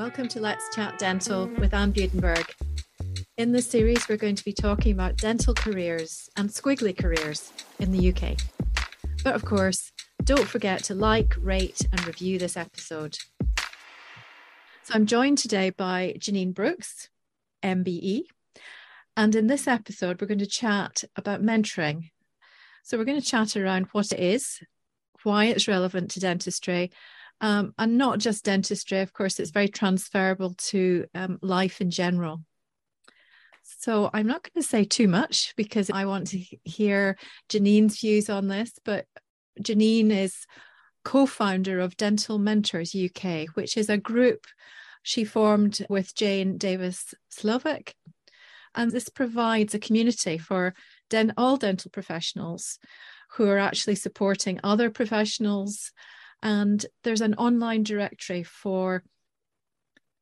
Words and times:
Welcome 0.00 0.28
to 0.28 0.40
Let's 0.40 0.74
Chat 0.74 0.98
Dental 0.98 1.46
with 1.58 1.74
Anne 1.74 1.92
Budenberg. 1.92 2.54
In 3.36 3.52
this 3.52 3.68
series, 3.68 4.08
we're 4.08 4.16
going 4.16 4.34
to 4.34 4.44
be 4.46 4.54
talking 4.54 4.92
about 4.92 5.18
dental 5.18 5.52
careers 5.52 6.26
and 6.38 6.48
squiggly 6.48 6.96
careers 6.96 7.52
in 7.78 7.92
the 7.92 8.08
UK. 8.08 8.38
But 9.22 9.34
of 9.34 9.44
course, 9.44 9.92
don't 10.24 10.48
forget 10.48 10.82
to 10.84 10.94
like, 10.94 11.36
rate, 11.38 11.86
and 11.92 12.06
review 12.06 12.38
this 12.38 12.56
episode. 12.56 13.18
So 14.84 14.94
I'm 14.94 15.04
joined 15.04 15.36
today 15.36 15.68
by 15.68 16.14
Janine 16.18 16.54
Brooks, 16.54 17.10
MBE. 17.62 18.22
And 19.18 19.34
in 19.34 19.48
this 19.48 19.68
episode, 19.68 20.18
we're 20.18 20.28
going 20.28 20.38
to 20.38 20.46
chat 20.46 21.04
about 21.14 21.42
mentoring. 21.42 22.08
So 22.84 22.96
we're 22.96 23.04
going 23.04 23.20
to 23.20 23.26
chat 23.26 23.54
around 23.54 23.88
what 23.92 24.12
it 24.12 24.18
is, 24.18 24.62
why 25.24 25.44
it's 25.44 25.68
relevant 25.68 26.10
to 26.12 26.20
dentistry, 26.20 26.90
um, 27.40 27.74
and 27.78 27.96
not 27.98 28.18
just 28.18 28.44
dentistry. 28.44 29.00
Of 29.00 29.12
course, 29.12 29.40
it's 29.40 29.50
very 29.50 29.68
transferable 29.68 30.54
to 30.54 31.06
um, 31.14 31.38
life 31.42 31.80
in 31.80 31.90
general. 31.90 32.42
So 33.62 34.10
I'm 34.12 34.26
not 34.26 34.42
going 34.42 34.62
to 34.62 34.68
say 34.68 34.84
too 34.84 35.08
much 35.08 35.54
because 35.56 35.90
I 35.90 36.04
want 36.04 36.28
to 36.28 36.38
hear 36.64 37.16
Janine's 37.48 38.00
views 38.00 38.28
on 38.28 38.48
this. 38.48 38.72
But 38.84 39.06
Janine 39.60 40.10
is 40.10 40.46
co-founder 41.04 41.80
of 41.80 41.96
Dental 41.96 42.38
Mentors 42.38 42.94
UK, 42.94 43.46
which 43.54 43.76
is 43.76 43.88
a 43.88 43.96
group 43.96 44.46
she 45.02 45.24
formed 45.24 45.84
with 45.88 46.14
Jane 46.14 46.58
Davies 46.58 47.14
Slowik. 47.32 47.92
And 48.74 48.90
this 48.92 49.08
provides 49.08 49.74
a 49.74 49.78
community 49.78 50.38
for 50.38 50.74
den- 51.08 51.34
all 51.36 51.56
dental 51.56 51.90
professionals 51.90 52.78
who 53.32 53.48
are 53.48 53.58
actually 53.58 53.94
supporting 53.94 54.60
other 54.62 54.90
professionals 54.90 55.92
and 56.42 56.84
there's 57.04 57.20
an 57.20 57.34
online 57.34 57.82
directory 57.82 58.42
for 58.42 59.02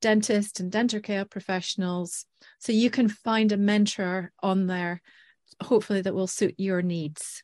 dentists 0.00 0.60
and 0.60 0.70
dental 0.70 1.00
care 1.00 1.24
professionals. 1.24 2.24
So 2.58 2.72
you 2.72 2.90
can 2.90 3.08
find 3.08 3.52
a 3.52 3.56
mentor 3.56 4.32
on 4.42 4.66
there, 4.66 5.02
hopefully, 5.62 6.02
that 6.02 6.14
will 6.14 6.26
suit 6.26 6.54
your 6.58 6.82
needs. 6.82 7.42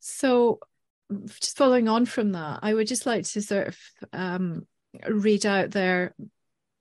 So, 0.00 0.60
just 1.26 1.56
following 1.56 1.88
on 1.88 2.06
from 2.06 2.32
that, 2.32 2.60
I 2.62 2.74
would 2.74 2.86
just 2.86 3.06
like 3.06 3.24
to 3.24 3.42
sort 3.42 3.68
of 3.68 3.78
um, 4.12 4.66
read 5.08 5.46
out 5.46 5.70
their 5.70 6.14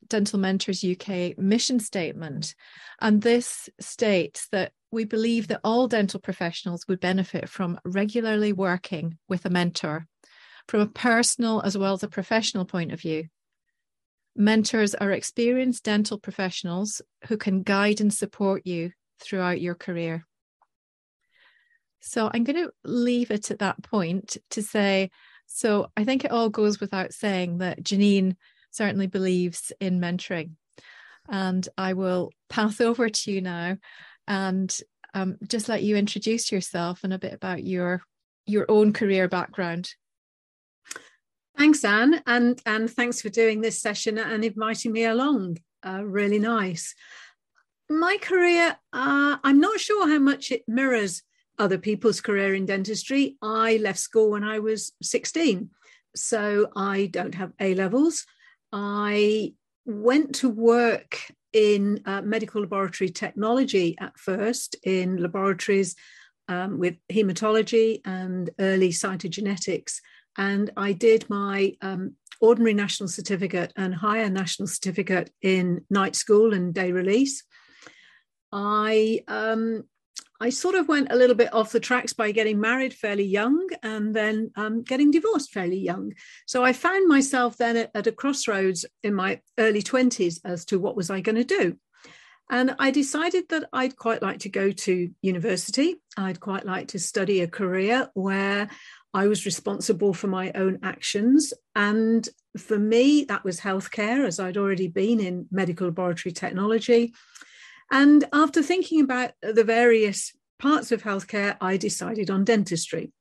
Dental 0.08 0.40
Mentors 0.40 0.84
UK 0.84 1.38
mission 1.38 1.80
statement. 1.80 2.56
And 3.02 3.22
this 3.22 3.70
states 3.80 4.48
that 4.52 4.72
we 4.92 5.06
believe 5.06 5.48
that 5.48 5.62
all 5.64 5.88
dental 5.88 6.20
professionals 6.20 6.88
would 6.88 7.00
benefit 7.00 7.50
from 7.50 7.80
regularly 7.84 8.54
working 8.54 9.18
with 9.28 9.46
a 9.46 9.50
mentor 9.50 10.08
from 10.68 10.82
a 10.82 10.88
personal 10.88 11.62
as 11.62 11.78
well 11.78 11.94
as 11.94 12.04
a 12.04 12.08
professional 12.08 12.66
point 12.66 12.92
of 12.92 13.02
view. 13.02 13.26
Mentors 14.36 14.96
are 14.96 15.12
experienced 15.12 15.84
dental 15.84 16.18
professionals 16.18 17.02
who 17.28 17.38
can 17.38 17.64
guide 17.64 18.02
and 18.02 18.14
support 18.14 18.66
you 18.66 18.92
throughout 19.20 19.62
your 19.62 19.76
career. 19.76 20.26
So 22.00 22.30
I'm 22.34 22.44
going 22.44 22.64
to 22.64 22.72
leave 22.84 23.32
it 23.32 23.52
at 23.52 23.60
that 23.60 23.82
point 23.84 24.38
to 24.52 24.62
say 24.62 25.12
so 25.46 25.92
I 25.96 26.04
think 26.04 26.26
it 26.26 26.32
all 26.32 26.50
goes 26.50 26.80
without 26.80 27.14
saying 27.14 27.60
that 27.60 27.84
Janine 27.84 28.36
certainly 28.72 29.08
believes 29.08 29.72
in 29.80 30.00
mentoring. 30.00 30.52
And 31.30 31.68
I 31.78 31.94
will 31.94 32.32
pass 32.50 32.82
over 32.82 33.10
to 33.10 33.32
you 33.32 33.42
now 33.42 33.78
and 34.28 34.76
um, 35.14 35.38
just 35.48 35.70
let 35.70 35.84
you 35.84 35.96
introduce 35.96 36.52
yourself 36.52 37.04
and 37.04 37.14
a 37.14 37.20
bit 37.20 37.34
about 37.34 37.64
your 37.64 38.02
your 38.46 38.66
own 38.68 38.92
career 38.92 39.30
background. 39.30 39.94
Thanks, 41.58 41.86
Anne, 41.86 42.22
and 42.26 42.60
and 42.66 42.90
thanks 42.90 43.22
for 43.22 43.30
doing 43.30 43.62
this 43.62 43.82
session 43.82 44.18
and 44.18 44.44
inviting 44.44 44.92
me 44.92 45.06
along. 45.06 45.58
Uh, 45.86 46.04
really 46.04 46.40
nice. 46.40 46.96
My 47.90 48.18
career, 48.22 48.78
uh, 48.92 49.38
I'm 49.44 49.60
not 49.60 49.80
sure 49.80 50.08
how 50.08 50.20
much 50.20 50.52
it 50.52 50.64
mirrors 50.68 51.22
other 51.60 51.78
people's 51.78 52.22
career 52.22 52.56
in 52.56 52.66
dentistry. 52.66 53.38
I 53.42 53.78
left 53.78 54.00
school 54.00 54.32
when 54.32 54.44
I 54.44 54.60
was 54.60 54.94
16, 55.04 55.70
so 56.16 56.70
I 56.76 57.08
don't 57.08 57.36
have 57.36 57.52
A 57.60 57.76
levels. 57.76 58.26
I 58.72 59.54
went 59.86 60.36
to 60.36 60.50
work 60.50 61.20
in 61.52 62.02
uh, 62.06 62.22
medical 62.22 62.62
laboratory 62.62 63.10
technology 63.10 63.96
at 64.00 64.18
first 64.18 64.76
in 64.84 65.18
laboratories 65.18 65.96
um, 66.48 66.80
with 66.80 66.96
hematology 67.12 68.02
and 68.06 68.50
early 68.60 68.90
cytogenetics 68.90 70.00
and 70.38 70.72
I 70.76 70.94
did 70.94 71.30
my 71.30 71.76
um, 71.82 72.16
ordinary 72.42 72.74
national 72.74 73.10
certificate 73.10 73.72
and 73.76 73.94
higher 73.94 74.30
national 74.30 74.68
certificate 74.68 75.32
in 75.42 75.86
night 75.90 76.16
school 76.16 76.54
and 76.54 76.74
day 76.74 76.92
release. 76.92 77.44
I 78.52 79.22
um, 79.28 79.84
I 80.40 80.50
sort 80.50 80.76
of 80.76 80.90
went 80.90 81.12
a 81.12 81.16
little 81.16 81.36
bit 81.36 81.54
off 81.54 81.72
the 81.72 81.80
tracks 81.80 82.12
by 82.12 82.32
getting 82.32 82.60
married 82.60 82.94
fairly 82.94 83.24
young 83.24 83.66
and 83.82 84.14
then 84.14 84.52
um, 84.58 84.84
getting 84.84 85.10
divorced 85.10 85.52
fairly 85.52 85.78
young. 85.78 86.12
So 86.46 86.66
I 86.66 86.74
found 86.74 87.08
myself 87.08 87.56
then 87.56 87.78
at, 87.78 87.92
at 87.96 88.08
a 88.08 88.12
crossroads 88.12 88.86
in 89.04 89.14
my 89.14 89.40
early 89.58 89.82
20s 89.82 90.40
as 90.44 90.66
to 90.66 90.80
what 90.80 90.98
was 90.98 91.10
I 91.10 91.22
going 91.22 91.38
to 91.38 91.46
do. 91.46 91.78
And 92.54 92.76
I 92.78 92.92
decided 92.92 93.50
that 93.50 93.68
I'd 93.74 93.98
quite 93.98 94.22
like 94.22 94.38
to 94.42 94.50
go 94.50 94.72
to 94.72 95.10
university. 95.24 95.96
I'd 96.16 96.40
quite 96.40 96.68
like 96.68 96.90
to 96.90 97.00
study 97.00 97.42
a 97.42 97.48
career 97.48 98.12
where 98.14 98.70
I 99.12 99.26
was 99.26 99.48
responsible 99.48 100.14
for 100.14 100.28
my 100.28 100.52
own 100.54 100.78
actions. 100.84 101.52
And 101.76 102.30
for 102.56 102.78
me, 102.78 103.24
that 103.24 103.44
was 103.44 103.60
healthcare, 103.60 104.28
as 104.28 104.40
I'd 104.40 104.58
already 104.58 104.88
been 104.88 105.20
in 105.20 105.48
medical 105.50 105.88
laboratory 105.88 106.32
technology. 106.32 107.16
And 107.92 108.24
after 108.32 108.62
thinking 108.62 109.02
about 109.02 109.32
the 109.42 109.64
various 109.64 110.32
parts 110.60 110.92
of 110.92 111.02
healthcare, 111.02 111.58
I 111.60 111.78
decided 111.78 112.30
on 112.30 112.46
dentistry. 112.46 113.12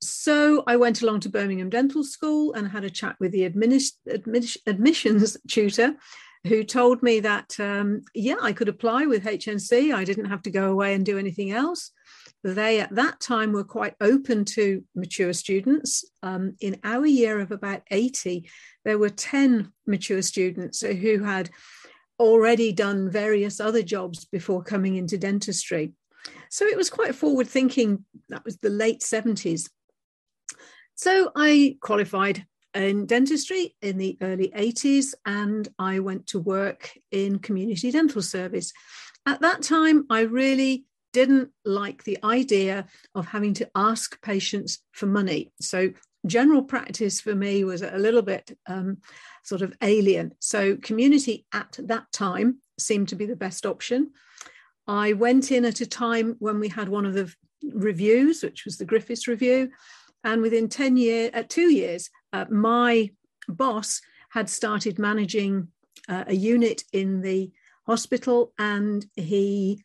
So 0.00 0.62
I 0.68 0.76
went 0.76 1.02
along 1.02 1.18
to 1.20 1.30
Birmingham 1.30 1.68
Dental 1.68 2.04
School 2.04 2.52
and 2.52 2.68
had 2.68 2.84
a 2.84 2.90
chat 2.90 3.16
with 3.18 3.32
the 3.32 3.42
admissions 3.44 5.36
tutor 5.48 5.96
who 6.46 6.64
told 6.64 7.02
me 7.02 7.20
that, 7.20 7.58
um, 7.60 8.02
yeah, 8.14 8.36
I 8.42 8.52
could 8.52 8.68
apply 8.68 9.06
with 9.06 9.24
HNC. 9.24 9.94
I 9.94 10.04
didn't 10.04 10.24
have 10.26 10.42
to 10.42 10.50
go 10.50 10.70
away 10.70 10.94
and 10.94 11.06
do 11.06 11.18
anything 11.18 11.52
else. 11.52 11.92
They 12.42 12.80
at 12.80 12.94
that 12.96 13.20
time 13.20 13.52
were 13.52 13.64
quite 13.64 13.94
open 14.00 14.44
to 14.46 14.84
mature 14.96 15.32
students. 15.32 16.04
Um, 16.22 16.56
in 16.60 16.80
our 16.82 17.06
year 17.06 17.38
of 17.40 17.52
about 17.52 17.82
80, 17.90 18.48
there 18.84 18.98
were 18.98 19.10
10 19.10 19.72
mature 19.86 20.22
students 20.22 20.80
who 20.80 21.22
had 21.22 21.50
already 22.18 22.72
done 22.72 23.10
various 23.10 23.60
other 23.60 23.82
jobs 23.82 24.24
before 24.24 24.64
coming 24.64 24.96
into 24.96 25.18
dentistry. 25.18 25.92
So 26.50 26.66
it 26.66 26.76
was 26.76 26.90
quite 26.90 27.14
forward 27.14 27.46
thinking. 27.48 28.04
That 28.28 28.44
was 28.44 28.58
the 28.58 28.70
late 28.70 29.00
70s. 29.00 29.68
So 30.94 31.30
I 31.36 31.76
qualified 31.80 32.46
in 32.74 33.06
dentistry 33.06 33.74
in 33.82 33.98
the 33.98 34.16
early 34.20 34.52
80s 34.56 35.14
and 35.26 35.68
I 35.78 35.98
went 35.98 36.26
to 36.28 36.38
work 36.38 36.90
in 37.10 37.38
community 37.38 37.90
dental 37.90 38.22
service. 38.22 38.72
At 39.26 39.40
that 39.42 39.62
time, 39.62 40.06
I 40.10 40.22
really 40.22 40.86
didn't 41.12 41.50
like 41.64 42.04
the 42.04 42.18
idea 42.24 42.86
of 43.14 43.26
having 43.26 43.54
to 43.54 43.70
ask 43.74 44.20
patients 44.22 44.78
for 44.92 45.06
money. 45.06 45.52
So, 45.60 45.90
general 46.24 46.62
practice 46.62 47.20
for 47.20 47.34
me 47.34 47.64
was 47.64 47.82
a 47.82 47.98
little 47.98 48.22
bit 48.22 48.56
um, 48.68 48.98
sort 49.44 49.60
of 49.60 49.74
alien. 49.82 50.32
So, 50.40 50.76
community 50.76 51.46
at 51.52 51.78
that 51.84 52.10
time 52.12 52.58
seemed 52.78 53.08
to 53.08 53.16
be 53.16 53.26
the 53.26 53.36
best 53.36 53.66
option. 53.66 54.12
I 54.86 55.12
went 55.12 55.52
in 55.52 55.64
at 55.64 55.80
a 55.80 55.86
time 55.86 56.36
when 56.38 56.58
we 56.58 56.68
had 56.68 56.88
one 56.88 57.06
of 57.06 57.14
the 57.14 57.32
reviews, 57.72 58.42
which 58.42 58.64
was 58.64 58.78
the 58.78 58.84
Griffiths 58.84 59.28
Review. 59.28 59.70
And 60.24 60.40
within 60.40 60.68
10 60.68 60.96
years, 60.96 61.30
uh, 61.34 61.42
two 61.48 61.72
years, 61.72 62.08
uh, 62.32 62.46
my 62.50 63.10
boss 63.48 64.00
had 64.30 64.48
started 64.48 64.98
managing 64.98 65.68
uh, 66.08 66.24
a 66.26 66.34
unit 66.34 66.84
in 66.92 67.20
the 67.20 67.50
hospital 67.86 68.52
and 68.58 69.06
he 69.16 69.84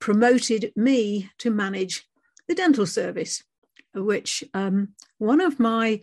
promoted 0.00 0.72
me 0.76 1.30
to 1.38 1.50
manage 1.50 2.04
the 2.48 2.54
dental 2.54 2.86
service, 2.86 3.42
which 3.94 4.44
um, 4.52 4.88
one 5.18 5.40
of 5.40 5.58
my, 5.60 6.00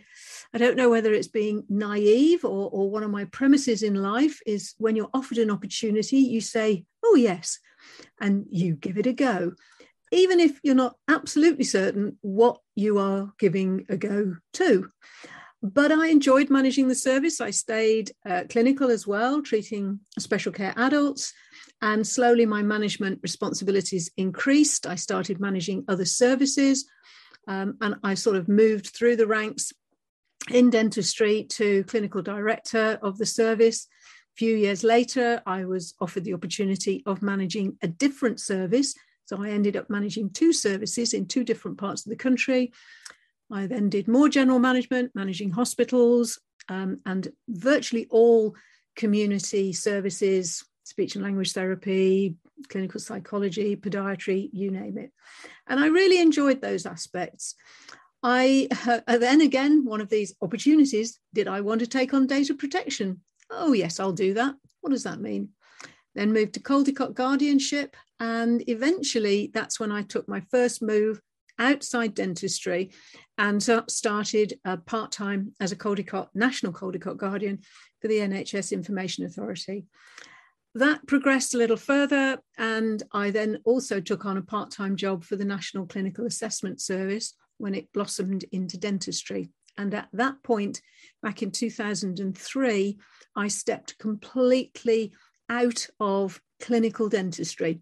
I 0.54 0.58
don't 0.58 0.78
know 0.78 0.90
whether 0.90 1.14
it's 1.14 1.28
being 1.28 1.64
naive 1.70 2.44
or, 2.44 2.70
or 2.72 2.90
one 2.90 3.04
of 3.04 3.12
my 3.12 3.26
premises 3.26 3.84
in 3.84 3.96
life 3.96 4.40
is 4.46 4.74
when 4.78 4.96
you're 4.96 5.10
offered 5.14 5.38
an 5.38 5.52
opportunity, 5.52 6.18
you 6.18 6.42
say, 6.42 6.86
oh, 7.04 7.16
yes, 7.16 7.60
and 8.20 8.46
you 8.50 8.76
give 8.76 8.98
it 8.98 9.08
a 9.08 9.14
go. 9.14 9.54
Even 10.12 10.40
if 10.40 10.60
you're 10.64 10.76
not 10.76 10.96
absolutely 11.08 11.64
certain 11.64 12.18
what 12.22 12.60
you 12.76 12.98
are 12.98 13.34
giving 13.40 13.86
a 13.90 13.98
go 13.98 14.36
to. 14.54 14.90
But 15.64 15.92
I 15.92 16.08
enjoyed 16.08 16.50
managing 16.50 16.88
the 16.88 16.96
service. 16.96 17.40
I 17.40 17.52
stayed 17.52 18.12
uh, 18.28 18.44
clinical 18.50 18.90
as 18.90 19.06
well, 19.06 19.42
treating 19.42 20.00
special 20.18 20.52
care 20.52 20.74
adults. 20.76 21.34
And 21.84 22.06
slowly 22.06 22.46
my 22.46 22.62
management 22.64 23.20
responsibilities 23.22 24.10
increased. 24.18 24.88
I 24.88 24.96
started 24.96 25.40
managing 25.40 25.86
other 25.88 26.06
services 26.06 26.86
um, 27.48 27.78
and 27.82 27.96
I 28.04 28.14
sort 28.14 28.38
of 28.38 28.48
moved 28.48 28.88
through 28.88 29.16
the 29.16 29.28
ranks 29.28 29.72
in 30.50 30.70
dentistry 30.70 31.44
to 31.44 31.84
clinical 31.86 32.22
director 32.22 33.00
of 33.02 33.18
the 33.18 33.26
service. 33.26 33.88
A 34.36 34.38
few 34.38 34.56
years 34.56 34.84
later, 34.84 35.42
I 35.46 35.66
was 35.66 35.94
offered 36.00 36.24
the 36.24 36.34
opportunity 36.34 37.04
of 37.06 37.22
managing 37.22 37.78
a 37.82 37.88
different 37.88 38.40
service. 38.40 38.96
So 39.26 39.42
I 39.42 39.50
ended 39.50 39.78
up 39.78 39.90
managing 39.90 40.32
two 40.32 40.54
services 40.54 41.14
in 41.14 41.26
two 41.26 41.44
different 41.44 41.78
parts 41.78 42.06
of 42.06 42.10
the 42.10 42.16
country. 42.16 42.72
I 43.52 43.68
then 43.68 43.90
did 43.90 44.08
more 44.08 44.30
general 44.30 44.60
management, 44.60 45.12
managing 45.14 45.52
hospitals 45.52 46.40
um, 46.70 47.00
and 47.06 47.28
virtually 47.50 48.08
all 48.10 48.56
community 48.96 49.74
services, 49.74 50.64
speech 50.84 51.16
and 51.16 51.24
language 51.24 51.54
therapy, 51.54 52.36
clinical 52.70 53.00
psychology, 53.00 53.76
podiatry, 53.76 54.50
you 54.54 54.72
name 54.72 54.98
it. 54.98 55.12
And 55.68 55.80
I 55.80 55.88
really 55.88 56.22
enjoyed 56.22 56.62
those 56.62 56.86
aspects. 56.86 57.56
I 58.24 58.68
uh, 58.88 59.18
then 59.18 59.42
again, 59.42 59.84
one 59.86 60.02
of 60.02 60.10
these 60.10 60.36
opportunities, 60.42 61.20
did 61.34 61.48
I 61.48 61.62
want 61.62 61.80
to 61.80 61.88
take 61.88 62.14
on 62.14 62.28
data 62.28 62.54
protection? 62.54 63.22
Oh, 63.50 63.74
yes, 63.74 64.00
I'll 64.00 64.14
do 64.14 64.34
that. 64.36 64.56
What 64.82 64.92
does 64.92 65.04
that 65.04 65.20
mean? 65.20 65.50
Then 66.16 66.34
moved 66.34 66.54
to 66.54 66.60
Caldicott 66.60 67.16
guardianship. 67.16 67.96
And 68.20 68.64
eventually, 68.68 69.50
that's 69.54 69.80
when 69.80 69.92
I 69.92 70.04
took 70.04 70.30
my 70.30 70.42
first 70.52 70.82
move 70.82 71.20
outside 71.62 72.14
dentistry 72.14 72.92
and 73.38 73.64
started 73.88 74.60
part 74.86 75.12
time 75.12 75.54
as 75.60 75.72
a 75.72 75.76
Caldicott, 75.76 76.28
National 76.34 76.74
Caldicott 76.74 77.18
Guardian 77.18 77.60
for 78.02 78.08
the 78.08 78.18
NHS 78.18 78.74
Information 78.74 79.24
Authority. 79.24 79.86
That 80.76 81.06
progressed 81.06 81.54
a 81.54 81.58
little 81.58 81.78
further, 81.78 82.40
and 82.58 83.04
I 83.12 83.30
then 83.32 83.60
also 83.66 84.00
took 84.00 84.26
on 84.26 84.38
a 84.38 84.42
part 84.42 84.72
time 84.72 84.96
job 84.96 85.24
for 85.24 85.36
the 85.36 85.46
National 85.46 85.86
Clinical 85.86 86.26
Assessment 86.26 86.82
Service 86.82 87.34
when 87.58 87.76
it 87.76 87.92
blossomed 87.94 88.46
into 88.52 88.78
dentistry. 88.78 89.50
And 89.78 89.94
at 89.94 90.08
that 90.14 90.42
point, 90.44 90.82
back 91.22 91.44
in 91.44 91.52
2003, 91.52 92.98
I 93.36 93.48
stepped 93.48 93.98
completely 93.98 95.14
out 95.50 95.88
of 96.00 96.42
clinical 96.62 97.10
dentistry. 97.10 97.82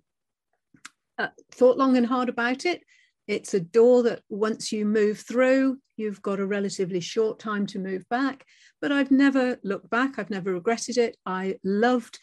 Uh, 1.18 1.28
thought 1.52 1.78
long 1.78 1.96
and 1.96 2.08
hard 2.08 2.30
about 2.30 2.66
it. 2.66 2.82
It's 3.30 3.54
a 3.54 3.60
door 3.60 4.02
that 4.04 4.24
once 4.28 4.72
you 4.72 4.88
move 4.88 5.20
through, 5.20 5.78
you've 5.98 6.20
got 6.20 6.40
a 6.40 6.48
relatively 6.48 7.00
short 7.00 7.38
time 7.38 7.68
to 7.68 7.78
move 7.78 8.04
back. 8.10 8.44
But 8.82 8.92
I've 8.92 9.12
never 9.12 9.60
looked 9.64 9.92
back, 9.92 10.18
I've 10.18 10.32
never 10.32 10.52
regretted 10.52 10.98
it. 10.98 11.16
I 11.28 11.60
loved 11.64 12.18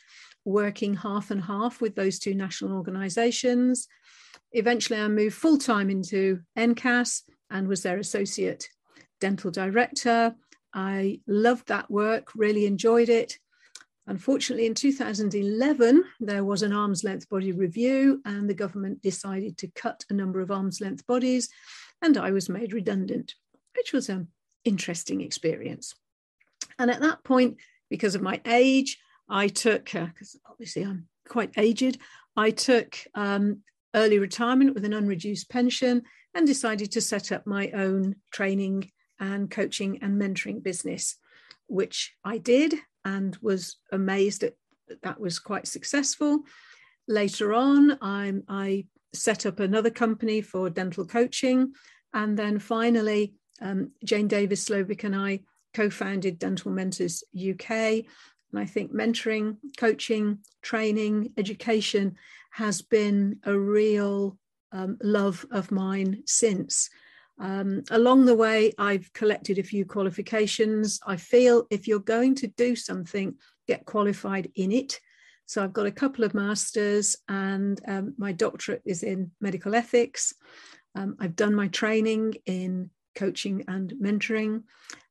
working 0.45 0.95
half 0.95 1.31
and 1.31 1.41
half 1.41 1.81
with 1.81 1.95
those 1.95 2.19
two 2.19 2.35
national 2.35 2.73
organisations. 2.73 3.87
Eventually, 4.51 4.99
I 4.99 5.07
moved 5.07 5.37
full 5.37 5.59
time 5.59 5.91
into 5.91 6.41
NCAS 6.59 7.23
and 7.51 7.69
was 7.69 7.85
their 7.85 7.99
associate 7.99 8.69
dental 9.21 9.53
director. 9.53 10.35
I 10.75 11.21
loved 11.29 11.69
that 11.69 11.89
work, 11.89 12.35
really 12.35 12.67
enjoyed 12.67 13.11
it. 13.11 13.39
Unfortunately, 14.09 14.67
in 14.67 14.75
2011, 14.75 16.05
there 16.21 16.45
was 16.45 16.63
an 16.63 16.73
arm's 16.73 17.03
length 17.03 17.29
body 17.29 17.53
review, 17.53 18.23
and 18.25 18.49
the 18.49 18.55
government 18.55 19.03
decided 19.03 19.59
to 19.59 19.69
cut 19.69 20.05
a 20.11 20.15
number 20.15 20.41
of 20.41 20.51
arm's 20.51 20.81
length 20.81 21.07
bodies, 21.07 21.49
and 22.03 22.17
I 22.17 22.31
was 22.31 22.49
made 22.49 22.73
redundant, 22.73 23.35
which 23.77 23.93
was 23.93 24.09
an 24.09 24.29
interesting 24.65 25.21
experience. 25.23 25.95
And 26.79 26.91
at 26.91 27.01
that 27.01 27.25
point, 27.25 27.57
because 27.91 28.15
of 28.15 28.23
my 28.23 28.41
age, 28.47 28.99
I 29.29 29.49
took, 29.49 29.87
because 29.87 30.37
uh, 30.37 30.51
obviously 30.51 30.85
I'm 30.85 31.09
quite 31.29 31.53
aged, 31.57 31.99
I 32.37 32.51
took 32.51 32.97
um, 33.15 33.63
early 33.95 34.19
retirement 34.19 34.75
with 34.75 34.85
an 34.85 34.95
unreduced 34.95 35.49
pension 35.49 36.03
and 36.35 36.47
decided 36.47 36.93
to 36.93 37.01
set 37.01 37.33
up 37.33 37.47
my 37.47 37.71
own 37.71 38.17
training 38.31 38.91
and 39.19 39.51
coaching 39.51 39.99
and 40.03 40.21
mentoring 40.21 40.63
business, 40.63 41.17
which 41.67 42.15
I 42.23 42.39
did 42.39 42.75
and 43.07 43.39
was 43.41 43.77
amazed 43.93 44.41
that 44.43 44.59
that 45.03 45.21
was 45.21 45.39
quite 45.39 45.67
successful. 45.67 46.41
Later 47.07 47.55
on, 47.55 47.97
I, 48.03 48.33
I 48.49 48.87
set 49.15 49.47
up 49.47 49.61
another 49.61 49.91
company 49.91 50.43
for 50.43 50.69
dental 50.69 51.07
coaching. 51.07 51.73
And 52.13 52.37
then 52.37 52.59
finally, 52.59 53.35
um, 53.63 53.93
Jane 54.05 54.27
Davies 54.27 54.67
Slowik 54.67 55.05
and 55.05 55.15
I 55.15 55.41
co 55.73 55.89
founded 55.89 56.39
Dental 56.39 56.73
Mentors 56.73 57.23
UK, 57.33 57.71
and 57.71 58.59
I 58.59 58.65
think 58.65 58.93
mentoring, 58.93 59.59
coaching, 59.77 60.39
training, 60.63 61.33
education 61.37 62.17
has 62.51 62.83
been 62.83 63.39
a 63.45 63.57
real 63.57 64.37
um, 64.73 64.99
love 65.01 65.47
of 65.53 65.71
mine 65.71 66.23
since. 66.27 66.91
Um, 67.39 67.83
along 67.91 68.25
the 68.25 68.35
way, 68.35 68.73
I've 68.79 69.13
collected 69.13 69.59
a 69.59 69.63
few 69.63 69.85
qualifications. 69.85 71.01
I 71.07 71.17
feel 71.17 71.67
if 71.71 71.87
you're 71.87 71.99
going 71.99 72.35
to 72.37 72.47
do 72.47 72.75
something, 72.77 73.35
get 73.67 73.85
qualified 73.85 74.51
in 74.55 74.73
it. 74.73 75.01
So 75.45 75.63
I've 75.63 75.73
got 75.73 75.87
a 75.87 75.93
couple 75.93 76.25
of 76.25 76.35
masters, 76.35 77.17
and 77.29 77.81
um, 77.87 78.15
my 78.19 78.33
doctorate 78.33 78.83
is 78.85 79.03
in 79.03 79.31
medical 79.41 79.75
ethics. 79.75 80.35
Um, 80.97 81.17
I've 81.21 81.37
done 81.37 81.55
my 81.55 81.69
training 81.69 82.35
in 82.47 82.91
coaching 83.15 83.65
and 83.69 83.93
mentoring 84.03 84.63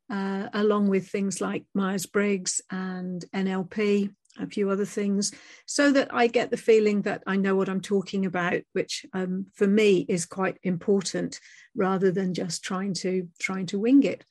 uh, 0.10 0.50
along 0.54 0.90
with 0.90 1.08
things 1.08 1.42
like 1.42 1.66
Myers 1.74 2.06
Briggs 2.06 2.62
and 2.70 3.24
NLP, 3.34 4.14
a 4.40 4.48
few 4.48 4.70
other 4.70 4.86
things, 4.86 5.34
so 5.66 5.92
that 5.92 6.14
I 6.14 6.28
get 6.28 6.52
the 6.52 6.58
feeling 6.58 7.04
that 7.04 7.24
I 7.26 7.36
know 7.38 7.56
what 7.56 7.70
I'm 7.70 7.82
talking 7.82 8.26
about, 8.26 8.62
which 8.74 9.06
um, 9.14 9.46
for 9.54 9.68
me 9.68 10.06
is 10.10 10.26
quite 10.26 10.58
important, 10.64 11.40
rather 11.76 12.12
than 12.12 12.34
just 12.34 12.64
trying 12.64 12.94
to 12.96 13.28
trying 13.40 13.66
to 13.68 13.80
wing 13.80 14.04
it. 14.04 14.26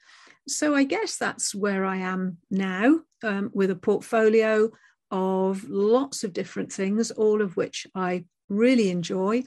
So 0.46 0.74
I 0.74 0.84
guess 0.84 1.16
that's 1.16 1.54
where 1.54 1.84
I 1.84 1.96
am 1.96 2.38
now, 2.50 3.00
um, 3.22 3.50
with 3.54 3.70
a 3.70 3.76
portfolio 3.76 4.70
of 5.10 5.68
lots 5.68 6.24
of 6.24 6.32
different 6.32 6.72
things, 6.72 7.10
all 7.10 7.40
of 7.40 7.56
which 7.56 7.86
I 7.94 8.24
really 8.48 8.90
enjoy. 8.90 9.44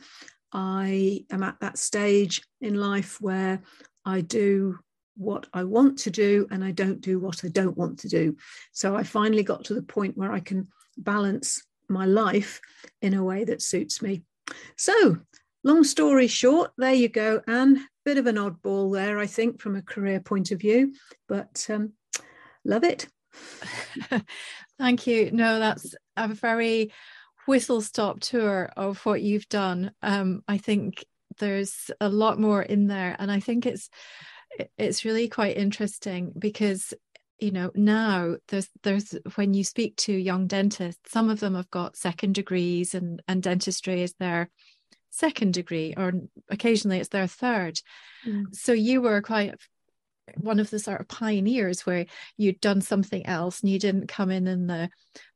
I 0.52 1.26
am 1.30 1.44
at 1.44 1.60
that 1.60 1.78
stage 1.78 2.42
in 2.62 2.76
life 2.76 3.22
where 3.22 3.62
I 4.06 4.22
do 4.22 4.80
what 5.18 5.48
I 5.54 5.64
want 5.64 6.00
to 6.00 6.12
do 6.12 6.48
and 6.52 6.64
I 6.64 6.72
don't 6.72 7.02
do 7.02 7.20
what 7.20 7.44
I 7.44 7.50
don't 7.50 7.78
want 7.78 8.00
to 8.00 8.08
do. 8.08 8.38
So 8.72 8.96
I 8.96 9.04
finally 9.04 9.44
got 9.44 9.66
to 9.66 9.74
the 9.74 9.82
point 9.82 10.18
where 10.18 10.32
I 10.32 10.40
can 10.40 10.68
balance 10.98 11.64
my 11.90 12.06
life 12.06 12.62
in 13.02 13.14
a 13.14 13.24
way 13.24 13.44
that 13.46 13.62
suits 13.62 14.02
me. 14.02 14.24
So, 14.76 15.18
long 15.64 15.84
story 15.84 16.28
short, 16.28 16.72
there 16.78 16.94
you 16.94 17.10
go, 17.10 17.42
Anne. 17.48 17.86
Bit 18.06 18.18
of 18.18 18.28
an 18.28 18.36
oddball 18.36 18.94
there, 18.94 19.20
I 19.20 19.28
think, 19.28 19.60
from 19.60 19.76
a 19.76 19.82
career 19.82 20.20
point 20.20 20.52
of 20.52 20.60
view, 20.60 20.94
but 21.28 21.66
um, 21.70 21.94
love 22.64 22.84
it. 22.84 23.08
Thank 24.80 25.08
you. 25.08 25.32
No, 25.32 25.60
that's 25.60 25.96
a 26.16 26.28
very 26.30 26.94
whistle 27.48 27.82
stop 27.82 28.20
tour 28.20 28.72
of 28.78 29.06
what 29.06 29.22
you've 29.22 29.50
done. 29.50 29.92
Um, 30.02 30.44
I 30.48 30.58
think 30.58 31.06
there's 31.40 31.92
a 32.00 32.10
lot 32.10 32.40
more 32.40 32.62
in 32.62 32.88
there, 32.88 33.16
and 33.20 33.32
I 33.32 33.40
think 33.40 33.66
it's 33.66 33.90
it's 34.78 35.06
really 35.06 35.28
quite 35.28 35.58
interesting 35.58 36.34
because 36.38 36.94
you 37.40 37.52
know 37.52 37.72
now 37.76 38.36
there's 38.48 38.70
there's 38.84 39.16
when 39.36 39.54
you 39.54 39.64
speak 39.64 39.96
to 39.96 40.12
young 40.12 40.48
dentists 40.48 41.12
some 41.12 41.30
of 41.30 41.40
them 41.40 41.56
have 41.56 41.70
got 41.70 41.96
second 41.96 42.34
degrees 42.34 42.96
and 42.96 43.22
and 43.28 43.44
dentistry 43.44 44.02
is 44.02 44.14
their 44.20 44.50
second 45.10 45.54
degree 45.54 45.94
or 45.98 46.12
occasionally 46.50 47.00
it's 47.00 47.10
their 47.10 47.28
third 47.28 47.80
mm. 48.26 48.44
so 48.54 48.74
you 48.74 49.02
were 49.02 49.22
quite 49.22 49.56
one 50.36 50.60
of 50.60 50.70
the 50.70 50.80
sort 50.80 51.00
of 51.00 51.08
pioneers 51.08 51.86
where 51.86 52.06
you'd 52.36 52.60
done 52.60 52.82
something 52.82 53.26
else 53.26 53.62
and 53.62 53.72
you 53.72 53.80
didn't 53.80 54.08
come 54.08 54.30
in 54.30 54.48
in 54.48 54.68
the 54.68 54.90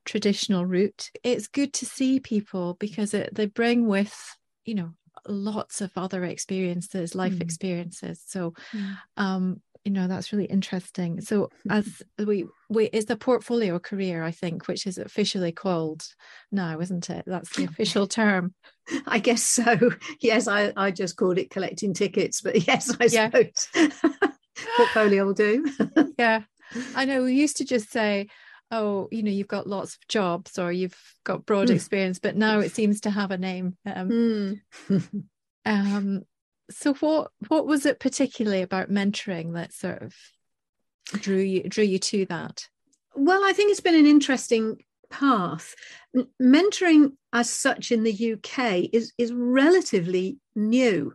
traditional 0.06 0.66
route 0.66 1.10
it's 1.24 1.48
good 1.48 1.72
to 1.74 1.86
see 1.86 2.20
people 2.20 2.76
because 2.80 3.14
it, 3.14 3.34
they 3.34 3.46
bring 3.46 3.88
with 3.88 4.14
you 4.66 4.76
know 4.76 4.92
lots 5.28 5.82
of 5.82 5.92
other 5.96 6.24
experiences 6.24 7.16
life 7.16 7.34
mm. 7.34 7.42
experiences. 7.42 8.22
So 8.26 8.54
mm. 8.74 8.98
um 9.18 9.62
you 9.84 9.92
know 9.92 10.08
that's 10.08 10.32
really 10.32 10.46
interesting. 10.46 11.22
So 11.22 11.50
as 11.70 12.02
we 12.18 12.46
we 12.70 12.86
is 12.86 13.06
the 13.06 13.16
portfolio 13.16 13.80
career 13.80 14.24
i 14.24 14.32
think 14.32 14.68
which 14.68 14.86
is 14.86 14.98
officially 14.98 15.52
called 15.52 16.04
now 16.52 16.80
isn't 16.80 17.10
it? 17.10 17.24
That's 17.28 17.56
the 17.56 17.66
official 17.66 18.08
term. 18.08 18.54
I 19.08 19.20
guess 19.20 19.44
so. 19.44 19.92
Yes 20.20 20.48
i 20.48 20.74
i 20.76 20.92
just 20.92 21.18
called 21.18 21.38
it 21.38 21.50
collecting 21.50 21.94
tickets 21.94 22.42
but 22.42 22.68
yes 22.68 22.96
i 23.00 23.06
yeah. 23.06 23.30
suppose. 23.30 23.92
Portfolio 24.78 25.26
will 25.26 25.34
do. 25.34 25.66
Yeah. 26.18 26.42
I 26.96 27.06
know 27.06 27.24
we 27.24 27.34
used 27.34 27.58
to 27.58 27.66
just 27.66 27.92
say 27.92 28.28
oh 28.72 29.08
you 29.12 29.22
know 29.24 29.32
you've 29.32 29.48
got 29.48 29.68
lots 29.68 29.96
of 29.96 30.08
jobs 30.08 30.58
or 30.58 30.72
you've 30.72 30.98
got 31.24 31.46
broad 31.46 31.68
mm. 31.68 31.76
experience 31.76 32.20
but 32.20 32.36
now 32.36 32.60
it 32.60 32.72
seems 32.72 33.02
to 33.02 33.10
have 33.10 33.32
a 33.32 33.38
name 33.38 33.78
um, 33.86 34.62
mm. 34.90 35.24
um, 35.66 36.24
so 36.70 36.94
what 36.96 37.32
what 37.50 37.68
was 37.68 37.86
it 37.86 38.00
particularly 38.00 38.62
about 38.62 38.90
mentoring 38.90 39.54
that 39.54 39.74
sort 39.74 40.02
of 40.02 40.16
drew 41.22 41.38
you 41.38 41.64
drew 41.64 41.84
you 41.84 42.00
to 42.00 42.26
that 42.28 42.68
well 43.16 43.44
i 43.44 43.52
think 43.52 43.72
it's 43.72 43.82
been 43.82 43.96
an 43.96 44.06
interesting 44.06 44.78
path 45.10 45.76
mentoring 46.42 47.12
as 47.34 47.50
such 47.50 47.92
in 47.92 48.04
the 48.04 48.34
uk 48.34 48.60
is 48.94 49.12
is 49.18 49.34
relatively 49.34 50.38
new 50.56 51.14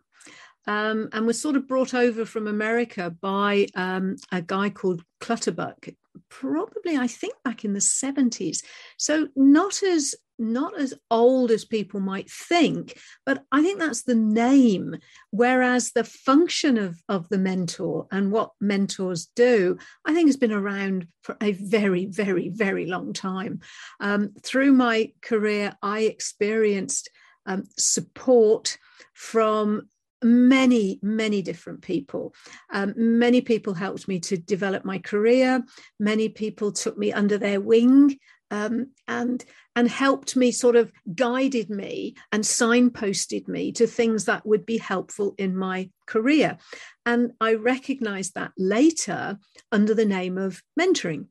um, 0.66 1.08
and 1.12 1.26
was 1.26 1.40
sort 1.40 1.56
of 1.56 1.68
brought 1.68 1.94
over 1.94 2.24
from 2.24 2.46
America 2.46 3.10
by 3.10 3.68
um, 3.74 4.16
a 4.32 4.42
guy 4.42 4.68
called 4.68 5.02
Clutterbuck, 5.20 5.88
probably 6.28 6.96
I 6.96 7.06
think 7.06 7.34
back 7.44 7.64
in 7.64 7.72
the 7.72 7.80
70s. 7.80 8.62
So 8.96 9.28
not 9.36 9.82
as 9.82 10.14
not 10.38 10.78
as 10.78 10.94
old 11.10 11.50
as 11.50 11.64
people 11.64 12.00
might 12.00 12.30
think, 12.30 12.98
but 13.24 13.44
I 13.52 13.62
think 13.62 13.78
that's 13.78 14.02
the 14.02 14.14
name. 14.14 14.96
Whereas 15.30 15.92
the 15.92 16.04
function 16.04 16.76
of, 16.76 17.02
of 17.08 17.28
the 17.28 17.38
mentor 17.38 18.06
and 18.10 18.30
what 18.30 18.50
mentors 18.60 19.28
do, 19.34 19.78
I 20.04 20.12
think 20.12 20.28
has 20.28 20.36
been 20.36 20.52
around 20.52 21.08
for 21.22 21.36
a 21.42 21.52
very, 21.52 22.06
very, 22.06 22.50
very 22.50 22.86
long 22.86 23.12
time. 23.12 23.60
Um, 24.00 24.34
through 24.42 24.72
my 24.72 25.12
career, 25.22 25.74
I 25.82 26.00
experienced 26.00 27.10
um, 27.46 27.64
support 27.78 28.76
from 29.14 29.88
many, 30.26 30.98
many 31.02 31.42
different 31.42 31.82
people. 31.82 32.34
Um, 32.72 32.94
many 32.96 33.40
people 33.40 33.74
helped 33.74 34.08
me 34.08 34.20
to 34.20 34.36
develop 34.36 34.84
my 34.84 34.98
career. 34.98 35.64
Many 35.98 36.28
people 36.28 36.72
took 36.72 36.98
me 36.98 37.12
under 37.12 37.38
their 37.38 37.60
wing 37.60 38.18
um, 38.50 38.92
and 39.08 39.44
and 39.74 39.88
helped 39.88 40.36
me, 40.36 40.50
sort 40.52 40.74
of 40.74 40.90
guided 41.14 41.68
me 41.68 42.14
and 42.32 42.42
signposted 42.42 43.46
me 43.46 43.72
to 43.72 43.86
things 43.86 44.24
that 44.24 44.46
would 44.46 44.64
be 44.64 44.78
helpful 44.78 45.34
in 45.36 45.54
my 45.54 45.90
career. 46.06 46.56
And 47.04 47.32
I 47.42 47.54
recognized 47.54 48.34
that 48.34 48.52
later 48.56 49.38
under 49.70 49.92
the 49.92 50.06
name 50.06 50.38
of 50.38 50.62
mentoring. 50.80 51.26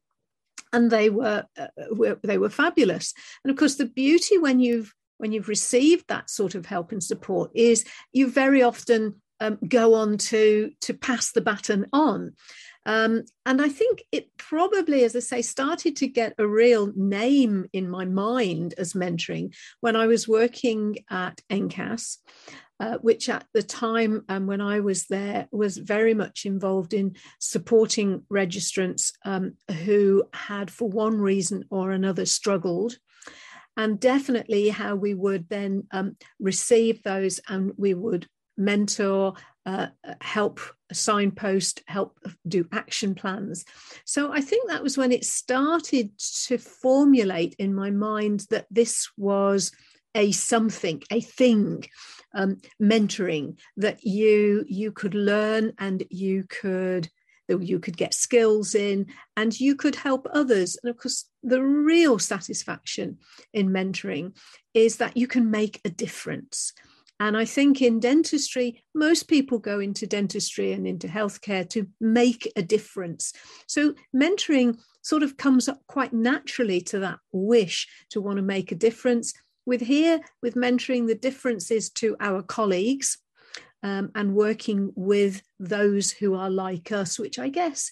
And 0.71 0.91
they 0.91 1.09
were, 1.09 1.45
uh, 1.57 1.67
were 1.89 2.19
they 2.21 2.37
were 2.37 2.49
fabulous. 2.49 3.13
And 3.43 3.49
of 3.49 3.57
course, 3.57 3.75
the 3.75 3.87
beauty 3.87 4.37
when 4.37 4.59
you've 4.59 4.93
when 5.17 5.31
you've 5.31 5.47
received 5.47 6.05
that 6.07 6.29
sort 6.29 6.55
of 6.55 6.65
help 6.65 6.91
and 6.91 7.03
support 7.03 7.51
is 7.53 7.85
you 8.13 8.29
very 8.29 8.61
often 8.61 9.21
um, 9.39 9.57
go 9.67 9.95
on 9.95 10.17
to 10.17 10.71
to 10.81 10.93
pass 10.93 11.31
the 11.31 11.41
baton 11.41 11.85
on 11.91 12.33
um, 12.85 13.23
and 13.45 13.61
I 13.61 13.69
think 13.69 14.03
it 14.11 14.29
probably, 14.37 15.03
as 15.03 15.15
I 15.15 15.19
say, 15.19 15.41
started 15.41 15.95
to 15.97 16.07
get 16.07 16.35
a 16.37 16.47
real 16.47 16.91
name 16.95 17.65
in 17.73 17.89
my 17.89 18.05
mind 18.05 18.75
as 18.77 18.93
mentoring 18.93 19.55
when 19.81 19.95
I 19.95 20.07
was 20.07 20.27
working 20.27 20.97
at 21.09 21.41
NCAS. 21.49 22.17
Uh, 22.77 22.97
which 22.97 23.29
at 23.29 23.45
the 23.53 23.63
time 23.63 24.25
um, 24.27 24.47
when 24.47 24.59
I 24.59 24.81
was 24.81 25.05
there 25.05 25.47
was 25.49 25.77
very 25.77 26.13
much 26.13 26.45
involved 26.45 26.93
in 26.93 27.15
supporting 27.39 28.23
registrants 28.29 29.13
um, 29.23 29.53
who 29.85 30.25
had, 30.33 30.69
for 30.69 30.89
one 30.89 31.17
reason 31.17 31.63
or 31.69 31.91
another, 31.91 32.25
struggled 32.25 32.97
and 33.77 33.99
definitely 33.99 34.69
how 34.69 34.95
we 34.95 35.13
would 35.13 35.49
then 35.49 35.87
um, 35.91 36.17
receive 36.39 37.03
those 37.03 37.39
and 37.47 37.73
we 37.77 37.93
would 37.93 38.27
mentor, 38.57 39.33
uh, 39.65 39.87
help 40.21 40.59
signpost, 40.93 41.81
help 41.87 42.17
do 42.47 42.67
action 42.71 43.15
plans. 43.15 43.65
So 44.05 44.31
I 44.31 44.41
think 44.41 44.69
that 44.69 44.83
was 44.83 44.97
when 44.97 45.11
it 45.11 45.25
started 45.25 46.17
to 46.45 46.57
formulate 46.57 47.55
in 47.57 47.73
my 47.73 47.91
mind 47.91 48.45
that 48.49 48.67
this 48.69 49.09
was 49.17 49.71
a 50.13 50.31
something, 50.31 51.03
a 51.11 51.19
thing, 51.19 51.85
um, 52.33 52.61
mentoring 52.81 53.57
that 53.77 54.03
you 54.03 54.65
you 54.67 54.91
could 54.91 55.13
learn 55.15 55.73
and 55.77 56.03
you 56.09 56.45
could 56.47 57.09
that 57.47 57.61
you 57.61 57.79
could 57.79 57.97
get 57.97 58.13
skills 58.13 58.75
in 58.75 59.07
and 59.37 59.59
you 59.59 59.75
could 59.75 59.95
help 59.95 60.27
others. 60.33 60.77
And 60.81 60.89
of 60.89 60.97
course, 60.97 61.25
the 61.45 61.63
real 61.63 62.17
satisfaction 62.19 63.19
in 63.53 63.69
mentoring 63.69 64.35
is 64.73 64.97
that 64.97 65.15
you 65.15 65.27
can 65.27 65.51
make 65.51 65.79
a 65.85 65.89
difference. 65.89 66.73
And 67.19 67.37
I 67.37 67.45
think 67.45 67.81
in 67.81 67.99
dentistry, 68.01 68.83
most 68.93 69.29
people 69.29 69.59
go 69.59 69.79
into 69.79 70.05
dentistry 70.05 70.73
and 70.73 70.85
into 70.85 71.07
healthcare 71.07 71.69
to 71.69 71.87
make 72.01 72.51
a 72.57 72.61
difference. 72.61 73.31
So 73.67 73.93
mentoring 74.13 74.79
sort 75.01 75.23
of 75.23 75.37
comes 75.37 75.69
up 75.69 75.79
quite 75.87 76.11
naturally 76.11 76.81
to 76.81 76.99
that 76.99 77.19
wish 77.31 77.87
to 78.09 78.19
want 78.19 78.37
to 78.37 78.41
make 78.41 78.71
a 78.71 78.75
difference. 78.75 79.33
With 79.65 79.81
here, 79.81 80.19
with 80.41 80.55
mentoring, 80.55 81.07
the 81.07 81.15
difference 81.15 81.71
is 81.71 81.89
to 81.91 82.17
our 82.19 82.41
colleagues 82.41 83.17
um, 83.81 84.11
and 84.13 84.35
working 84.35 84.91
with 84.95 85.41
those 85.59 86.11
who 86.11 86.33
are 86.33 86.49
like 86.49 86.91
us, 86.91 87.17
which 87.17 87.39
I 87.39 87.49
guess 87.49 87.91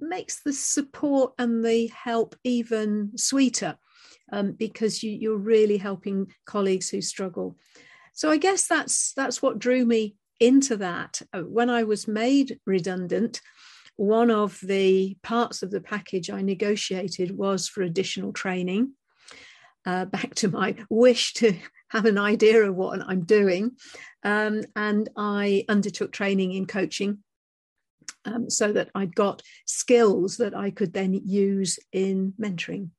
makes 0.00 0.42
the 0.42 0.52
support 0.52 1.32
and 1.38 1.64
the 1.64 1.88
help 1.88 2.36
even 2.44 3.12
sweeter 3.16 3.76
um, 4.32 4.52
because 4.52 5.02
you, 5.02 5.12
you're 5.12 5.36
really 5.36 5.76
helping 5.76 6.32
colleagues 6.46 6.88
who 6.88 7.00
struggle. 7.00 7.56
So 8.12 8.30
I 8.30 8.36
guess 8.36 8.66
that's 8.66 9.12
that's 9.14 9.40
what 9.40 9.58
drew 9.58 9.84
me 9.84 10.16
into 10.38 10.76
that. 10.78 11.20
Uh, 11.32 11.42
when 11.42 11.70
I 11.70 11.84
was 11.84 12.08
made 12.08 12.58
redundant, 12.66 13.40
one 13.96 14.30
of 14.30 14.58
the 14.62 15.16
parts 15.22 15.62
of 15.62 15.70
the 15.70 15.80
package 15.80 16.30
I 16.30 16.42
negotiated 16.42 17.36
was 17.36 17.68
for 17.68 17.82
additional 17.82 18.32
training. 18.32 18.92
Uh, 19.86 20.04
back 20.04 20.34
to 20.34 20.48
my 20.48 20.76
wish 20.90 21.32
to 21.34 21.54
have 21.88 22.04
an 22.04 22.18
idea 22.18 22.62
of 22.62 22.76
what 22.76 23.00
I'm 23.06 23.24
doing. 23.24 23.72
Um, 24.22 24.62
and 24.76 25.08
I 25.16 25.64
undertook 25.68 26.12
training 26.12 26.52
in 26.52 26.66
coaching 26.66 27.18
um, 28.24 28.50
so 28.50 28.72
that 28.72 28.90
I'd 28.94 29.14
got 29.14 29.42
skills 29.66 30.36
that 30.38 30.54
I 30.54 30.70
could 30.70 30.92
then 30.92 31.14
use 31.14 31.78
in 31.92 32.34
mentoring. 32.40 32.90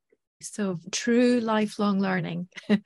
So 0.42 0.80
true 0.92 1.40
lifelong 1.40 2.00
learning. 2.00 2.48
I 2.70 2.80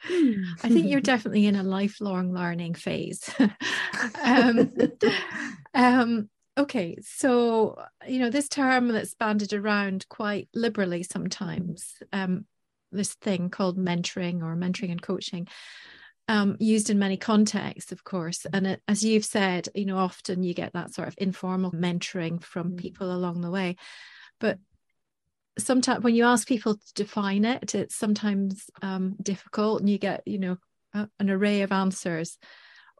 think 0.61 0.89
you're 0.89 1.01
definitely 1.01 1.45
in 1.45 1.55
a 1.55 1.63
lifelong 1.63 2.33
learning 2.33 2.73
phase. 2.75 3.29
um, 4.23 4.71
um, 5.73 6.29
okay, 6.57 6.97
so 7.01 7.81
you 8.07 8.19
know 8.19 8.29
this 8.29 8.49
term 8.49 8.89
that's 8.89 9.13
banded 9.13 9.53
around 9.53 10.05
quite 10.09 10.49
liberally 10.53 11.03
sometimes. 11.03 11.95
Um, 12.11 12.45
this 12.91 13.13
thing 13.13 13.49
called 13.49 13.77
mentoring 13.77 14.41
or 14.41 14.55
mentoring 14.55 14.91
and 14.91 15.01
coaching. 15.01 15.47
Um, 16.27 16.57
used 16.59 16.89
in 16.89 16.97
many 16.97 17.17
contexts, 17.17 17.91
of 17.91 18.03
course. 18.03 18.47
And 18.51 18.65
it, 18.65 18.81
as 18.87 19.03
you've 19.03 19.25
said, 19.25 19.69
you 19.75 19.85
know, 19.85 19.97
often 19.97 20.41
you 20.41 20.55
get 20.55 20.73
that 20.73 20.91
sort 20.91 21.07
of 21.07 21.13
informal 21.19 21.71
mentoring 21.71 22.41
from 22.41 22.71
mm. 22.71 22.77
people 22.77 23.11
along 23.11 23.41
the 23.41 23.51
way. 23.51 23.75
But 24.39 24.57
sometimes 25.59 26.03
when 26.03 26.15
you 26.15 26.25
ask 26.25 26.47
people 26.47 26.75
to 26.75 26.93
define 26.95 27.45
it, 27.45 27.75
it's 27.75 27.95
sometimes 27.95 28.69
um, 28.81 29.15
difficult 29.21 29.81
and 29.81 29.89
you 29.89 29.99
get, 29.99 30.23
you 30.25 30.39
know, 30.39 30.57
a, 30.95 31.07
an 31.19 31.29
array 31.29 31.61
of 31.61 31.71
answers. 31.71 32.39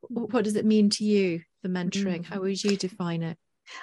What 0.01 0.43
does 0.43 0.55
it 0.55 0.65
mean 0.65 0.91
to 0.91 1.03
you, 1.03 1.41
the 1.63 1.69
mentoring? 1.69 2.21
Mm. 2.21 2.25
How 2.25 2.41
would 2.41 2.63
you 2.63 2.77
define 2.77 3.23
it? 3.23 3.37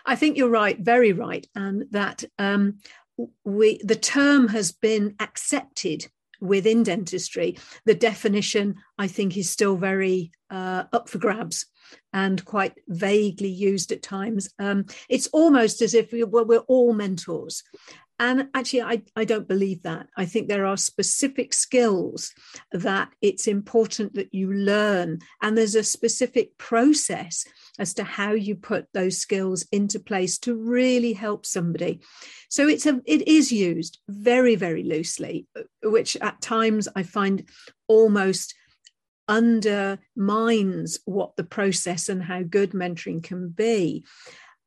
I 0.07 0.15
think 0.15 0.37
you're 0.37 0.49
right, 0.49 0.79
very 0.79 1.13
right, 1.13 1.47
and 1.55 1.87
that 1.91 2.23
um, 2.39 2.79
we 3.45 3.81
the 3.83 3.97
term 3.97 4.49
has 4.49 4.73
been 4.73 5.17
accepted 5.19 6.09
within 6.43 6.83
dentistry. 6.83 7.57
The 7.87 7.95
definition, 7.95 8.75
I 8.99 9.07
think, 9.07 9.37
is 9.37 9.49
still 9.49 9.77
very 9.77 10.33
uh, 10.51 10.85
up 10.93 11.09
for 11.09 11.19
grabs 11.19 11.67
and 12.13 12.45
quite 12.45 12.75
vaguely 12.89 13.49
used 13.49 13.93
at 13.93 14.03
times. 14.03 14.51
Um, 14.59 14.87
it's 15.09 15.29
almost 15.29 15.81
as 15.81 15.95
if 15.95 16.13
we, 16.13 16.25
we're 16.25 16.59
all 16.59 16.93
mentors. 16.93 17.63
And 18.23 18.51
actually, 18.55 18.83
I, 18.83 19.03
I 19.17 19.25
don't 19.25 19.49
believe 19.49 19.83
that. 19.83 20.07
I 20.17 20.27
think 20.27 20.47
there 20.47 20.65
are 20.65 20.77
specific 20.77 21.53
skills 21.53 22.33
that 22.71 23.09
it's 23.21 23.49
important 23.49 24.15
that 24.15 24.33
you 24.33 24.53
learn. 24.53 25.19
And 25.43 25.59
there's 25.59 25.75
a 25.75 25.83
specific 25.83 26.57
process 26.57 27.45
as 27.81 27.95
to 27.95 28.05
how 28.05 28.31
you 28.31 28.55
put 28.55 28.87
those 28.95 29.19
skills 29.19 29.67
into 29.73 29.99
place 29.99 30.39
to 30.39 30.55
really 30.55 31.15
help 31.15 31.45
somebody. 31.45 32.01
So 32.49 32.69
it's 32.69 32.87
a 32.87 33.03
it 33.07 33.27
is 33.27 33.51
used 33.51 33.99
very, 34.09 34.55
very 34.55 34.85
loosely, 34.85 35.49
which 35.83 36.17
at 36.19 36.41
times 36.41 36.87
I 36.95 37.03
find 37.03 37.49
almost 37.89 38.55
undermines 39.27 41.01
what 41.07 41.35
the 41.35 41.45
process 41.45 42.09
and 42.09 42.23
how 42.23 42.45
good 42.45 42.71
mentoring 42.71 43.21
can 43.25 43.49
be. 43.49 44.05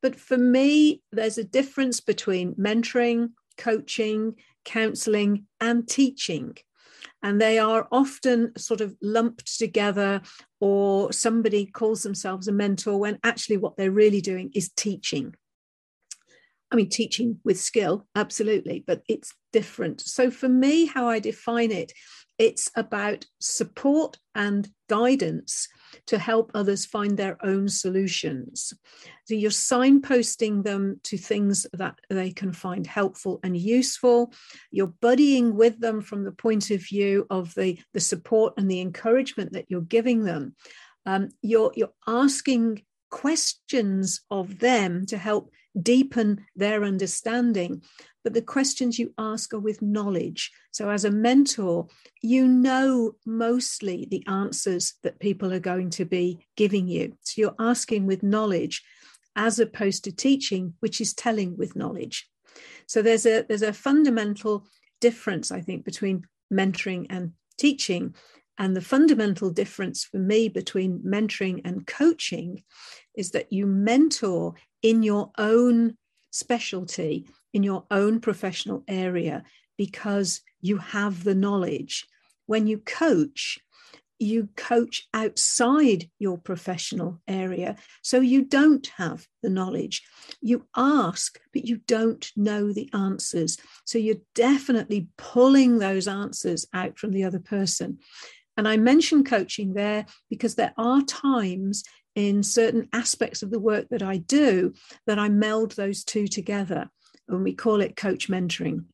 But 0.02 0.14
for 0.14 0.36
me, 0.36 1.02
there's 1.10 1.38
a 1.38 1.44
difference 1.44 2.00
between 2.00 2.54
mentoring, 2.56 3.30
coaching, 3.56 4.34
counseling, 4.64 5.46
and 5.60 5.88
teaching. 5.88 6.56
And 7.22 7.40
they 7.40 7.58
are 7.58 7.88
often 7.90 8.52
sort 8.56 8.80
of 8.80 8.94
lumped 9.02 9.58
together, 9.58 10.22
or 10.60 11.12
somebody 11.12 11.66
calls 11.66 12.02
themselves 12.02 12.48
a 12.48 12.52
mentor 12.52 12.98
when 12.98 13.18
actually 13.24 13.56
what 13.56 13.76
they're 13.76 13.90
really 13.90 14.20
doing 14.20 14.50
is 14.54 14.70
teaching. 14.70 15.34
I 16.70 16.76
mean, 16.76 16.88
teaching 16.88 17.38
with 17.44 17.60
skill, 17.60 18.06
absolutely, 18.14 18.82
but 18.86 19.02
it's 19.08 19.32
different. 19.52 20.00
So 20.00 20.30
for 20.30 20.48
me, 20.48 20.86
how 20.86 21.08
I 21.08 21.20
define 21.20 21.70
it, 21.70 21.92
it's 22.38 22.70
about 22.76 23.24
support 23.40 24.18
and 24.34 24.68
guidance 24.88 25.68
to 26.06 26.18
help 26.18 26.50
others 26.54 26.86
find 26.86 27.16
their 27.16 27.36
own 27.44 27.68
solutions. 27.68 28.72
So 29.24 29.34
you're 29.34 29.50
signposting 29.50 30.62
them 30.62 31.00
to 31.04 31.18
things 31.18 31.66
that 31.72 31.98
they 32.10 32.30
can 32.30 32.52
find 32.52 32.86
helpful 32.86 33.40
and 33.42 33.56
useful. 33.56 34.32
You're 34.70 34.94
buddying 35.02 35.52
with 35.52 35.80
them 35.80 36.00
from 36.00 36.24
the 36.24 36.32
point 36.32 36.70
of 36.70 36.80
view 36.80 37.26
of 37.30 37.54
the, 37.54 37.78
the 37.92 38.00
support 38.00 38.54
and 38.56 38.70
the 38.70 38.80
encouragement 38.80 39.52
that 39.52 39.66
you're 39.68 39.80
giving 39.80 40.24
them. 40.24 40.54
Um, 41.06 41.30
you're, 41.42 41.72
you're 41.74 41.94
asking 42.06 42.82
questions 43.10 44.20
of 44.30 44.58
them 44.58 45.06
to 45.06 45.16
help 45.16 45.50
deepen 45.80 46.44
their 46.54 46.84
understanding. 46.84 47.82
But 48.24 48.34
the 48.34 48.42
questions 48.42 48.98
you 48.98 49.14
ask 49.18 49.54
are 49.54 49.60
with 49.60 49.82
knowledge. 49.82 50.50
So, 50.72 50.90
as 50.90 51.04
a 51.04 51.10
mentor, 51.10 51.86
you 52.22 52.48
know 52.48 53.12
mostly 53.24 54.06
the 54.10 54.24
answers 54.26 54.94
that 55.02 55.20
people 55.20 55.52
are 55.52 55.60
going 55.60 55.90
to 55.90 56.04
be 56.04 56.46
giving 56.56 56.88
you. 56.88 57.16
So, 57.20 57.40
you're 57.40 57.54
asking 57.58 58.06
with 58.06 58.22
knowledge 58.22 58.82
as 59.36 59.58
opposed 59.58 60.04
to 60.04 60.12
teaching, 60.12 60.74
which 60.80 61.00
is 61.00 61.14
telling 61.14 61.56
with 61.56 61.76
knowledge. 61.76 62.28
So, 62.86 63.00
there's 63.00 63.26
a, 63.26 63.42
there's 63.42 63.62
a 63.62 63.72
fundamental 63.72 64.66
difference, 65.00 65.52
I 65.52 65.60
think, 65.60 65.84
between 65.84 66.24
mentoring 66.52 67.06
and 67.10 67.32
teaching. 67.58 68.14
And 68.58 68.74
the 68.74 68.80
fundamental 68.80 69.50
difference 69.50 70.04
for 70.04 70.18
me 70.18 70.48
between 70.48 71.00
mentoring 71.00 71.60
and 71.64 71.86
coaching 71.86 72.62
is 73.14 73.32
that 73.32 73.52
you 73.52 73.66
mentor 73.66 74.54
in 74.82 75.02
your 75.02 75.30
own 75.38 75.96
specialty, 76.30 77.26
in 77.52 77.62
your 77.62 77.84
own 77.90 78.20
professional 78.20 78.84
area, 78.86 79.42
because 79.76 80.42
you 80.60 80.78
have 80.78 81.24
the 81.24 81.34
knowledge. 81.34 82.06
When 82.46 82.66
you 82.66 82.78
coach, 82.78 83.58
you 84.18 84.48
coach 84.56 85.08
outside 85.12 86.08
your 86.18 86.38
professional 86.38 87.20
area. 87.28 87.76
So 88.02 88.20
you 88.20 88.42
don't 88.42 88.86
have 88.96 89.26
the 89.42 89.50
knowledge. 89.50 90.02
You 90.40 90.66
ask, 90.74 91.38
but 91.52 91.64
you 91.66 91.78
don't 91.86 92.30
know 92.36 92.72
the 92.72 92.88
answers. 92.94 93.58
So 93.84 93.98
you're 93.98 94.16
definitely 94.34 95.08
pulling 95.18 95.78
those 95.78 96.08
answers 96.08 96.66
out 96.72 96.98
from 96.98 97.12
the 97.12 97.24
other 97.24 97.40
person. 97.40 97.98
And 98.56 98.66
I 98.66 98.78
mention 98.78 99.22
coaching 99.22 99.74
there 99.74 100.06
because 100.30 100.54
there 100.54 100.72
are 100.78 101.02
times 101.02 101.84
in 102.16 102.42
certain 102.42 102.88
aspects 102.92 103.42
of 103.42 103.50
the 103.50 103.60
work 103.60 103.88
that 103.90 104.02
I 104.02 104.16
do 104.16 104.72
that 105.06 105.18
I 105.18 105.28
meld 105.28 105.72
those 105.72 106.02
two 106.02 106.26
together. 106.26 106.90
And 107.28 107.44
we 107.44 107.52
call 107.52 107.80
it 107.80 107.94
coach 107.94 108.28
mentoring 108.28 108.86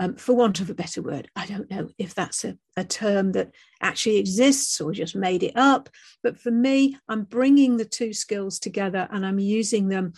um, 0.00 0.16
for 0.16 0.34
want 0.34 0.60
of 0.60 0.70
a 0.70 0.74
better 0.74 1.02
word. 1.02 1.28
I 1.36 1.46
don't 1.46 1.70
know 1.70 1.90
if 1.98 2.14
that's 2.14 2.44
a, 2.44 2.56
a 2.76 2.84
term 2.84 3.32
that 3.32 3.50
actually 3.80 4.16
exists 4.16 4.80
or 4.80 4.92
just 4.92 5.14
made 5.14 5.42
it 5.42 5.56
up. 5.56 5.90
But 6.22 6.40
for 6.40 6.50
me, 6.50 6.96
I'm 7.08 7.24
bringing 7.24 7.76
the 7.76 7.84
two 7.84 8.12
skills 8.12 8.58
together 8.58 9.06
and 9.10 9.24
I'm 9.24 9.38
using 9.38 9.88
them 9.88 10.14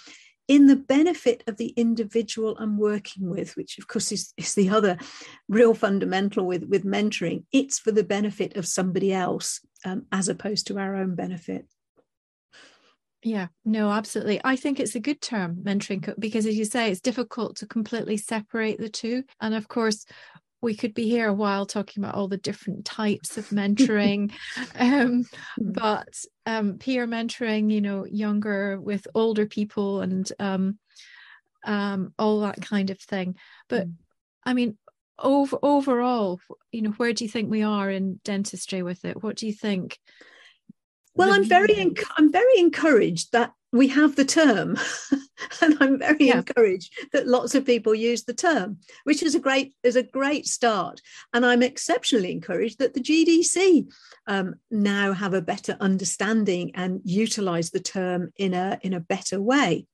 in 0.46 0.66
the 0.66 0.76
benefit 0.76 1.42
of 1.46 1.56
the 1.56 1.68
individual 1.68 2.56
I'm 2.58 2.78
working 2.78 3.30
with, 3.30 3.56
which 3.56 3.78
of 3.78 3.88
course 3.88 4.12
is, 4.12 4.32
is 4.36 4.54
the 4.54 4.68
other 4.68 4.98
real 5.48 5.74
fundamental 5.74 6.46
with, 6.46 6.64
with 6.64 6.84
mentoring. 6.84 7.44
It's 7.50 7.78
for 7.78 7.90
the 7.90 8.04
benefit 8.04 8.56
of 8.56 8.66
somebody 8.66 9.12
else 9.12 9.60
um, 9.84 10.04
as 10.12 10.28
opposed 10.28 10.66
to 10.68 10.78
our 10.78 10.96
own 10.96 11.14
benefit. 11.14 11.66
Yeah, 13.24 13.48
no, 13.64 13.90
absolutely. 13.90 14.38
I 14.44 14.54
think 14.54 14.78
it's 14.78 14.94
a 14.94 15.00
good 15.00 15.22
term, 15.22 15.56
mentoring, 15.62 16.14
because 16.18 16.44
as 16.44 16.56
you 16.56 16.66
say, 16.66 16.90
it's 16.90 17.00
difficult 17.00 17.56
to 17.56 17.66
completely 17.66 18.18
separate 18.18 18.78
the 18.78 18.90
two. 18.90 19.24
And 19.40 19.54
of 19.54 19.66
course, 19.66 20.04
we 20.60 20.74
could 20.74 20.94
be 20.94 21.08
here 21.08 21.28
a 21.28 21.34
while 21.34 21.64
talking 21.64 22.02
about 22.02 22.14
all 22.14 22.28
the 22.28 22.36
different 22.36 22.84
types 22.84 23.36
of 23.36 23.48
mentoring 23.48 24.32
um, 24.78 25.24
hmm. 25.58 25.72
but 25.72 26.08
um, 26.46 26.78
peer 26.78 27.06
mentoring 27.06 27.70
you 27.70 27.82
know 27.82 28.06
younger 28.06 28.80
with 28.80 29.06
older 29.14 29.46
people 29.46 30.00
and 30.00 30.32
um, 30.38 30.78
um 31.66 32.14
all 32.18 32.40
that 32.40 32.60
kind 32.62 32.88
of 32.90 32.98
thing 32.98 33.36
but 33.68 33.86
mm. 33.86 33.94
i 34.44 34.54
mean 34.54 34.76
over, 35.18 35.58
overall 35.62 36.40
you 36.72 36.82
know 36.82 36.90
where 36.92 37.12
do 37.12 37.24
you 37.24 37.30
think 37.30 37.50
we 37.50 37.62
are 37.62 37.90
in 37.90 38.20
dentistry 38.24 38.82
with 38.82 39.04
it 39.04 39.22
what 39.22 39.36
do 39.36 39.46
you 39.46 39.52
think 39.52 39.98
well, 41.14 41.32
I'm 41.32 41.44
very 41.44 41.74
enc- 41.74 42.04
I'm 42.16 42.32
very 42.32 42.58
encouraged 42.58 43.32
that 43.32 43.52
we 43.72 43.88
have 43.88 44.14
the 44.14 44.24
term, 44.24 44.78
and 45.60 45.76
I'm 45.80 45.98
very 45.98 46.28
yeah. 46.28 46.38
encouraged 46.38 46.92
that 47.12 47.26
lots 47.26 47.54
of 47.54 47.66
people 47.66 47.94
use 47.94 48.24
the 48.24 48.34
term, 48.34 48.78
which 49.04 49.22
is 49.22 49.34
a 49.34 49.40
great 49.40 49.74
is 49.82 49.96
a 49.96 50.02
great 50.02 50.46
start. 50.46 51.00
And 51.32 51.44
I'm 51.44 51.62
exceptionally 51.62 52.32
encouraged 52.32 52.78
that 52.78 52.94
the 52.94 53.00
GDC 53.00 53.90
um, 54.26 54.54
now 54.70 55.12
have 55.12 55.34
a 55.34 55.42
better 55.42 55.76
understanding 55.80 56.72
and 56.74 57.00
utilize 57.04 57.70
the 57.70 57.80
term 57.80 58.32
in 58.36 58.54
a 58.54 58.78
in 58.82 58.94
a 58.94 59.00
better 59.00 59.40
way. 59.40 59.86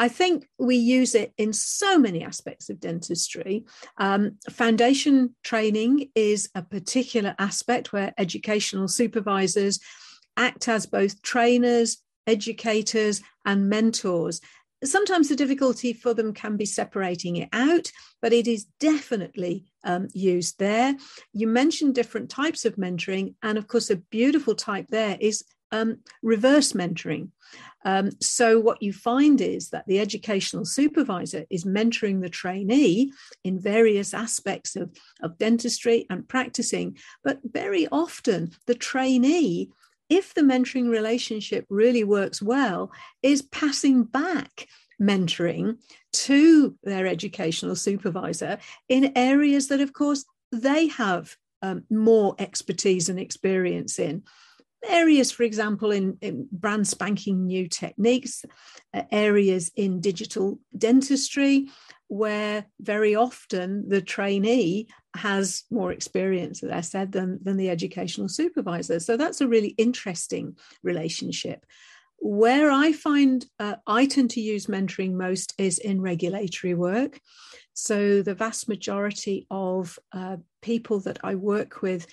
I 0.00 0.08
think 0.08 0.48
we 0.58 0.76
use 0.76 1.14
it 1.14 1.34
in 1.36 1.52
so 1.52 1.98
many 1.98 2.24
aspects 2.24 2.70
of 2.70 2.80
dentistry. 2.80 3.66
Um, 3.98 4.38
foundation 4.50 5.34
training 5.44 6.08
is 6.14 6.48
a 6.54 6.62
particular 6.62 7.34
aspect 7.38 7.92
where 7.92 8.14
educational 8.16 8.88
supervisors 8.88 9.78
act 10.40 10.68
as 10.68 10.86
both 10.86 11.22
trainers, 11.22 11.98
educators, 12.26 13.22
and 13.44 13.68
mentors. 13.68 14.40
Sometimes 14.82 15.28
the 15.28 15.36
difficulty 15.36 15.92
for 15.92 16.14
them 16.14 16.32
can 16.32 16.56
be 16.56 16.64
separating 16.64 17.36
it 17.36 17.50
out, 17.52 17.92
but 18.22 18.32
it 18.32 18.48
is 18.48 18.64
definitely 18.80 19.66
um, 19.84 20.08
used 20.14 20.58
there. 20.58 20.96
You 21.34 21.46
mentioned 21.46 21.94
different 21.94 22.30
types 22.30 22.64
of 22.64 22.76
mentoring, 22.76 23.34
and 23.42 23.58
of 23.58 23.68
course, 23.68 23.90
a 23.90 23.96
beautiful 23.96 24.54
type 24.54 24.86
there 24.88 25.18
is 25.20 25.44
um, 25.70 25.98
reverse 26.22 26.72
mentoring. 26.72 27.28
Um, 27.84 28.10
so, 28.20 28.58
what 28.58 28.82
you 28.82 28.92
find 28.92 29.40
is 29.40 29.70
that 29.70 29.86
the 29.86 30.00
educational 30.00 30.64
supervisor 30.64 31.44
is 31.50 31.64
mentoring 31.64 32.22
the 32.22 32.28
trainee 32.28 33.12
in 33.44 33.60
various 33.60 34.14
aspects 34.14 34.76
of, 34.76 34.90
of 35.22 35.38
dentistry 35.38 36.06
and 36.08 36.28
practicing, 36.28 36.96
but 37.22 37.40
very 37.44 37.86
often 37.92 38.52
the 38.66 38.74
trainee 38.74 39.70
if 40.10 40.34
the 40.34 40.42
mentoring 40.42 40.90
relationship 40.90 41.64
really 41.70 42.04
works 42.04 42.42
well, 42.42 42.92
is 43.22 43.42
passing 43.42 44.04
back 44.04 44.66
mentoring 45.00 45.78
to 46.12 46.76
their 46.82 47.06
educational 47.06 47.76
supervisor 47.76 48.58
in 48.88 49.12
areas 49.16 49.68
that, 49.68 49.80
of 49.80 49.92
course, 49.92 50.24
they 50.52 50.88
have 50.88 51.36
um, 51.62 51.84
more 51.90 52.34
expertise 52.38 53.08
and 53.08 53.18
experience 53.18 53.98
in. 53.98 54.22
Areas, 54.88 55.30
for 55.30 55.42
example, 55.42 55.90
in, 55.90 56.16
in 56.20 56.48
brand 56.50 56.88
spanking 56.88 57.46
new 57.46 57.68
techniques, 57.68 58.44
uh, 58.94 59.02
areas 59.12 59.70
in 59.76 60.00
digital 60.00 60.58
dentistry, 60.76 61.68
where 62.08 62.66
very 62.80 63.14
often 63.14 63.88
the 63.88 64.00
trainee 64.00 64.88
has 65.14 65.64
more 65.70 65.92
experience, 65.92 66.62
as 66.62 66.70
I 66.70 66.80
said, 66.80 67.12
than, 67.12 67.38
than 67.42 67.56
the 67.56 67.70
educational 67.70 68.28
supervisor. 68.28 69.00
So 69.00 69.16
that's 69.16 69.40
a 69.40 69.48
really 69.48 69.74
interesting 69.78 70.56
relationship. 70.82 71.64
Where 72.18 72.70
I 72.70 72.92
find 72.92 73.46
uh, 73.58 73.76
I 73.86 74.06
tend 74.06 74.30
to 74.30 74.40
use 74.40 74.66
mentoring 74.66 75.12
most 75.12 75.54
is 75.58 75.78
in 75.78 76.00
regulatory 76.00 76.74
work. 76.74 77.20
So 77.74 78.22
the 78.22 78.34
vast 78.34 78.68
majority 78.68 79.46
of 79.50 79.98
uh, 80.12 80.36
people 80.62 81.00
that 81.00 81.18
I 81.22 81.34
work 81.34 81.80
with 81.80 82.06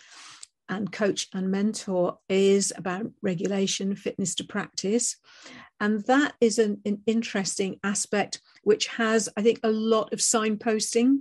and 0.69 0.91
coach 0.91 1.27
and 1.34 1.49
mentor 1.49 2.17
is 2.30 2.73
about 2.75 3.06
regulation, 3.21 3.95
fitness 3.95 4.36
to 4.36 4.43
practice. 4.43 5.17
And 5.80 6.03
that 6.06 6.34
is 6.41 6.60
an, 6.60 6.82
an 6.86 7.01
interesting 7.06 7.80
aspect 7.84 8.41
which 8.63 8.88
has, 8.88 9.30
I 9.38 9.41
think, 9.41 9.60
a 9.63 9.69
lot 9.69 10.12
of 10.13 10.19
signposting. 10.19 11.19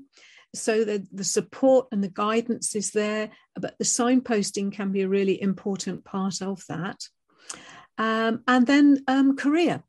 So 0.55 0.85
the, 0.85 1.07
the 1.13 1.25
support 1.25 1.89
and 1.93 2.03
the 2.03 2.09
guidance 2.09 2.75
is 2.75 2.93
there, 2.93 3.31
but 3.55 3.77
the 3.79 3.85
signposting 3.85 4.73
can 4.73 4.93
be 4.93 5.03
a 5.03 5.09
really 5.09 5.41
important 5.41 6.05
part 6.05 6.41
of 6.41 6.63
that. 6.69 7.07
Um, 7.99 8.43
and 8.47 8.67
then 8.67 9.05
um, 9.07 9.37
career. 9.37 9.83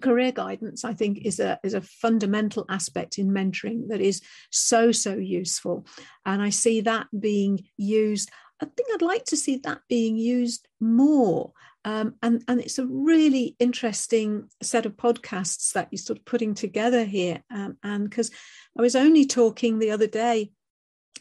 Career 0.00 0.32
guidance, 0.32 0.84
I 0.84 0.92
think, 0.92 1.18
is 1.24 1.38
a, 1.38 1.60
is 1.62 1.74
a 1.74 1.80
fundamental 1.80 2.64
aspect 2.68 3.18
in 3.18 3.30
mentoring 3.30 3.88
that 3.88 4.00
is 4.00 4.22
so, 4.50 4.90
so 4.90 5.14
useful. 5.14 5.86
And 6.26 6.42
I 6.42 6.50
see 6.50 6.80
that 6.80 7.06
being 7.16 7.64
used. 7.76 8.30
I 8.60 8.66
think 8.66 8.88
I'd 8.92 9.02
like 9.02 9.24
to 9.26 9.36
see 9.36 9.56
that 9.58 9.80
being 9.88 10.16
used 10.16 10.68
more 10.80 11.52
um, 11.84 12.14
and, 12.22 12.42
and 12.48 12.60
it's 12.60 12.78
a 12.78 12.86
really 12.86 13.56
interesting 13.58 14.48
set 14.62 14.86
of 14.86 14.96
podcasts 14.96 15.72
that 15.72 15.88
you're 15.90 15.98
sort 15.98 16.18
of 16.18 16.24
putting 16.24 16.54
together 16.54 17.04
here. 17.04 17.42
Um, 17.50 17.76
and 17.82 18.08
because 18.08 18.30
I 18.78 18.82
was 18.82 18.96
only 18.96 19.26
talking 19.26 19.78
the 19.78 19.90
other 19.90 20.06
day, 20.06 20.50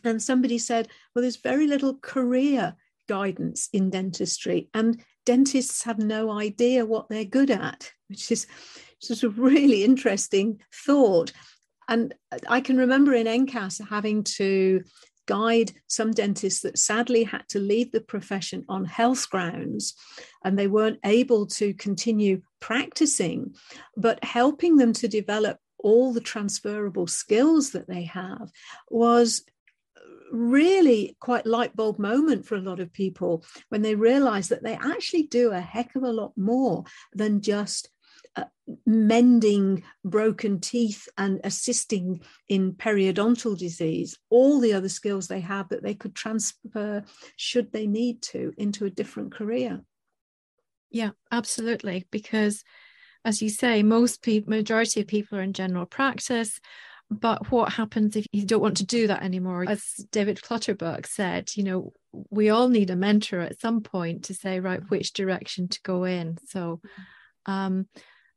and 0.06 0.22
somebody 0.22 0.58
said, 0.58 0.88
well, 1.13 1.22
there's 1.22 1.38
very 1.38 1.67
little 1.67 1.96
career 1.96 2.76
guidance 3.10 3.69
in 3.74 3.89
dentistry, 3.89 4.69
and 4.74 5.04
dentists 5.26 5.84
have 5.84 6.00
no 6.00 6.32
idea 6.32 6.86
what 6.86 7.10
they're 7.10 7.26
good 7.26 7.52
at, 7.52 7.91
which 8.08 8.32
is 8.32 8.48
sort 9.00 9.24
of 9.24 9.39
really 9.39 9.84
interesting 9.84 10.62
thought. 10.74 11.34
And 11.89 12.13
I 12.48 12.62
can 12.62 12.78
remember 12.78 13.13
in 13.13 13.28
NCAS 13.28 13.86
having 13.89 14.24
to 14.24 14.82
guide 15.25 15.71
some 15.88 16.12
dentists 16.12 16.62
that 16.62 16.77
sadly 16.77 17.23
had 17.23 17.47
to 17.49 17.59
leave 17.59 17.91
the 17.91 18.01
profession 18.01 18.65
on 18.69 18.86
health 18.86 19.29
grounds 19.29 19.95
and 20.43 20.57
they 20.57 20.67
weren't 20.67 20.99
able 21.05 21.45
to 21.47 21.73
continue 21.73 22.41
practicing, 22.59 23.55
but 23.95 24.23
helping 24.23 24.77
them 24.77 24.93
to 24.93 25.07
develop 25.07 25.57
all 25.79 26.13
the 26.13 26.21
transferable 26.21 27.07
skills 27.07 27.71
that 27.71 27.88
they 27.88 28.03
have 28.03 28.49
was 28.89 29.43
really 30.31 31.15
quite 31.19 31.45
light 31.45 31.75
bulb 31.75 31.99
moment 31.99 32.45
for 32.45 32.55
a 32.55 32.62
lot 32.62 32.79
of 32.79 32.91
people 32.91 33.45
when 33.69 33.83
they 33.83 33.93
realize 33.93 34.49
that 34.49 34.63
they 34.63 34.73
actually 34.73 35.23
do 35.23 35.51
a 35.51 35.59
heck 35.59 35.95
of 35.95 36.03
a 36.03 36.12
lot 36.12 36.31
more 36.36 36.83
than 37.13 37.39
just 37.39 37.89
uh, 38.36 38.46
mending 38.86 39.84
broken 40.04 40.60
teeth 40.60 41.08
and 41.17 41.41
assisting 41.43 42.22
in 42.50 42.74
periodontal 42.74 43.58
disease, 43.58 44.17
all 44.30 44.60
the 44.60 44.74
other 44.74 44.89
skills 44.89 45.28
they 45.28 45.41
have 45.41 45.69
that 45.69 45.84
they 45.84 45.93
could 45.93 46.15
transfer, 46.15 47.04
should 47.36 47.72
they 47.72 47.88
need 47.88 48.22
to, 48.22 48.54
into 48.58 48.86
a 48.86 48.89
different 48.89 49.34
career. 49.34 49.82
Yeah, 50.89 51.12
absolutely. 51.32 52.06
Because 52.12 52.63
as 53.26 53.41
you 53.41 53.50
say, 53.50 53.84
most 53.84 54.22
people, 54.22 54.50
majority 54.52 55.02
of 55.02 55.08
people 55.08 55.38
are 55.38 55.43
in 55.43 55.54
general 55.54 55.86
practice. 55.86 56.60
But 57.10 57.52
what 57.52 57.74
happens 57.74 58.15
if 58.15 58.26
you 58.32 58.46
don't 58.46 58.62
want 58.62 58.78
to 58.78 58.86
do 58.86 59.08
that 59.08 59.24
anymore? 59.24 59.65
As 59.67 59.84
David 60.12 60.41
Clutterbuck 60.41 61.06
said, 61.06 61.52
you 61.56 61.63
know, 61.63 61.93
we 62.30 62.50
all 62.50 62.69
need 62.69 62.89
a 62.89 62.96
mentor 62.96 63.39
at 63.41 63.62
some 63.62 63.82
point 63.82 64.26
to 64.26 64.34
say, 64.34 64.60
right, 64.60 64.82
which 64.89 65.13
direction 65.13 65.67
to 65.67 65.82
go 65.84 66.06
in. 66.06 66.38
So, 66.48 66.82
um, 67.46 67.88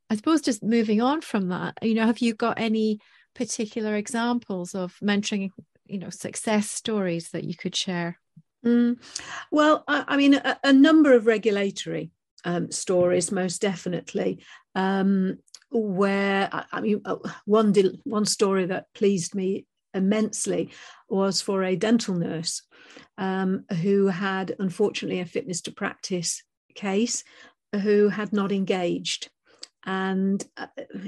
I 0.08 0.16
suppose 0.16 0.40
just 0.40 0.62
moving 0.62 1.00
on 1.00 1.20
from 1.20 1.48
that, 1.48 1.78
you 1.82 1.94
know, 1.94 2.06
have 2.06 2.20
you 2.20 2.34
got 2.34 2.60
any 2.60 3.00
particular 3.34 3.96
examples 3.96 4.74
of 4.74 4.96
mentoring, 5.02 5.50
you 5.86 5.98
know, 5.98 6.10
success 6.10 6.70
stories 6.70 7.30
that 7.30 7.44
you 7.44 7.54
could 7.56 7.74
share? 7.74 8.18
Mm. 8.64 8.98
Well, 9.50 9.84
I, 9.86 10.04
I 10.08 10.16
mean, 10.16 10.34
a, 10.34 10.58
a, 10.64 10.72
number 10.72 11.12
of 11.14 11.26
regulatory 11.26 12.10
um, 12.44 12.70
stories, 12.70 13.30
most 13.30 13.60
definitely. 13.60 14.40
Um, 14.74 15.38
where 15.70 16.48
I 16.72 16.80
mean, 16.80 17.02
uh, 17.04 17.16
one 17.44 17.72
did, 17.72 17.98
one 18.04 18.24
story 18.24 18.66
that 18.66 18.86
pleased 18.94 19.34
me 19.34 19.66
immensely 19.94 20.70
was 21.08 21.40
for 21.40 21.64
a 21.64 21.76
dental 21.76 22.14
nurse 22.14 22.62
um, 23.18 23.64
who 23.82 24.06
had, 24.06 24.54
unfortunately, 24.58 25.20
a 25.20 25.26
fitness 25.26 25.60
to 25.62 25.72
practice 25.72 26.42
case, 26.74 27.24
who 27.72 28.08
had 28.08 28.32
not 28.32 28.52
engaged. 28.52 29.30
And 29.86 30.44
uh, 30.56 30.66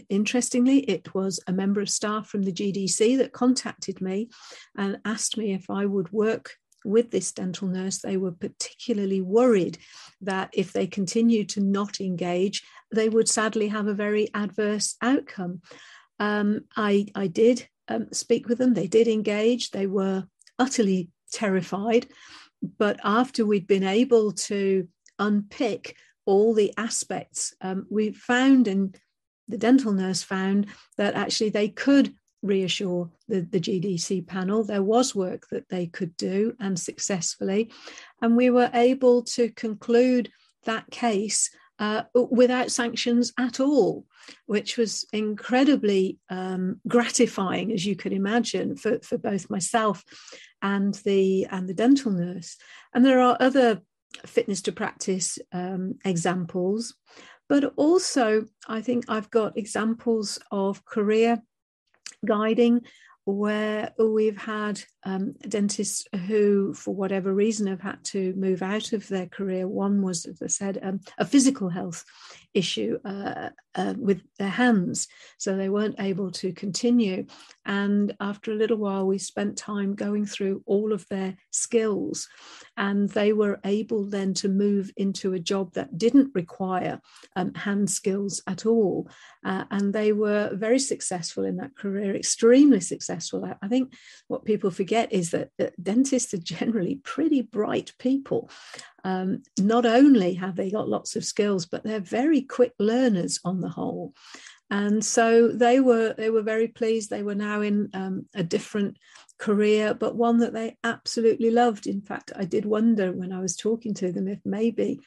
interestingly, 0.08 0.78
it 0.78 1.12
was 1.12 1.40
a 1.46 1.52
member 1.52 1.80
of 1.80 1.90
staff 1.90 2.28
from 2.28 2.42
the 2.42 2.52
GDC 2.52 3.18
that 3.18 3.32
contacted 3.32 4.00
me 4.00 4.30
and 4.76 4.98
asked 5.04 5.36
me 5.36 5.52
if 5.52 5.68
I 5.68 5.84
would 5.84 6.12
work 6.12 6.52
with 6.84 7.10
this 7.10 7.32
dental 7.32 7.66
nurse. 7.66 7.98
They 7.98 8.16
were 8.16 8.32
particularly 8.32 9.20
worried 9.20 9.78
that 10.20 10.50
if 10.52 10.72
they 10.72 10.86
continued 10.86 11.48
to 11.50 11.60
not 11.60 12.00
engage, 12.00 12.62
they 12.92 13.08
would 13.08 13.28
sadly 13.28 13.68
have 13.68 13.88
a 13.88 13.94
very 13.94 14.28
adverse 14.32 14.96
outcome. 15.02 15.60
Um, 16.20 16.62
I, 16.76 17.06
I 17.16 17.26
did 17.26 17.68
um, 17.88 18.12
speak 18.12 18.48
with 18.48 18.58
them, 18.58 18.74
they 18.74 18.86
did 18.86 19.08
engage, 19.08 19.70
they 19.70 19.86
were 19.86 20.24
utterly 20.58 21.10
terrified. 21.32 22.06
But 22.78 23.00
after 23.04 23.44
we'd 23.44 23.66
been 23.66 23.84
able 23.84 24.32
to 24.32 24.88
unpick 25.18 25.96
all 26.28 26.52
the 26.52 26.74
aspects. 26.76 27.54
Um, 27.62 27.86
we 27.88 28.12
found, 28.12 28.68
and 28.68 28.94
the 29.48 29.56
dental 29.56 29.92
nurse 29.92 30.22
found, 30.22 30.66
that 30.98 31.14
actually 31.14 31.48
they 31.48 31.70
could 31.70 32.12
reassure 32.42 33.10
the, 33.28 33.40
the 33.40 33.58
GDC 33.58 34.26
panel. 34.26 34.62
There 34.62 34.82
was 34.82 35.14
work 35.14 35.48
that 35.50 35.70
they 35.70 35.86
could 35.86 36.14
do 36.18 36.54
and 36.60 36.78
successfully. 36.78 37.72
And 38.20 38.36
we 38.36 38.50
were 38.50 38.70
able 38.74 39.22
to 39.22 39.48
conclude 39.52 40.30
that 40.64 40.90
case 40.90 41.48
uh, 41.78 42.02
without 42.12 42.70
sanctions 42.70 43.32
at 43.38 43.58
all, 43.58 44.04
which 44.44 44.76
was 44.76 45.06
incredibly 45.14 46.18
um, 46.28 46.78
gratifying, 46.86 47.72
as 47.72 47.86
you 47.86 47.96
could 47.96 48.12
imagine, 48.12 48.76
for, 48.76 48.98
for 49.00 49.16
both 49.16 49.48
myself 49.48 50.04
and 50.60 50.94
the 51.06 51.46
and 51.50 51.68
the 51.68 51.74
dental 51.74 52.12
nurse. 52.12 52.58
And 52.92 53.04
there 53.04 53.20
are 53.20 53.36
other 53.40 53.80
fitness 54.26 54.62
to 54.62 54.72
practice 54.72 55.38
um, 55.52 55.94
examples, 56.04 56.94
but 57.48 57.72
also 57.76 58.44
I 58.66 58.80
think 58.80 59.04
I've 59.08 59.30
got 59.30 59.58
examples 59.58 60.38
of 60.50 60.84
career 60.84 61.42
guiding 62.26 62.82
where 63.24 63.92
we've 63.98 64.38
had 64.38 64.82
um, 65.08 65.32
dentists 65.48 66.06
who, 66.26 66.74
for 66.74 66.94
whatever 66.94 67.32
reason, 67.32 67.66
have 67.66 67.80
had 67.80 68.04
to 68.04 68.34
move 68.34 68.60
out 68.60 68.92
of 68.92 69.08
their 69.08 69.26
career. 69.26 69.66
One 69.66 70.02
was, 70.02 70.26
as 70.26 70.42
I 70.42 70.48
said, 70.48 70.78
um, 70.82 71.00
a 71.16 71.24
physical 71.24 71.70
health 71.70 72.04
issue 72.52 72.98
uh, 73.06 73.48
uh, 73.74 73.94
with 73.96 74.20
their 74.38 74.50
hands, 74.50 75.08
so 75.38 75.56
they 75.56 75.70
weren't 75.70 75.98
able 75.98 76.30
to 76.32 76.52
continue. 76.52 77.24
And 77.64 78.14
after 78.20 78.52
a 78.52 78.56
little 78.56 78.76
while, 78.76 79.06
we 79.06 79.18
spent 79.18 79.56
time 79.56 79.94
going 79.94 80.26
through 80.26 80.62
all 80.66 80.92
of 80.92 81.08
their 81.08 81.36
skills, 81.52 82.28
and 82.76 83.08
they 83.08 83.32
were 83.32 83.60
able 83.64 84.04
then 84.04 84.34
to 84.34 84.48
move 84.48 84.90
into 84.96 85.32
a 85.32 85.38
job 85.52 85.72
that 85.72 85.96
didn't 85.96 86.34
require 86.34 87.00
um, 87.34 87.54
hand 87.54 87.88
skills 87.90 88.42
at 88.46 88.66
all. 88.66 89.08
Uh, 89.42 89.64
and 89.70 89.94
they 89.94 90.12
were 90.12 90.50
very 90.52 90.78
successful 90.78 91.44
in 91.44 91.56
that 91.56 91.76
career, 91.76 92.14
extremely 92.14 92.80
successful. 92.80 93.44
I, 93.44 93.54
I 93.62 93.68
think 93.68 93.94
what 94.26 94.44
people 94.44 94.70
forget 94.70 94.97
is 95.12 95.30
that, 95.30 95.50
that 95.58 95.82
dentists 95.82 96.34
are 96.34 96.38
generally 96.38 96.96
pretty 96.96 97.42
bright 97.42 97.92
people. 97.98 98.50
Um, 99.04 99.42
not 99.58 99.86
only 99.86 100.34
have 100.34 100.56
they 100.56 100.70
got 100.70 100.88
lots 100.88 101.16
of 101.16 101.24
skills, 101.24 101.66
but 101.66 101.84
they're 101.84 102.00
very 102.00 102.42
quick 102.42 102.72
learners 102.78 103.40
on 103.44 103.60
the 103.60 103.68
whole. 103.68 104.14
And 104.70 105.02
so 105.02 105.48
they 105.48 105.80
were 105.80 106.14
they 106.14 106.28
were 106.28 106.42
very 106.42 106.68
pleased. 106.68 107.08
They 107.08 107.22
were 107.22 107.34
now 107.34 107.62
in 107.62 107.88
um, 107.94 108.26
a 108.34 108.42
different 108.42 108.98
career, 109.38 109.94
but 109.94 110.16
one 110.16 110.38
that 110.38 110.52
they 110.52 110.76
absolutely 110.84 111.50
loved. 111.50 111.86
In 111.86 112.00
fact, 112.00 112.32
I 112.36 112.44
did 112.44 112.64
wonder 112.64 113.12
when 113.12 113.32
I 113.32 113.40
was 113.40 113.56
talking 113.56 113.94
to 113.94 114.12
them 114.12 114.28
if 114.28 114.40
maybe 114.44 115.00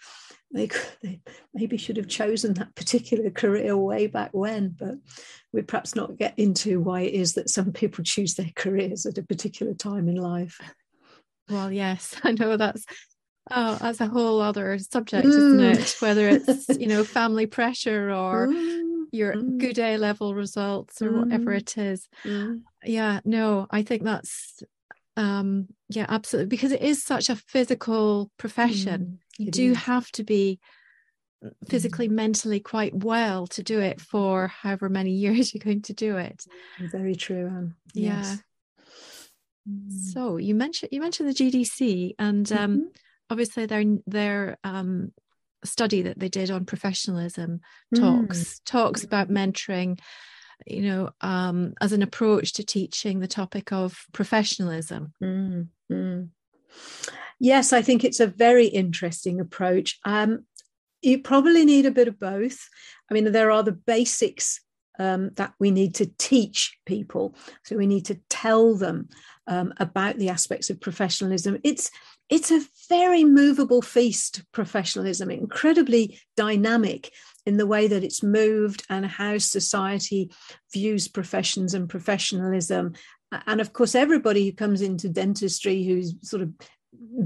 they, 0.51 0.69
they 1.03 1.21
maybe 1.53 1.77
should 1.77 1.97
have 1.97 2.07
chosen 2.07 2.53
that 2.55 2.75
particular 2.75 3.29
career 3.29 3.77
way 3.77 4.07
back 4.07 4.31
when. 4.33 4.75
But 4.77 4.95
we 5.51 5.61
perhaps 5.61 5.95
not 5.95 6.17
get 6.17 6.33
into 6.37 6.79
why 6.79 7.01
it 7.01 7.13
is 7.13 7.33
that 7.33 7.49
some 7.49 7.71
people 7.71 8.03
choose 8.03 8.35
their 8.35 8.51
careers 8.55 9.05
at 9.05 9.17
a 9.17 9.23
particular 9.23 9.73
time 9.73 10.07
in 10.07 10.15
life. 10.15 10.59
Well, 11.49 11.71
yes, 11.71 12.15
I 12.23 12.31
know 12.31 12.57
that's 12.57 12.85
oh, 13.49 13.77
that's 13.81 14.01
a 14.01 14.07
whole 14.07 14.41
other 14.41 14.77
subject, 14.79 15.27
mm. 15.27 15.29
isn't 15.29 15.59
it? 15.59 15.95
Whether 15.99 16.29
it's 16.29 16.69
you 16.79 16.87
know 16.87 17.03
family 17.03 17.45
pressure 17.45 18.11
or 18.11 18.47
mm. 18.47 19.03
your 19.11 19.33
mm. 19.33 19.57
good 19.57 19.79
A 19.79 19.97
level 19.97 20.33
results 20.33 21.01
or 21.01 21.11
whatever 21.11 21.51
mm. 21.51 21.57
it 21.57 21.77
is. 21.77 22.07
Mm. 22.85 22.93
Yeah, 22.93 23.19
no, 23.25 23.67
I 23.69 23.83
think 23.83 24.03
that's 24.03 24.63
um 25.17 25.67
yeah 25.89 26.05
absolutely 26.07 26.47
because 26.47 26.71
it 26.71 26.81
is 26.81 27.03
such 27.03 27.29
a 27.29 27.35
physical 27.35 28.31
profession 28.37 29.19
mm, 29.39 29.45
you 29.45 29.51
do 29.51 29.71
is. 29.71 29.77
have 29.77 30.09
to 30.11 30.23
be 30.23 30.59
physically 31.67 32.07
mm. 32.07 32.13
mentally 32.13 32.59
quite 32.59 32.93
well 32.95 33.45
to 33.47 33.61
do 33.61 33.79
it 33.79 33.99
for 33.99 34.47
however 34.47 34.87
many 34.87 35.11
years 35.25 35.53
you're 35.53 35.63
going 35.63 35.81
to 35.81 35.93
do 35.93 36.17
it 36.17 36.45
very 36.91 37.15
true 37.15 37.47
Anne. 37.47 37.75
yeah 37.93 38.21
yes. 38.21 38.43
Mm. 39.69 39.91
so 40.13 40.37
you 40.37 40.55
mentioned 40.55 40.89
you 40.93 41.01
mentioned 41.01 41.29
the 41.29 41.33
gdc 41.33 42.15
and 42.17 42.49
um 42.53 42.71
mm-hmm. 42.71 42.87
obviously 43.29 43.65
their 43.65 43.83
their 44.07 44.57
um 44.63 45.11
study 45.63 46.03
that 46.03 46.17
they 46.17 46.29
did 46.29 46.49
on 46.49 46.65
professionalism 46.65 47.59
talks 47.93 48.39
mm. 48.39 48.61
talks 48.65 49.03
about 49.03 49.29
mentoring 49.29 49.99
you 50.65 50.81
know, 50.83 51.09
um, 51.21 51.73
as 51.81 51.93
an 51.93 52.01
approach 52.01 52.53
to 52.53 52.63
teaching 52.63 53.19
the 53.19 53.27
topic 53.27 53.71
of 53.71 54.05
professionalism? 54.11 55.13
Mm-hmm. 55.21 56.23
Yes, 57.39 57.73
I 57.73 57.81
think 57.81 58.03
it's 58.03 58.19
a 58.19 58.27
very 58.27 58.67
interesting 58.67 59.39
approach. 59.39 59.99
Um, 60.05 60.45
you 61.01 61.21
probably 61.21 61.65
need 61.65 61.85
a 61.85 61.91
bit 61.91 62.07
of 62.07 62.19
both. 62.19 62.69
I 63.09 63.13
mean, 63.13 63.31
there 63.31 63.51
are 63.51 63.63
the 63.63 63.71
basics 63.71 64.61
um, 64.99 65.31
that 65.35 65.53
we 65.59 65.71
need 65.71 65.95
to 65.95 66.11
teach 66.17 66.77
people. 66.85 67.35
So 67.63 67.75
we 67.75 67.87
need 67.87 68.05
to 68.05 68.19
tell 68.29 68.75
them 68.75 69.09
um, 69.47 69.73
about 69.77 70.17
the 70.17 70.29
aspects 70.29 70.69
of 70.69 70.79
professionalism. 70.79 71.57
It's 71.63 71.89
it's 72.29 72.51
a 72.51 72.65
very 72.87 73.25
movable 73.25 73.81
feast, 73.81 74.43
professionalism, 74.53 75.29
incredibly 75.29 76.17
dynamic 76.37 77.11
in 77.45 77.57
the 77.57 77.67
way 77.67 77.87
that 77.87 78.03
it's 78.03 78.23
moved 78.23 78.83
and 78.89 79.05
how 79.05 79.37
society 79.37 80.31
views 80.73 81.07
professions 81.07 81.73
and 81.73 81.89
professionalism. 81.89 82.93
And 83.47 83.61
of 83.61 83.73
course, 83.73 83.95
everybody 83.95 84.45
who 84.45 84.55
comes 84.55 84.81
into 84.81 85.09
dentistry 85.09 85.83
who's 85.83 86.13
sort 86.21 86.41
of 86.41 86.51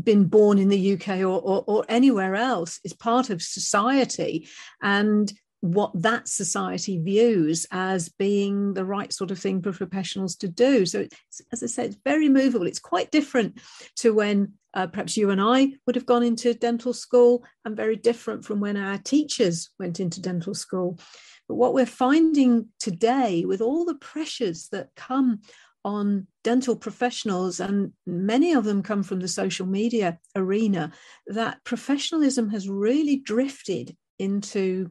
been 0.04 0.26
born 0.26 0.60
in 0.60 0.70
the 0.70 0.94
UK 0.94 1.20
or, 1.20 1.40
or, 1.40 1.64
or 1.68 1.86
anywhere 1.90 2.36
else 2.36 2.80
is 2.84 2.94
part 2.94 3.30
of 3.30 3.42
society. 3.42 4.48
And 4.82 5.32
what 5.66 5.92
that 6.04 6.28
society 6.28 7.00
views 7.00 7.66
as 7.72 8.10
being 8.10 8.76
the 8.76 8.86
right 8.86 9.12
sort 9.12 9.32
of 9.32 9.40
thing 9.40 9.62
for 9.62 9.72
professionals 9.72 10.36
to 10.36 10.48
do. 10.48 10.86
So, 10.86 11.08
as 11.52 11.64
I 11.64 11.66
said, 11.66 11.86
it's 11.88 11.98
very 12.04 12.30
movable. 12.30 12.68
It's 12.68 12.80
quite 12.80 13.12
different 13.12 13.60
to 13.98 14.14
when 14.14 14.54
uh, 14.76 14.88
perhaps 14.88 15.18
you 15.18 15.30
and 15.30 15.42
I 15.42 15.74
would 15.86 15.96
have 15.96 16.06
gone 16.06 16.24
into 16.24 16.54
dental 16.54 16.94
school, 16.94 17.44
and 17.64 17.76
very 17.76 17.96
different 17.96 18.46
from 18.46 18.60
when 18.60 18.78
our 18.78 18.98
teachers 18.98 19.70
went 19.80 20.00
into 20.00 20.22
dental 20.22 20.54
school. 20.54 21.00
But 21.48 21.56
what 21.56 21.74
we're 21.74 21.86
finding 21.86 22.70
today, 22.80 23.46
with 23.46 23.62
all 23.62 23.86
the 23.86 23.96
pressures 23.96 24.68
that 24.72 24.90
come 24.96 25.42
on 25.84 26.28
dental 26.44 26.76
professionals, 26.76 27.60
and 27.60 27.94
many 28.06 28.54
of 28.54 28.66
them 28.66 28.82
come 28.82 29.04
from 29.04 29.20
the 29.20 29.28
social 29.28 29.68
media 29.68 30.20
arena, 30.36 30.92
that 31.28 31.64
professionalism 31.64 32.50
has 32.50 32.68
really 32.68 33.18
drifted 33.18 33.96
into 34.18 34.90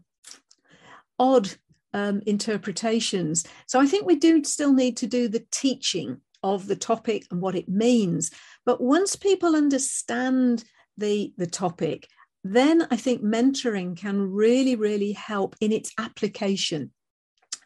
odd 1.18 1.50
um, 1.92 2.22
interpretations. 2.26 3.44
So 3.66 3.80
I 3.80 3.86
think 3.86 4.06
we 4.06 4.16
do 4.16 4.42
still 4.44 4.72
need 4.72 4.96
to 4.98 5.06
do 5.06 5.28
the 5.28 5.44
teaching 5.50 6.20
of 6.44 6.66
the 6.66 6.76
topic 6.76 7.26
and 7.30 7.40
what 7.40 7.56
it 7.56 7.68
means. 7.68 8.30
But 8.66 8.80
once 8.80 9.16
people 9.16 9.56
understand 9.56 10.62
the, 10.98 11.32
the 11.38 11.46
topic, 11.46 12.06
then 12.44 12.86
I 12.90 12.96
think 12.96 13.22
mentoring 13.22 13.96
can 13.96 14.20
really, 14.30 14.76
really 14.76 15.12
help 15.12 15.56
in 15.62 15.72
its 15.72 15.90
application. 15.98 16.92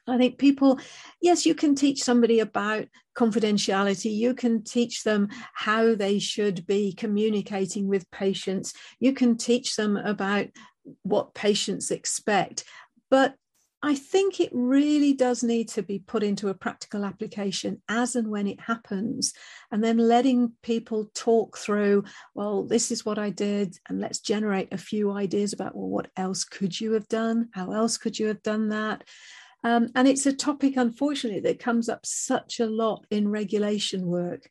I 0.07 0.17
think 0.17 0.38
people, 0.38 0.79
yes, 1.21 1.45
you 1.45 1.55
can 1.55 1.75
teach 1.75 2.03
somebody 2.03 2.38
about 2.38 2.87
confidentiality. 3.17 4.14
You 4.14 4.33
can 4.33 4.62
teach 4.62 5.03
them 5.03 5.29
how 5.53 5.97
they 5.97 6.21
should 6.21 6.64
be 6.67 6.95
communicating 6.95 7.88
with 7.88 8.11
patients. 8.12 8.73
You 9.01 9.12
can 9.12 9.37
teach 9.37 9.75
them 9.75 9.97
about 9.97 10.47
what 11.03 11.35
patients 11.35 11.91
expect. 11.91 12.64
But 13.11 13.35
I 13.81 13.95
think 13.95 14.41
it 14.41 14.51
really 14.53 15.12
does 15.12 15.45
need 15.45 15.69
to 15.71 15.83
be 15.83 16.01
put 16.01 16.25
into 16.25 16.49
a 16.49 16.55
practical 16.55 17.05
application 17.05 17.81
as 17.88 18.17
and 18.17 18.29
when 18.29 18.49
it 18.49 18.61
happens, 18.61 19.33
and 19.71 19.83
then 19.85 19.99
letting 19.99 20.53
people 20.62 21.11
talk 21.14 21.57
through, 21.57 22.03
well, 22.35 22.64
this 22.64 22.91
is 22.91 23.07
what 23.07 23.19
I 23.19 23.31
did, 23.31 23.77
and 23.88 24.01
let's 24.01 24.19
generate 24.19 24.73
a 24.73 24.79
few 24.79 25.12
ideas 25.12 25.53
about, 25.53 25.77
well, 25.77 25.88
what 25.88 26.11
else 26.17 26.45
could 26.45 26.81
you 26.81 26.93
have 26.93 27.07
done? 27.07 27.51
How 27.53 27.71
else 27.71 27.99
could 27.99 28.19
you 28.19 28.27
have 28.27 28.43
done 28.43 28.71
that? 28.71 29.05
Um, 29.62 29.88
and 29.95 30.09
it's 30.09 30.27
a 30.27 30.33
topic, 30.33 30.77
unfortunately, 30.77 31.41
that 31.41 31.61
comes 31.61 31.88
up 31.88 32.05
such 32.05 32.59
a 32.59 32.67
lot 32.67 33.07
in 33.11 33.29
regulation 33.29 34.07
work 34.07 34.51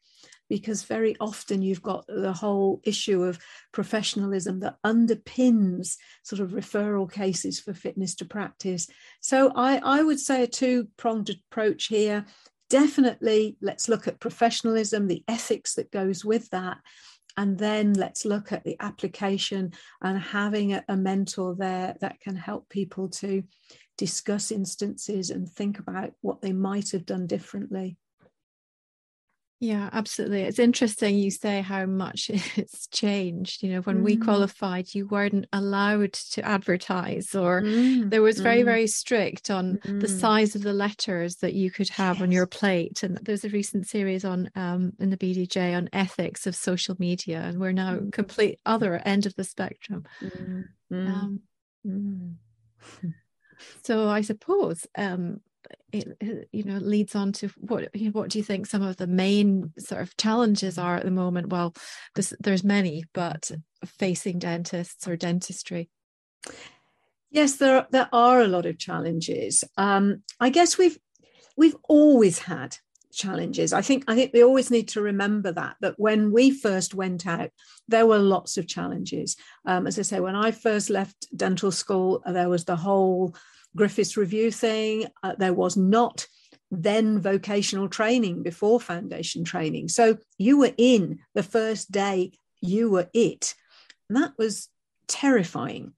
because 0.49 0.83
very 0.83 1.15
often 1.19 1.61
you've 1.61 1.81
got 1.81 2.05
the 2.07 2.33
whole 2.33 2.81
issue 2.83 3.23
of 3.23 3.39
professionalism 3.71 4.59
that 4.61 4.77
underpins 4.85 5.95
sort 6.23 6.41
of 6.41 6.51
referral 6.51 7.11
cases 7.11 7.59
for 7.59 7.73
fitness 7.73 8.15
to 8.15 8.25
practice. 8.25 8.87
So 9.19 9.51
I, 9.55 9.77
I 9.77 10.03
would 10.03 10.19
say 10.19 10.43
a 10.43 10.47
two 10.47 10.87
pronged 10.97 11.29
approach 11.29 11.85
here. 11.85 12.25
Definitely, 12.69 13.57
let's 13.61 13.87
look 13.87 14.07
at 14.07 14.19
professionalism, 14.19 15.07
the 15.07 15.23
ethics 15.27 15.75
that 15.75 15.91
goes 15.91 16.25
with 16.25 16.49
that. 16.49 16.77
And 17.37 17.57
then 17.57 17.93
let's 17.93 18.25
look 18.25 18.51
at 18.51 18.63
the 18.63 18.75
application 18.79 19.73
and 20.01 20.17
having 20.19 20.73
a, 20.73 20.83
a 20.89 20.97
mentor 20.97 21.55
there 21.55 21.95
that 22.01 22.19
can 22.19 22.35
help 22.35 22.67
people 22.67 23.09
to 23.09 23.43
discuss 23.97 24.51
instances 24.51 25.29
and 25.29 25.47
think 25.47 25.79
about 25.79 26.11
what 26.21 26.41
they 26.41 26.51
might 26.51 26.91
have 26.91 27.05
done 27.05 27.27
differently. 27.27 27.97
Yeah, 29.59 29.89
absolutely. 29.91 30.43
It's 30.43 30.59
interesting 30.59 31.17
you 31.17 31.31
say 31.31 31.61
how 31.61 31.87
much 31.87 32.29
it's 32.57 32.87
changed. 32.87 33.63
You 33.63 33.73
know, 33.73 33.81
when 33.81 33.99
mm. 33.99 34.03
we 34.03 34.17
qualified, 34.17 34.93
you 34.93 35.07
weren't 35.07 35.47
allowed 35.51 36.13
to 36.13 36.45
advertise, 36.45 37.33
or 37.33 37.61
mm. 37.61 38.09
there 38.09 38.21
was 38.21 38.39
very, 38.39 38.61
mm. 38.61 38.65
very 38.65 38.87
strict 38.87 39.49
on 39.49 39.79
the 39.83 40.07
mm. 40.07 40.19
size 40.19 40.55
of 40.55 40.61
the 40.61 40.73
letters 40.73 41.37
that 41.37 41.53
you 41.53 41.71
could 41.71 41.89
have 41.89 42.17
yes. 42.17 42.23
on 42.23 42.31
your 42.31 42.45
plate. 42.45 43.01
And 43.01 43.17
there's 43.23 43.45
a 43.45 43.49
recent 43.49 43.87
series 43.87 44.23
on 44.23 44.51
um, 44.55 44.93
in 44.99 45.09
the 45.09 45.17
BDJ 45.17 45.75
on 45.75 45.89
ethics 45.91 46.45
of 46.45 46.55
social 46.55 46.95
media, 46.99 47.41
and 47.41 47.59
we're 47.59 47.71
now 47.71 47.95
mm. 47.95 48.11
complete 48.11 48.59
other 48.65 49.01
end 49.05 49.25
of 49.25 49.35
the 49.35 49.43
spectrum. 49.43 50.05
Mm. 50.21 50.65
Um, 50.91 51.41
so 53.83 54.07
I 54.07 54.21
suppose 54.21 54.85
um, 54.95 55.41
it, 55.91 56.49
you 56.51 56.63
know 56.63 56.77
leads 56.77 57.15
on 57.15 57.31
to 57.31 57.49
what 57.59 57.89
what 58.11 58.29
do 58.29 58.37
you 58.37 58.43
think 58.43 58.65
some 58.65 58.81
of 58.81 58.97
the 58.97 59.07
main 59.07 59.71
sort 59.77 60.01
of 60.01 60.15
challenges 60.17 60.77
are 60.77 60.95
at 60.95 61.05
the 61.05 61.11
moment? 61.11 61.49
Well 61.49 61.73
this, 62.15 62.33
there's 62.39 62.63
many 62.63 63.03
but 63.13 63.51
facing 63.85 64.39
dentists 64.39 65.07
or 65.07 65.15
dentistry. 65.15 65.89
Yes 67.31 67.55
there 67.57 67.77
are, 67.77 67.87
there 67.91 68.09
are 68.11 68.41
a 68.41 68.47
lot 68.47 68.65
of 68.65 68.77
challenges. 68.77 69.63
Um, 69.77 70.23
i 70.39 70.49
guess 70.49 70.77
we've 70.77 70.97
we've 71.55 71.75
always 71.87 72.39
had 72.39 72.77
challenges. 73.13 73.73
I 73.73 73.81
think 73.81 74.03
i 74.07 74.15
think 74.15 74.31
we 74.33 74.43
always 74.43 74.69
need 74.69 74.89
to 74.89 75.01
remember 75.01 75.51
that 75.51 75.77
that 75.81 75.95
when 75.97 76.31
we 76.31 76.51
first 76.51 76.93
went 76.93 77.25
out 77.25 77.49
there 77.87 78.05
were 78.05 78.19
lots 78.19 78.57
of 78.57 78.67
challenges. 78.67 79.35
Um, 79.65 79.87
as 79.87 79.97
i 79.97 80.01
say 80.03 80.19
when 80.19 80.35
i 80.35 80.51
first 80.51 80.89
left 80.89 81.27
dental 81.35 81.71
school 81.71 82.21
there 82.25 82.49
was 82.49 82.65
the 82.65 82.75
whole 82.75 83.35
Griffiths 83.77 84.17
Review 84.17 84.51
thing. 84.51 85.07
Uh, 85.23 85.35
there 85.37 85.53
was 85.53 85.77
not 85.77 86.27
then 86.69 87.19
vocational 87.19 87.87
training 87.87 88.43
before 88.43 88.79
foundation 88.81 89.45
training. 89.45 89.87
So 89.87 90.17
you 90.37 90.59
were 90.59 90.73
in 90.77 91.19
the 91.33 91.43
first 91.43 91.91
day, 91.91 92.33
you 92.59 92.89
were 92.91 93.09
it. 93.13 93.53
And 94.09 94.21
that 94.21 94.33
was 94.37 94.67
terrifying. 95.07 95.93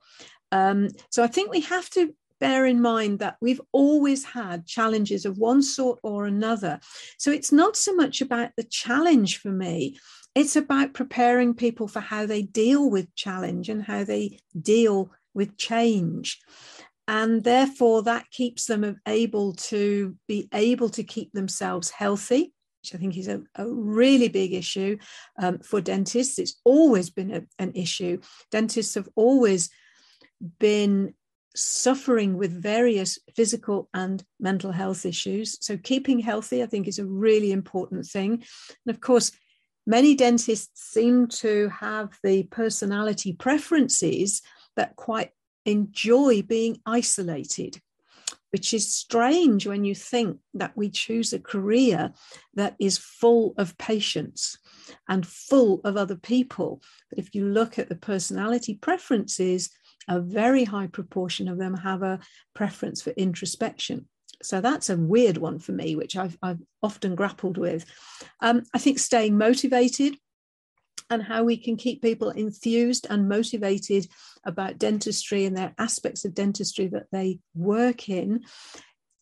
Um, 0.51 0.89
so 1.09 1.23
I 1.23 1.27
think 1.27 1.49
we 1.51 1.61
have 1.61 1.89
to 1.91 2.13
bear 2.39 2.65
in 2.65 2.81
mind 2.81 3.19
that 3.19 3.37
we've 3.41 3.61
always 3.71 4.23
had 4.23 4.65
challenges 4.65 5.25
of 5.25 5.37
one 5.37 5.61
sort 5.61 5.99
or 6.03 6.25
another. 6.25 6.79
So 7.17 7.31
it's 7.31 7.51
not 7.51 7.75
so 7.75 7.93
much 7.93 8.21
about 8.21 8.51
the 8.55 8.63
challenge 8.63 9.39
for 9.39 9.51
me, 9.51 9.97
it's 10.35 10.55
about 10.55 10.93
preparing 10.93 11.55
people 11.55 11.87
for 11.87 11.99
how 11.99 12.25
they 12.25 12.43
deal 12.43 12.89
with 12.89 13.13
challenge 13.15 13.67
and 13.67 13.83
how 13.83 14.03
they 14.03 14.39
deal 14.61 15.11
with 15.33 15.57
change 15.57 16.39
and 17.09 17.43
therefore 17.43 18.03
that 18.03 18.29
keeps 18.29 18.67
them 18.67 19.01
able 19.07 19.53
to 19.53 20.15
be 20.27 20.47
able 20.53 20.89
to 20.89 21.03
keep 21.03 21.33
themselves 21.33 21.89
healthy 21.89 22.53
which 22.81 22.95
I 22.95 22.97
think 22.97 23.17
is 23.17 23.27
a, 23.27 23.41
a 23.55 23.67
really 23.67 24.29
big 24.29 24.53
issue 24.53 24.97
um, 25.37 25.59
for 25.59 25.81
dentists. 25.81 26.39
It's 26.39 26.61
always 26.63 27.09
been 27.09 27.33
a, 27.33 27.41
an 27.61 27.73
issue. 27.75 28.21
Dentists 28.51 28.95
have 28.95 29.09
always 29.17 29.69
been 30.59 31.13
suffering 31.53 32.37
with 32.37 32.63
various 32.63 33.19
physical 33.35 33.89
and 33.93 34.23
mental 34.39 34.71
health 34.71 35.05
issues. 35.05 35.57
So, 35.59 35.75
keeping 35.75 36.19
healthy, 36.19 36.63
I 36.63 36.67
think, 36.67 36.87
is 36.87 36.99
a 36.99 37.05
really 37.05 37.51
important 37.51 38.05
thing. 38.05 38.31
And 38.85 38.95
of 38.95 39.01
course, 39.01 39.33
many 39.85 40.15
dentists 40.15 40.93
seem 40.93 41.27
to 41.27 41.67
have 41.67 42.17
the 42.23 42.43
personality 42.43 43.33
preferences 43.33 44.41
that 44.77 44.95
quite 44.95 45.31
enjoy 45.65 46.41
being 46.41 46.79
isolated, 46.85 47.79
which 48.51 48.73
is 48.73 48.93
strange 48.93 49.67
when 49.67 49.85
you 49.85 49.95
think 49.95 50.39
that 50.53 50.75
we 50.75 50.89
choose 50.89 51.33
a 51.33 51.39
career 51.39 52.11
that 52.55 52.75
is 52.79 52.97
full 52.97 53.53
of 53.57 53.77
patients 53.77 54.57
and 55.07 55.25
full 55.25 55.81
of 55.83 55.97
other 55.97 56.15
people. 56.15 56.81
But 57.09 57.19
if 57.19 57.35
you 57.35 57.45
look 57.45 57.77
at 57.77 57.89
the 57.89 57.95
personality 57.95 58.75
preferences, 58.75 59.69
a 60.07 60.19
very 60.19 60.63
high 60.63 60.87
proportion 60.87 61.47
of 61.47 61.57
them 61.57 61.75
have 61.75 62.01
a 62.01 62.19
preference 62.55 63.01
for 63.01 63.11
introspection. 63.11 64.07
So 64.41 64.61
that's 64.61 64.89
a 64.89 64.97
weird 64.97 65.37
one 65.37 65.59
for 65.59 65.73
me, 65.73 65.95
which 65.95 66.15
I've, 66.15 66.37
I've 66.41 66.61
often 66.81 67.13
grappled 67.15 67.57
with. 67.57 67.85
Um, 68.39 68.63
I 68.73 68.79
think 68.79 68.97
staying 68.97 69.37
motivated 69.37 70.15
and 71.09 71.23
how 71.23 71.43
we 71.43 71.57
can 71.57 71.75
keep 71.75 72.01
people 72.01 72.29
enthused 72.29 73.07
and 73.09 73.29
motivated 73.29 74.07
about 74.43 74.77
dentistry 74.77 75.45
and 75.45 75.57
their 75.57 75.73
aspects 75.77 76.25
of 76.25 76.33
dentistry 76.33 76.87
that 76.87 77.07
they 77.11 77.39
work 77.55 78.09
in, 78.09 78.43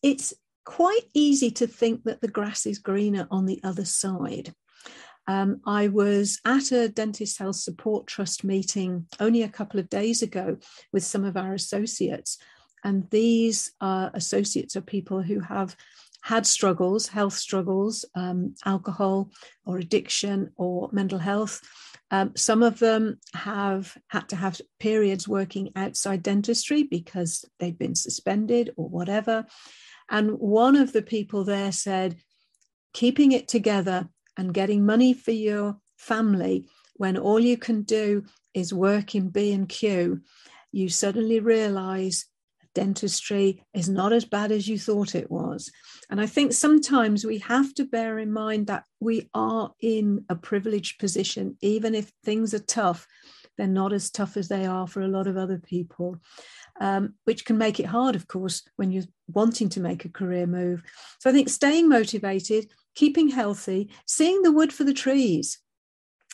it's 0.02 0.34
quite 0.64 1.04
easy 1.14 1.50
to 1.50 1.66
think 1.66 2.04
that 2.04 2.20
the 2.20 2.28
grass 2.28 2.66
is 2.66 2.78
greener 2.78 3.26
on 3.30 3.46
the 3.46 3.60
other 3.64 3.84
side. 3.84 4.52
Um, 5.26 5.60
I 5.66 5.88
was 5.88 6.40
at 6.46 6.72
a 6.72 6.88
Dentist 6.88 7.38
Health 7.38 7.56
Support 7.56 8.06
Trust 8.06 8.44
meeting 8.44 9.06
only 9.20 9.42
a 9.42 9.48
couple 9.48 9.78
of 9.78 9.90
days 9.90 10.22
ago 10.22 10.56
with 10.90 11.04
some 11.04 11.24
of 11.24 11.36
our 11.36 11.52
associates. 11.52 12.38
And 12.82 13.08
these 13.10 13.72
uh, 13.80 14.08
associates 14.14 14.76
are 14.76 14.80
people 14.80 15.20
who 15.20 15.40
have 15.40 15.76
had 16.28 16.46
struggles, 16.46 17.06
health 17.06 17.32
struggles, 17.32 18.04
um, 18.14 18.54
alcohol 18.66 19.30
or 19.64 19.78
addiction 19.78 20.52
or 20.56 20.90
mental 20.92 21.18
health. 21.18 21.62
Um, 22.10 22.36
some 22.36 22.62
of 22.62 22.78
them 22.78 23.18
have 23.32 23.96
had 24.08 24.28
to 24.28 24.36
have 24.36 24.60
periods 24.78 25.26
working 25.26 25.72
outside 25.74 26.22
dentistry 26.22 26.82
because 26.82 27.46
they'd 27.58 27.78
been 27.78 27.94
suspended 27.94 28.74
or 28.76 28.90
whatever. 28.90 29.46
And 30.10 30.32
one 30.32 30.76
of 30.76 30.92
the 30.92 31.00
people 31.00 31.44
there 31.44 31.72
said, 31.72 32.16
keeping 32.92 33.32
it 33.32 33.48
together 33.48 34.10
and 34.36 34.52
getting 34.52 34.84
money 34.84 35.14
for 35.14 35.32
your 35.32 35.78
family 35.96 36.68
when 36.96 37.16
all 37.16 37.40
you 37.40 37.56
can 37.56 37.84
do 37.84 38.26
is 38.52 38.74
work 38.74 39.14
in 39.14 39.30
B&Q, 39.30 40.20
you 40.72 40.88
suddenly 40.90 41.40
realize 41.40 42.26
dentistry 42.78 43.60
is 43.74 43.88
not 43.88 44.12
as 44.12 44.24
bad 44.24 44.52
as 44.52 44.68
you 44.68 44.78
thought 44.78 45.16
it 45.16 45.28
was. 45.28 45.68
And 46.10 46.20
I 46.20 46.26
think 46.26 46.52
sometimes 46.52 47.24
we 47.24 47.38
have 47.38 47.74
to 47.74 47.84
bear 47.84 48.20
in 48.20 48.32
mind 48.32 48.68
that 48.68 48.84
we 49.00 49.28
are 49.34 49.72
in 49.80 50.24
a 50.28 50.36
privileged 50.36 51.00
position, 51.00 51.56
even 51.60 51.92
if 51.96 52.12
things 52.24 52.54
are 52.54 52.60
tough, 52.60 53.04
they're 53.56 53.66
not 53.66 53.92
as 53.92 54.10
tough 54.10 54.36
as 54.36 54.46
they 54.46 54.64
are 54.64 54.86
for 54.86 55.00
a 55.00 55.08
lot 55.08 55.26
of 55.26 55.36
other 55.36 55.58
people 55.58 56.20
um, 56.80 57.14
which 57.24 57.44
can 57.44 57.58
make 57.58 57.80
it 57.80 57.86
hard 57.86 58.14
of 58.14 58.28
course 58.28 58.62
when 58.76 58.92
you're 58.92 59.02
wanting 59.26 59.68
to 59.70 59.80
make 59.80 60.04
a 60.04 60.08
career 60.08 60.46
move 60.46 60.80
so 61.18 61.28
i 61.28 61.32
think 61.32 61.48
staying 61.48 61.88
motivated 61.88 62.70
keeping 62.94 63.28
healthy 63.28 63.90
seeing 64.06 64.42
the 64.42 64.52
wood 64.52 64.72
for 64.72 64.84
the 64.84 64.94
trees 64.94 65.58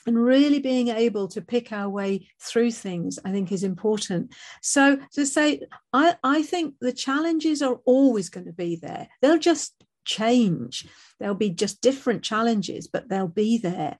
and 0.06 0.22
really 0.22 0.58
being 0.58 0.88
able 0.88 1.28
to 1.28 1.40
pick 1.40 1.72
our 1.72 1.88
way 1.88 2.28
through 2.40 2.70
things 2.70 3.18
i 3.24 3.30
think 3.30 3.50
is 3.52 3.64
important. 3.64 4.34
So 4.62 4.98
to 5.12 5.26
say 5.26 5.60
i, 5.92 6.16
I 6.22 6.42
think 6.42 6.74
the 6.80 6.92
challenges 6.92 7.62
are 7.62 7.78
always 7.84 8.28
going 8.28 8.46
to 8.46 8.52
be 8.52 8.76
there. 8.76 9.08
They'll 9.20 9.38
just 9.38 9.74
change. 10.04 10.86
There'll 11.18 11.34
be 11.34 11.50
just 11.50 11.80
different 11.80 12.22
challenges 12.22 12.88
but 12.88 13.08
they'll 13.08 13.28
be 13.28 13.58
there. 13.58 13.98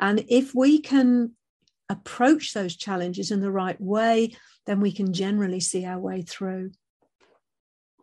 And 0.00 0.24
if 0.28 0.54
we 0.54 0.80
can 0.80 1.32
approach 1.88 2.54
those 2.54 2.76
challenges 2.76 3.30
in 3.30 3.40
the 3.40 3.50
right 3.50 3.80
way 3.80 4.36
then 4.66 4.80
we 4.80 4.92
can 4.92 5.12
generally 5.12 5.60
see 5.60 5.84
our 5.84 5.98
way 5.98 6.22
through. 6.22 6.70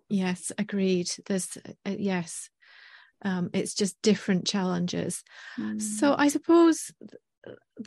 Yes 0.10 0.52
agreed. 0.58 1.10
There's 1.26 1.58
uh, 1.86 1.96
yes. 1.98 2.50
Um, 3.22 3.50
it's 3.54 3.74
just 3.74 4.02
different 4.02 4.48
challenges. 4.48 5.24
Mm. 5.60 5.82
so 5.82 6.16
i 6.18 6.30
suppose 6.30 6.92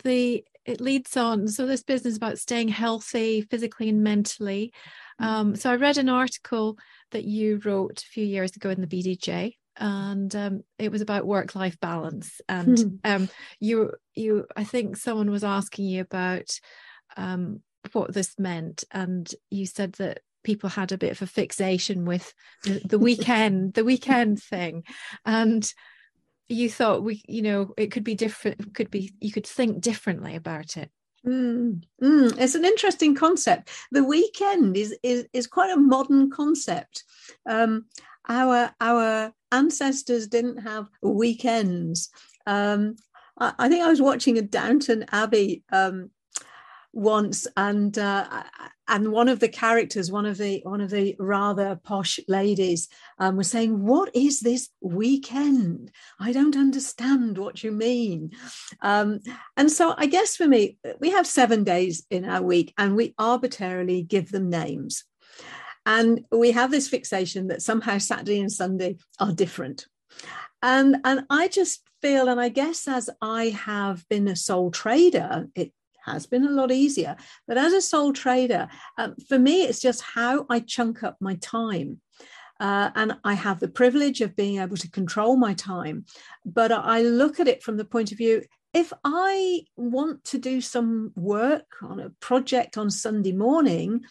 the 0.03 0.43
it 0.65 0.79
leads 0.79 1.17
on 1.17 1.47
so 1.47 1.65
this 1.65 1.83
business 1.83 2.17
about 2.17 2.39
staying 2.39 2.69
healthy 2.69 3.41
physically 3.41 3.89
and 3.89 4.03
mentally 4.03 4.73
mm. 5.21 5.25
um, 5.25 5.55
so 5.55 5.71
i 5.71 5.75
read 5.75 5.97
an 5.97 6.09
article 6.09 6.77
that 7.11 7.25
you 7.25 7.59
wrote 7.63 8.01
a 8.01 8.07
few 8.07 8.25
years 8.25 8.55
ago 8.55 8.69
in 8.69 8.81
the 8.81 8.87
bdj 8.87 9.55
and 9.77 10.35
um, 10.35 10.61
it 10.77 10.91
was 10.91 11.01
about 11.01 11.25
work 11.25 11.55
life 11.55 11.79
balance 11.79 12.39
and 12.47 12.77
mm. 12.77 12.99
um, 13.03 13.29
you 13.59 13.91
you 14.15 14.45
i 14.55 14.63
think 14.63 14.97
someone 14.97 15.31
was 15.31 15.43
asking 15.43 15.85
you 15.85 16.01
about 16.01 16.59
um, 17.17 17.61
what 17.91 18.13
this 18.13 18.39
meant 18.39 18.83
and 18.91 19.33
you 19.49 19.65
said 19.65 19.93
that 19.93 20.21
people 20.43 20.69
had 20.69 20.91
a 20.91 20.97
bit 20.97 21.11
of 21.11 21.21
a 21.21 21.27
fixation 21.27 22.05
with 22.05 22.33
the, 22.63 22.81
the 22.85 22.99
weekend 23.07 23.73
the 23.73 23.83
weekend 23.83 24.41
thing 24.41 24.83
and 25.25 25.73
you 26.49 26.69
thought 26.69 27.03
we 27.03 27.21
you 27.27 27.41
know 27.41 27.73
it 27.77 27.91
could 27.91 28.03
be 28.03 28.15
different 28.15 28.73
could 28.73 28.91
be 28.91 29.13
you 29.19 29.31
could 29.31 29.47
think 29.47 29.81
differently 29.81 30.35
about 30.35 30.77
it 30.77 30.89
Mm, 31.25 31.83
mm, 32.01 32.37
it's 32.37 32.55
an 32.55 32.65
interesting 32.65 33.15
concept. 33.15 33.69
The 33.91 34.03
weekend 34.03 34.75
is 34.75 34.95
is, 35.03 35.25
is 35.31 35.47
quite 35.47 35.71
a 35.71 35.77
modern 35.77 36.29
concept. 36.29 37.05
Um, 37.49 37.85
our 38.27 38.71
our 38.81 39.33
ancestors 39.51 40.27
didn't 40.27 40.57
have 40.57 40.87
weekends. 41.01 42.09
Um, 42.45 42.97
I, 43.39 43.53
I, 43.57 43.69
think 43.69 43.83
I 43.83 43.89
was 43.89 44.01
watching 44.01 44.37
a 44.37 44.41
Downton 44.41 45.05
Abbey 45.11 45.63
um, 45.71 46.09
once, 46.93 47.47
and 47.57 47.97
uh, 47.97 48.43
and 48.87 49.11
one 49.11 49.27
of 49.27 49.39
the 49.39 49.49
characters, 49.49 50.11
one 50.11 50.25
of 50.25 50.37
the 50.37 50.61
one 50.63 50.79
of 50.79 50.91
the 50.91 51.15
rather 51.19 51.79
posh 51.83 52.19
ladies, 52.27 52.87
um, 53.19 53.35
was 53.35 53.49
saying, 53.49 53.83
"What 53.83 54.15
is 54.15 54.39
this 54.39 54.69
weekend? 54.79 55.91
I 56.19 56.31
don't 56.31 56.55
understand 56.55 57.37
what 57.37 57.63
you 57.63 57.71
mean." 57.71 58.31
Um, 58.81 59.19
and 59.57 59.71
so, 59.71 59.95
I 59.97 60.05
guess 60.05 60.35
for 60.35 60.47
me, 60.47 60.77
we 60.99 61.09
have 61.11 61.27
seven 61.27 61.63
days 61.63 62.05
in 62.09 62.25
our 62.25 62.43
week, 62.43 62.73
and 62.77 62.95
we 62.95 63.15
arbitrarily 63.17 64.03
give 64.03 64.31
them 64.31 64.49
names. 64.49 65.03
And 65.85 66.25
we 66.31 66.51
have 66.51 66.71
this 66.71 66.87
fixation 66.87 67.47
that 67.47 67.61
somehow 67.61 67.97
Saturday 67.97 68.39
and 68.39 68.51
Sunday 68.51 68.97
are 69.19 69.33
different. 69.33 69.87
And, 70.61 70.97
and 71.03 71.25
I 71.29 71.49
just 71.49 71.81
feel, 72.01 72.29
and 72.29 72.39
I 72.39 72.47
guess 72.47 72.87
as 72.87 73.09
I 73.21 73.49
have 73.49 74.07
been 74.07 74.29
a 74.29 74.35
sole 74.35 74.71
trader, 74.71 75.47
it 75.55 75.73
has 76.05 76.25
been 76.25 76.45
a 76.45 76.51
lot 76.51 76.71
easier. 76.71 77.15
But 77.47 77.57
as 77.57 77.73
a 77.73 77.81
sole 77.81 78.13
trader, 78.13 78.67
um, 78.97 79.15
for 79.27 79.39
me, 79.39 79.63
it's 79.63 79.79
just 79.79 80.01
how 80.01 80.45
I 80.49 80.59
chunk 80.59 81.03
up 81.03 81.17
my 81.19 81.35
time. 81.35 82.01
Uh, 82.59 82.91
and 82.95 83.17
I 83.23 83.33
have 83.33 83.59
the 83.59 83.67
privilege 83.67 84.21
of 84.21 84.35
being 84.35 84.59
able 84.59 84.77
to 84.77 84.89
control 84.89 85.35
my 85.35 85.53
time. 85.53 86.05
But 86.45 86.71
I 86.71 87.01
look 87.01 87.39
at 87.39 87.47
it 87.47 87.63
from 87.63 87.77
the 87.77 87.85
point 87.85 88.11
of 88.11 88.17
view 88.17 88.43
if 88.73 88.91
I 89.03 89.61
want 89.75 90.23
to 90.25 90.39
do 90.39 90.59
some 90.59 91.11
work 91.15 91.67
on 91.83 91.99
a 91.99 92.09
project 92.19 92.77
on 92.77 92.89
Sunday 92.89 93.31
morning, 93.31 94.01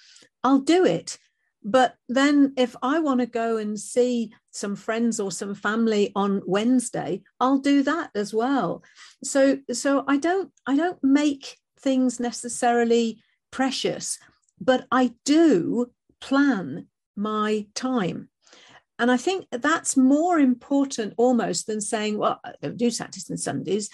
I'll 0.45 0.61
do 0.61 0.85
it. 0.85 1.19
But 1.65 1.95
then 2.09 2.55
if 2.57 2.75
I 2.83 3.01
want 3.01 3.21
to 3.21 3.27
go 3.27 3.57
and 3.57 3.79
see 3.79 4.33
some 4.51 4.77
friends 4.77 5.21
or 5.21 5.31
some 5.31 5.55
family 5.55 6.11
on 6.15 6.43
Wednesday, 6.47 7.23
I'll 7.41 7.59
do 7.59 7.83
that 7.85 8.11
as 8.15 8.35
well. 8.35 8.83
So 9.23 9.59
so 9.73 10.05
I 10.09 10.17
don't 10.17 10.51
I 10.67 10.77
don't 10.77 11.03
make 11.03 11.57
things 11.83 12.21
necessarily 12.21 13.23
precious, 13.51 14.19
but 14.61 14.87
I 14.91 15.13
do 15.25 15.91
plan 16.21 16.87
my 17.17 17.67
time. 17.75 18.29
And 18.99 19.11
I 19.11 19.17
think 19.17 19.47
that's 19.51 19.97
more 19.97 20.39
important 20.39 21.15
almost 21.17 21.67
than 21.67 21.81
saying, 21.81 22.19
well, 22.19 22.41
I 22.45 22.53
don't 22.63 22.77
do 22.77 22.91
Saturdays 22.91 23.31
and 23.31 23.41
Sundays. 23.41 23.91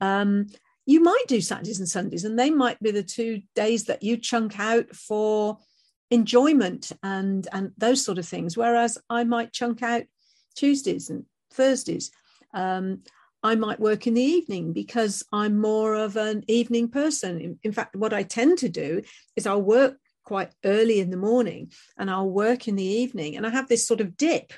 Um, 0.00 0.46
you 0.86 1.02
might 1.02 1.24
do 1.26 1.40
Saturdays 1.40 1.78
and 1.78 1.88
Sundays, 1.88 2.24
and 2.24 2.38
they 2.38 2.50
might 2.50 2.80
be 2.80 2.90
the 2.90 3.02
two 3.02 3.42
days 3.54 3.84
that 3.84 4.02
you 4.02 4.16
chunk 4.16 4.58
out 4.58 4.94
for 4.94 5.58
enjoyment 6.10 6.92
and 7.02 7.48
and 7.52 7.72
those 7.78 8.04
sort 8.04 8.18
of 8.18 8.26
things. 8.26 8.56
Whereas 8.56 8.98
I 9.08 9.24
might 9.24 9.52
chunk 9.52 9.82
out 9.82 10.02
Tuesdays 10.54 11.08
and 11.10 11.24
Thursdays. 11.52 12.10
Um, 12.52 13.02
I 13.42 13.54
might 13.56 13.80
work 13.80 14.06
in 14.06 14.14
the 14.14 14.22
evening 14.22 14.72
because 14.72 15.24
I'm 15.32 15.60
more 15.60 15.94
of 15.94 16.16
an 16.16 16.44
evening 16.46 16.88
person. 16.88 17.40
In, 17.40 17.58
in, 17.62 17.72
fact, 17.72 17.96
what 17.96 18.12
I 18.12 18.22
tend 18.22 18.58
to 18.58 18.68
do 18.68 19.02
is 19.36 19.46
I'll 19.46 19.62
work 19.62 19.98
quite 20.24 20.52
early 20.64 21.00
in 21.00 21.10
the 21.10 21.16
morning 21.16 21.72
and 21.98 22.10
I'll 22.10 22.30
work 22.30 22.68
in 22.68 22.76
the 22.76 22.84
evening. 22.84 23.36
And 23.36 23.46
I 23.46 23.50
have 23.50 23.68
this 23.68 23.86
sort 23.86 24.00
of 24.00 24.16
dip 24.16 24.52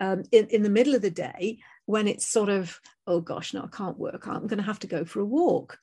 um, 0.00 0.24
in, 0.32 0.48
in 0.48 0.62
the 0.62 0.70
middle 0.70 0.94
of 0.94 1.02
the 1.02 1.10
day 1.10 1.60
when 1.86 2.08
it's 2.08 2.26
sort 2.26 2.48
of, 2.48 2.78
oh 3.06 3.20
gosh, 3.20 3.54
no, 3.54 3.62
I 3.62 3.76
can't 3.76 3.98
work. 3.98 4.26
I'm 4.26 4.46
going 4.46 4.58
to 4.58 4.64
have 4.64 4.80
to 4.80 4.86
go 4.86 5.04
for 5.04 5.20
a 5.20 5.24
walk. 5.24 5.78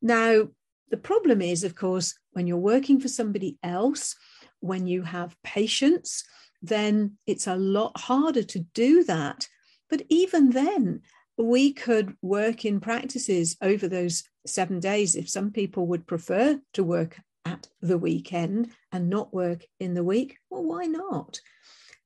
Now, 0.00 0.48
the 0.90 0.96
problem 0.96 1.42
is, 1.42 1.64
of 1.64 1.74
course, 1.74 2.16
when 2.32 2.46
you're 2.46 2.56
working 2.56 3.00
for 3.00 3.08
somebody 3.08 3.58
else, 3.62 4.14
when 4.60 4.86
you 4.86 5.02
have 5.02 5.36
patients, 5.42 6.24
then 6.62 7.18
it's 7.26 7.46
a 7.46 7.56
lot 7.56 7.98
harder 7.98 8.42
to 8.42 8.60
do 8.60 9.04
that. 9.04 9.48
But 9.90 10.02
even 10.08 10.50
then, 10.50 11.02
we 11.44 11.72
could 11.72 12.16
work 12.20 12.64
in 12.64 12.80
practices 12.80 13.56
over 13.62 13.88
those 13.88 14.24
seven 14.46 14.80
days 14.80 15.14
if 15.14 15.28
some 15.28 15.50
people 15.50 15.86
would 15.86 16.06
prefer 16.06 16.58
to 16.74 16.84
work 16.84 17.20
at 17.44 17.68
the 17.80 17.98
weekend 17.98 18.70
and 18.92 19.08
not 19.08 19.32
work 19.32 19.64
in 19.78 19.94
the 19.94 20.04
week. 20.04 20.38
Well, 20.50 20.64
why 20.64 20.86
not? 20.86 21.40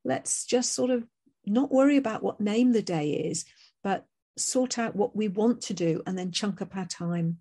Let's 0.05 0.45
just 0.45 0.75
sort 0.75 0.91
of 0.91 1.05
not 1.47 1.73
worry 1.73 1.97
about 1.97 2.23
what 2.23 2.41
name 2.41 2.73
the 2.73 2.83
day 2.83 3.11
is, 3.11 3.45
but 3.83 4.05
sort 4.37 4.79
out 4.79 4.97
what 4.97 5.17
we 5.17 5.29
want 5.29 5.63
to 5.63 5.75
do 5.75 6.03
and 6.07 6.17
then 6.17 6.31
chunk 6.31 6.63
up 6.63 6.77
our 6.77 6.87
time 6.87 7.39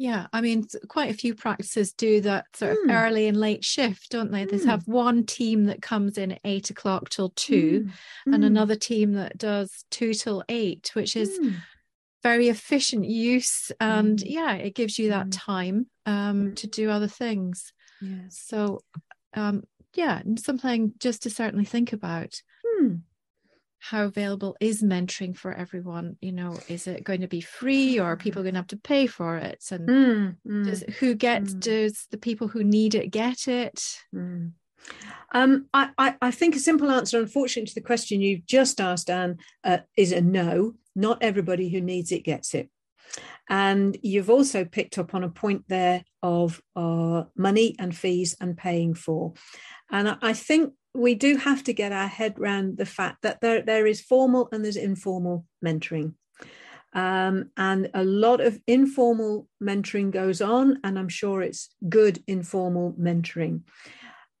yeah, 0.00 0.28
I 0.32 0.40
mean, 0.40 0.66
quite 0.88 1.10
a 1.10 1.18
few 1.18 1.34
practices 1.34 1.92
do 1.92 2.22
that 2.22 2.46
sort 2.56 2.72
of 2.72 2.78
mm. 2.86 2.90
early 2.90 3.26
and 3.26 3.36
late 3.36 3.62
shift, 3.62 4.10
don't 4.10 4.32
they? 4.32 4.46
They 4.46 4.56
mm. 4.56 4.64
have 4.64 4.88
one 4.88 5.26
team 5.26 5.66
that 5.66 5.82
comes 5.82 6.16
in 6.16 6.32
at 6.32 6.40
eight 6.42 6.70
o'clock 6.70 7.10
till 7.10 7.34
two, 7.36 7.84
mm. 7.84 7.92
and 8.24 8.36
hmm. 8.36 8.44
another 8.44 8.76
team 8.76 9.12
that 9.12 9.36
does 9.36 9.84
two 9.90 10.14
till 10.14 10.42
eight, 10.48 10.90
which 10.94 11.16
is 11.16 11.36
hmm. 11.36 11.50
very 12.22 12.48
efficient 12.48 13.04
use. 13.04 13.70
And 13.78 14.18
hmm. 14.18 14.26
yeah, 14.26 14.54
it 14.54 14.74
gives 14.74 14.98
you 14.98 15.10
that 15.10 15.32
time 15.32 15.86
um, 16.06 16.54
to 16.54 16.66
do 16.66 16.88
other 16.88 17.06
things. 17.06 17.74
Yes. 18.00 18.42
So, 18.42 18.80
um, 19.34 19.64
yeah, 19.94 20.22
something 20.38 20.94
just 20.98 21.24
to 21.24 21.30
certainly 21.30 21.66
think 21.66 21.92
about 21.92 22.40
how 23.80 24.04
available 24.04 24.56
is 24.60 24.82
mentoring 24.82 25.36
for 25.36 25.52
everyone? 25.52 26.16
You 26.20 26.32
know 26.32 26.58
is 26.68 26.86
it 26.86 27.02
going 27.02 27.22
to 27.22 27.28
be 27.28 27.40
free 27.40 27.98
or 27.98 28.04
are 28.04 28.16
people 28.16 28.42
going 28.42 28.54
to 28.54 28.60
have 28.60 28.66
to 28.68 28.76
pay 28.76 29.06
for 29.06 29.36
it? 29.38 29.64
And 29.70 29.88
mm, 29.88 30.36
mm, 30.46 30.64
does, 30.64 30.84
who 30.98 31.14
gets 31.14 31.54
mm. 31.54 31.60
does 31.60 32.06
the 32.10 32.18
people 32.18 32.46
who 32.46 32.62
need 32.62 32.94
it 32.94 33.10
get 33.10 33.48
it? 33.48 33.96
Mm. 34.14 34.52
um, 35.32 35.66
I, 35.74 36.14
I, 36.20 36.30
think 36.30 36.56
a 36.56 36.58
simple 36.58 36.90
answer 36.90 37.18
unfortunately 37.18 37.68
to 37.68 37.74
the 37.74 37.86
question 37.86 38.22
you've 38.22 38.46
just 38.46 38.80
asked 38.80 39.10
anne 39.10 39.38
uh, 39.64 39.78
is 39.96 40.12
a 40.12 40.20
no. 40.20 40.74
Not 40.94 41.22
everybody 41.22 41.68
who 41.70 41.80
needs 41.80 42.12
it 42.12 42.24
gets 42.24 42.54
it. 42.54 42.68
And 43.48 43.96
you've 44.02 44.30
also 44.30 44.64
picked 44.64 44.98
up 44.98 45.14
on 45.14 45.24
a 45.24 45.28
point 45.28 45.64
there 45.68 46.04
of 46.22 46.60
uh, 46.76 47.24
money 47.36 47.74
and 47.78 47.96
fees 47.96 48.36
and 48.40 48.56
paying 48.56 48.94
for. 48.94 49.34
And 49.90 50.16
I 50.22 50.32
think 50.34 50.74
we 50.94 51.14
do 51.14 51.36
have 51.36 51.62
to 51.64 51.72
get 51.72 51.92
our 51.92 52.08
head 52.08 52.38
around 52.38 52.76
the 52.76 52.86
fact 52.86 53.22
that 53.22 53.40
there, 53.40 53.62
there 53.62 53.86
is 53.86 54.00
formal 54.00 54.48
and 54.52 54.64
there's 54.64 54.76
informal 54.76 55.46
mentoring. 55.64 56.14
Um, 56.92 57.50
and 57.56 57.90
a 57.94 58.04
lot 58.04 58.40
of 58.40 58.60
informal 58.66 59.46
mentoring 59.62 60.10
goes 60.10 60.40
on, 60.40 60.80
and 60.82 60.98
I'm 60.98 61.08
sure 61.08 61.42
it's 61.42 61.70
good 61.88 62.22
informal 62.26 62.94
mentoring. 62.94 63.62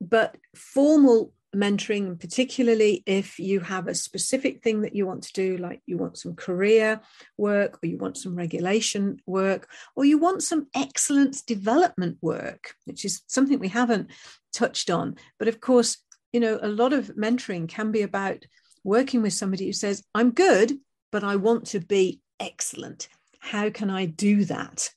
But 0.00 0.36
formal 0.54 1.32
mentoring, 1.54 2.18
particularly 2.18 3.02
if 3.06 3.38
you 3.38 3.60
have 3.60 3.88
a 3.88 3.94
specific 3.94 4.62
thing 4.62 4.82
that 4.82 4.94
you 4.94 5.06
want 5.06 5.24
to 5.24 5.32
do, 5.32 5.56
like 5.56 5.80
you 5.86 5.96
want 5.96 6.18
some 6.18 6.34
career 6.34 7.00
work, 7.36 7.78
or 7.82 7.86
you 7.88 7.98
want 7.98 8.16
some 8.16 8.34
regulation 8.34 9.18
work, 9.26 9.68
or 9.94 10.04
you 10.04 10.18
want 10.18 10.42
some 10.42 10.66
excellence 10.74 11.42
development 11.42 12.18
work, 12.20 12.74
which 12.84 13.04
is 13.04 13.22
something 13.26 13.58
we 13.58 13.68
haven't 13.68 14.10
touched 14.52 14.90
on. 14.90 15.16
But 15.38 15.48
of 15.48 15.60
course, 15.60 15.98
you 16.32 16.40
know, 16.40 16.58
a 16.62 16.68
lot 16.68 16.92
of 16.92 17.08
mentoring 17.16 17.68
can 17.68 17.90
be 17.90 18.02
about 18.02 18.44
working 18.84 19.22
with 19.22 19.32
somebody 19.32 19.66
who 19.66 19.72
says, 19.72 20.02
I'm 20.14 20.30
good, 20.30 20.78
but 21.12 21.24
I 21.24 21.36
want 21.36 21.66
to 21.68 21.80
be 21.80 22.20
excellent. 22.38 23.08
How 23.40 23.70
can 23.70 23.90
I 23.90 24.06
do 24.06 24.44
that? 24.46 24.90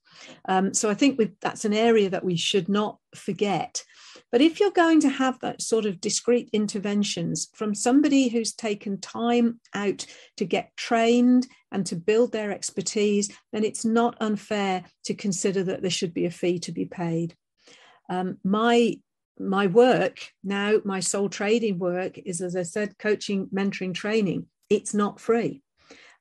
Um, 0.45 0.73
so 0.73 0.89
I 0.89 0.93
think 0.93 1.19
that's 1.41 1.65
an 1.65 1.73
area 1.73 2.09
that 2.09 2.23
we 2.23 2.35
should 2.35 2.69
not 2.69 2.97
forget. 3.15 3.83
But 4.31 4.41
if 4.41 4.59
you're 4.59 4.71
going 4.71 5.01
to 5.01 5.09
have 5.09 5.39
that 5.39 5.61
sort 5.61 5.85
of 5.85 6.01
discrete 6.01 6.49
interventions 6.53 7.49
from 7.55 7.75
somebody 7.75 8.29
who's 8.29 8.53
taken 8.53 8.99
time 8.99 9.59
out 9.73 10.05
to 10.37 10.45
get 10.45 10.75
trained 10.77 11.47
and 11.71 11.85
to 11.87 11.95
build 11.95 12.31
their 12.31 12.51
expertise, 12.51 13.31
then 13.51 13.63
it's 13.63 13.85
not 13.85 14.17
unfair 14.21 14.85
to 15.05 15.13
consider 15.13 15.63
that 15.63 15.81
there 15.81 15.91
should 15.91 16.13
be 16.13 16.25
a 16.25 16.31
fee 16.31 16.59
to 16.59 16.71
be 16.71 16.85
paid. 16.85 17.35
Um, 18.09 18.37
my 18.43 18.97
my 19.39 19.67
work 19.67 20.19
now, 20.43 20.79
my 20.83 20.99
sole 20.99 21.29
trading 21.29 21.79
work 21.79 22.17
is, 22.17 22.41
as 22.41 22.55
I 22.55 22.63
said, 22.63 22.97
coaching, 22.97 23.47
mentoring, 23.53 23.93
training. 23.93 24.47
It's 24.69 24.93
not 24.93 25.19
free. 25.19 25.63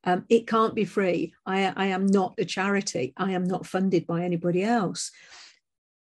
Um, 0.05 0.25
it 0.29 0.47
can't 0.47 0.75
be 0.75 0.85
free. 0.85 1.35
I, 1.47 1.73
I 1.77 1.87
am 1.87 2.07
not 2.07 2.35
a 2.39 2.45
charity. 2.45 3.13
I 3.17 3.33
am 3.33 3.45
not 3.45 3.67
funded 3.67 4.07
by 4.07 4.23
anybody 4.23 4.63
else. 4.65 5.11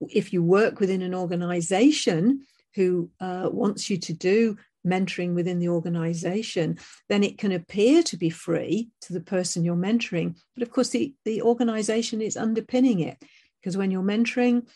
If 0.00 0.32
you 0.32 0.42
work 0.42 0.80
within 0.80 1.02
an 1.02 1.14
organization 1.14 2.46
who 2.74 3.10
uh, 3.20 3.48
wants 3.52 3.88
you 3.88 3.98
to 3.98 4.12
do 4.12 4.56
mentoring 4.86 5.34
within 5.34 5.60
the 5.60 5.68
organization, 5.68 6.78
then 7.08 7.22
it 7.22 7.38
can 7.38 7.52
appear 7.52 8.02
to 8.02 8.16
be 8.16 8.30
free 8.30 8.90
to 9.02 9.12
the 9.12 9.20
person 9.20 9.64
you're 9.64 9.76
mentoring. 9.76 10.36
But 10.54 10.62
of 10.62 10.70
course, 10.70 10.90
the, 10.90 11.14
the 11.24 11.42
organization 11.42 12.20
is 12.20 12.36
underpinning 12.36 13.00
it 13.00 13.22
because 13.60 13.76
when 13.76 13.90
you're 13.90 14.02
mentoring, 14.02 14.66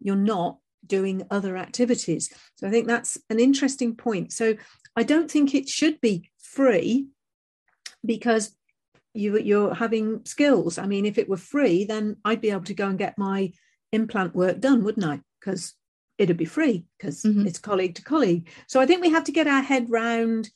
you're 0.00 0.16
not 0.16 0.58
doing 0.88 1.22
other 1.30 1.56
activities. 1.56 2.30
So 2.56 2.66
I 2.66 2.70
think 2.70 2.86
that's 2.86 3.18
an 3.30 3.40
interesting 3.40 3.96
point. 3.96 4.32
So 4.32 4.56
I 4.96 5.02
don't 5.02 5.30
think 5.30 5.54
it 5.54 5.68
should 5.68 6.00
be 6.00 6.30
free 6.38 7.06
because 8.04 8.56
you, 9.14 9.38
you're 9.38 9.74
having 9.74 10.24
skills. 10.24 10.78
I 10.78 10.86
mean, 10.86 11.06
if 11.06 11.18
it 11.18 11.28
were 11.28 11.36
free, 11.36 11.84
then 11.84 12.16
I'd 12.24 12.40
be 12.40 12.50
able 12.50 12.64
to 12.64 12.74
go 12.74 12.88
and 12.88 12.98
get 12.98 13.18
my 13.18 13.52
implant 13.92 14.34
work 14.34 14.60
done, 14.60 14.84
wouldn't 14.84 15.06
I? 15.06 15.20
Because 15.40 15.74
it'd 16.18 16.36
be 16.36 16.44
free 16.44 16.84
because 16.98 17.22
mm-hmm. 17.22 17.46
it's 17.46 17.58
colleague 17.58 17.94
to 17.96 18.02
colleague. 18.02 18.48
So 18.68 18.80
I 18.80 18.86
think 18.86 19.02
we 19.02 19.10
have 19.10 19.24
to 19.24 19.32
get 19.32 19.46
our 19.46 19.62
head 19.62 19.90
round 19.90 20.50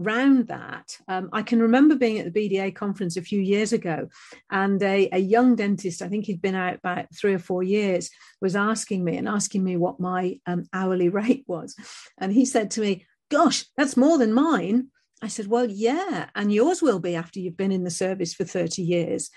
round 0.00 0.48
that. 0.48 0.96
Um, 1.08 1.28
I 1.32 1.42
can 1.42 1.60
remember 1.60 1.94
being 1.94 2.18
at 2.18 2.32
the 2.32 2.48
BDA 2.48 2.74
conference 2.74 3.16
a 3.16 3.22
few 3.22 3.40
years 3.40 3.72
ago, 3.72 4.08
and 4.50 4.82
a, 4.82 5.08
a, 5.12 5.18
young 5.18 5.54
dentist, 5.54 6.02
I 6.02 6.08
think 6.08 6.24
he'd 6.24 6.42
been 6.42 6.54
out 6.54 6.76
about 6.76 7.14
three 7.14 7.34
or 7.34 7.38
four 7.38 7.62
years, 7.62 8.10
was 8.40 8.56
asking 8.56 9.04
me 9.04 9.16
and 9.16 9.28
asking 9.28 9.62
me 9.62 9.76
what 9.76 10.00
my 10.00 10.40
um, 10.46 10.64
hourly 10.72 11.08
rate 11.20 11.44
was. 11.46 11.76
And 12.18 12.32
he 12.32 12.44
said 12.44 12.70
to 12.72 12.80
me, 12.80 13.06
Gosh, 13.30 13.64
that's 13.76 13.96
more 13.96 14.18
than 14.18 14.32
mine. 14.32 14.88
I 15.22 15.28
said, 15.28 15.48
well, 15.48 15.66
yeah, 15.68 16.30
and 16.34 16.52
yours 16.52 16.80
will 16.80 16.98
be 16.98 17.14
after 17.14 17.38
you've 17.40 17.56
been 17.56 17.72
in 17.72 17.84
the 17.84 17.90
service 17.90 18.32
for 18.32 18.44
30 18.44 18.82
years. 18.82 19.30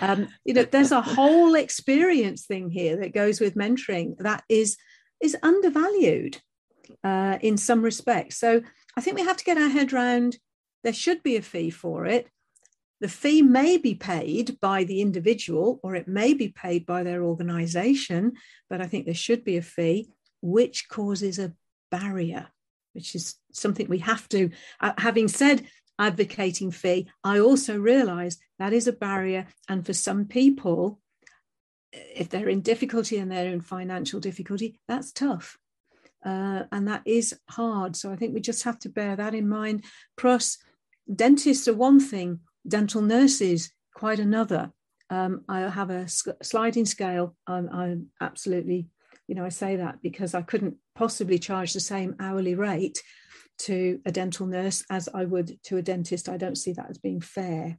Um, 0.00 0.28
you 0.44 0.54
know, 0.54 0.64
there's 0.64 0.92
a 0.92 1.00
whole 1.00 1.54
experience 1.54 2.44
thing 2.44 2.70
here 2.70 2.96
that 2.98 3.14
goes 3.14 3.40
with 3.40 3.54
mentoring 3.54 4.16
that 4.18 4.44
is 4.48 4.76
is 5.20 5.36
undervalued 5.42 6.40
uh, 7.04 7.38
in 7.40 7.56
some 7.56 7.82
respects. 7.82 8.36
So 8.36 8.62
I 8.96 9.00
think 9.00 9.16
we 9.16 9.24
have 9.24 9.36
to 9.36 9.44
get 9.44 9.58
our 9.58 9.68
head 9.68 9.92
around 9.92 10.38
there 10.82 10.92
should 10.94 11.22
be 11.22 11.36
a 11.36 11.42
fee 11.42 11.70
for 11.70 12.06
it. 12.06 12.28
The 13.00 13.08
fee 13.08 13.42
may 13.42 13.76
be 13.76 13.94
paid 13.94 14.58
by 14.60 14.84
the 14.84 15.02
individual 15.02 15.78
or 15.82 15.94
it 15.94 16.08
may 16.08 16.32
be 16.32 16.48
paid 16.48 16.86
by 16.86 17.02
their 17.02 17.22
organization, 17.22 18.32
but 18.68 18.80
I 18.80 18.86
think 18.86 19.04
there 19.04 19.14
should 19.14 19.44
be 19.44 19.58
a 19.58 19.62
fee, 19.62 20.08
which 20.40 20.88
causes 20.88 21.38
a 21.38 21.52
barrier 21.90 22.48
which 22.92 23.14
is 23.14 23.36
something 23.52 23.88
we 23.88 23.98
have 23.98 24.28
to, 24.30 24.50
uh, 24.80 24.92
having 24.98 25.28
said 25.28 25.66
advocating 25.98 26.70
fee, 26.70 27.08
I 27.22 27.38
also 27.40 27.78
realize 27.78 28.38
that 28.58 28.72
is 28.72 28.88
a 28.88 28.92
barrier. 28.92 29.46
And 29.68 29.84
for 29.84 29.92
some 29.92 30.24
people, 30.24 30.98
if 31.92 32.28
they're 32.28 32.48
in 32.48 32.62
difficulty 32.62 33.18
and 33.18 33.30
they're 33.30 33.52
in 33.52 33.60
financial 33.60 34.20
difficulty, 34.20 34.80
that's 34.88 35.12
tough. 35.12 35.58
Uh, 36.24 36.64
and 36.72 36.86
that 36.88 37.02
is 37.04 37.38
hard. 37.48 37.96
So 37.96 38.12
I 38.12 38.16
think 38.16 38.34
we 38.34 38.40
just 38.40 38.64
have 38.64 38.78
to 38.80 38.88
bear 38.88 39.16
that 39.16 39.34
in 39.34 39.48
mind. 39.48 39.84
Plus, 40.16 40.58
dentists 41.14 41.66
are 41.66 41.74
one 41.74 42.00
thing, 42.00 42.40
dental 42.68 43.02
nurses 43.02 43.72
quite 43.94 44.18
another. 44.18 44.72
Um, 45.08 45.44
I 45.48 45.60
have 45.60 45.90
a 45.90 46.06
sliding 46.08 46.86
scale. 46.86 47.34
I'm, 47.46 47.68
I'm 47.70 48.06
absolutely 48.20 48.88
you 49.30 49.36
know, 49.36 49.44
I 49.44 49.50
say 49.50 49.76
that 49.76 50.02
because 50.02 50.34
I 50.34 50.42
couldn't 50.42 50.74
possibly 50.96 51.38
charge 51.38 51.72
the 51.72 51.78
same 51.78 52.16
hourly 52.18 52.56
rate 52.56 53.00
to 53.58 54.00
a 54.04 54.10
dental 54.10 54.44
nurse 54.44 54.84
as 54.90 55.08
I 55.14 55.24
would 55.24 55.56
to 55.66 55.76
a 55.76 55.82
dentist. 55.82 56.28
I 56.28 56.36
don't 56.36 56.58
see 56.58 56.72
that 56.72 56.90
as 56.90 56.98
being 56.98 57.20
fair. 57.20 57.78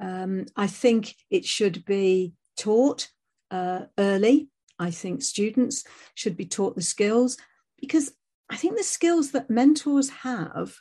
Um, 0.00 0.46
I 0.54 0.68
think 0.68 1.16
it 1.28 1.44
should 1.44 1.84
be 1.84 2.34
taught 2.56 3.08
uh, 3.50 3.86
early. 3.98 4.48
I 4.78 4.92
think 4.92 5.22
students 5.22 5.82
should 6.14 6.36
be 6.36 6.46
taught 6.46 6.76
the 6.76 6.82
skills 6.82 7.36
because 7.80 8.12
I 8.48 8.56
think 8.56 8.76
the 8.76 8.84
skills 8.84 9.32
that 9.32 9.50
mentors 9.50 10.08
have 10.10 10.76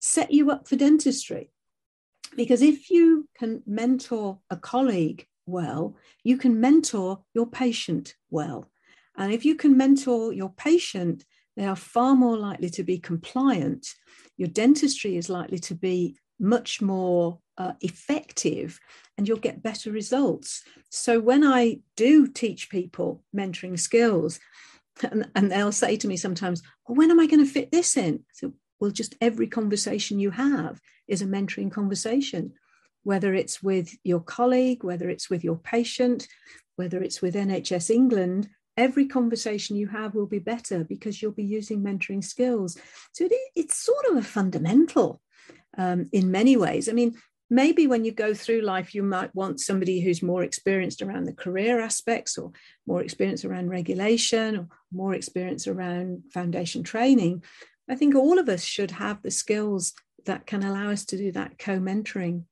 set 0.00 0.30
you 0.30 0.50
up 0.50 0.68
for 0.68 0.76
dentistry. 0.76 1.50
Because 2.36 2.62
if 2.62 2.90
you 2.90 3.28
can 3.38 3.62
mentor 3.66 4.40
a 4.50 4.56
colleague 4.56 5.26
well, 5.46 5.96
you 6.22 6.36
can 6.36 6.60
mentor 6.60 7.22
your 7.32 7.46
patient 7.46 8.14
well. 8.30 8.70
And 9.16 9.32
if 9.32 9.44
you 9.44 9.54
can 9.54 9.76
mentor 9.76 10.32
your 10.32 10.50
patient, 10.50 11.24
they 11.56 11.64
are 11.64 11.76
far 11.76 12.16
more 12.16 12.36
likely 12.36 12.70
to 12.70 12.82
be 12.82 12.98
compliant. 12.98 13.86
Your 14.36 14.48
dentistry 14.48 15.16
is 15.16 15.28
likely 15.28 15.58
to 15.60 15.74
be 15.74 16.16
much 16.40 16.82
more 16.82 17.38
uh, 17.56 17.74
effective 17.80 18.80
and 19.16 19.28
you'll 19.28 19.38
get 19.38 19.62
better 19.62 19.92
results. 19.92 20.64
So 20.90 21.20
when 21.20 21.44
I 21.44 21.78
do 21.96 22.26
teach 22.26 22.68
people 22.68 23.22
mentoring 23.34 23.78
skills, 23.78 24.40
and, 25.02 25.30
and 25.34 25.50
they'll 25.50 25.72
say 25.72 25.96
to 25.96 26.08
me 26.08 26.16
sometimes, 26.16 26.62
well, 26.86 26.96
when 26.96 27.10
am 27.10 27.20
I 27.20 27.26
going 27.26 27.44
to 27.44 27.50
fit 27.50 27.70
this 27.70 27.96
in? 27.96 28.24
So, 28.32 28.52
well, 28.80 28.90
just 28.90 29.14
every 29.20 29.46
conversation 29.46 30.18
you 30.18 30.30
have 30.30 30.80
is 31.08 31.22
a 31.22 31.26
mentoring 31.26 31.70
conversation, 31.70 32.52
whether 33.02 33.34
it's 33.34 33.62
with 33.62 33.94
your 34.04 34.20
colleague, 34.20 34.84
whether 34.84 35.08
it's 35.08 35.30
with 35.30 35.44
your 35.44 35.56
patient, 35.56 36.28
whether 36.76 37.02
it's 37.02 37.22
with 37.22 37.34
NHS 37.34 37.90
England, 37.90 38.48
every 38.76 39.06
conversation 39.06 39.76
you 39.76 39.86
have 39.88 40.14
will 40.14 40.26
be 40.26 40.38
better 40.38 40.84
because 40.84 41.22
you'll 41.22 41.32
be 41.32 41.44
using 41.44 41.82
mentoring 41.82 42.22
skills. 42.22 42.76
So 43.12 43.24
it, 43.24 43.32
it's 43.54 43.76
sort 43.76 44.04
of 44.10 44.16
a 44.16 44.22
fundamental 44.22 45.20
um, 45.78 46.08
in 46.12 46.30
many 46.30 46.56
ways. 46.56 46.88
I 46.88 46.92
mean, 46.92 47.14
maybe 47.50 47.86
when 47.86 48.04
you 48.04 48.12
go 48.12 48.34
through 48.34 48.62
life, 48.62 48.94
you 48.94 49.02
might 49.02 49.34
want 49.34 49.60
somebody 49.60 50.00
who's 50.00 50.22
more 50.22 50.42
experienced 50.42 51.02
around 51.02 51.24
the 51.24 51.32
career 51.32 51.80
aspects 51.80 52.38
or 52.38 52.52
more 52.86 53.02
experience 53.02 53.44
around 53.44 53.68
regulation 53.68 54.56
or 54.56 54.68
more 54.92 55.14
experience 55.14 55.66
around 55.66 56.22
foundation 56.32 56.82
training. 56.82 57.42
I 57.88 57.96
think 57.96 58.14
all 58.14 58.38
of 58.38 58.48
us 58.48 58.64
should 58.64 58.92
have 58.92 59.22
the 59.22 59.30
skills 59.30 59.92
that 60.24 60.46
can 60.46 60.62
allow 60.62 60.90
us 60.90 61.04
to 61.06 61.16
do 61.16 61.32
that 61.32 61.58
co 61.58 61.78
mentoring. 61.78 62.44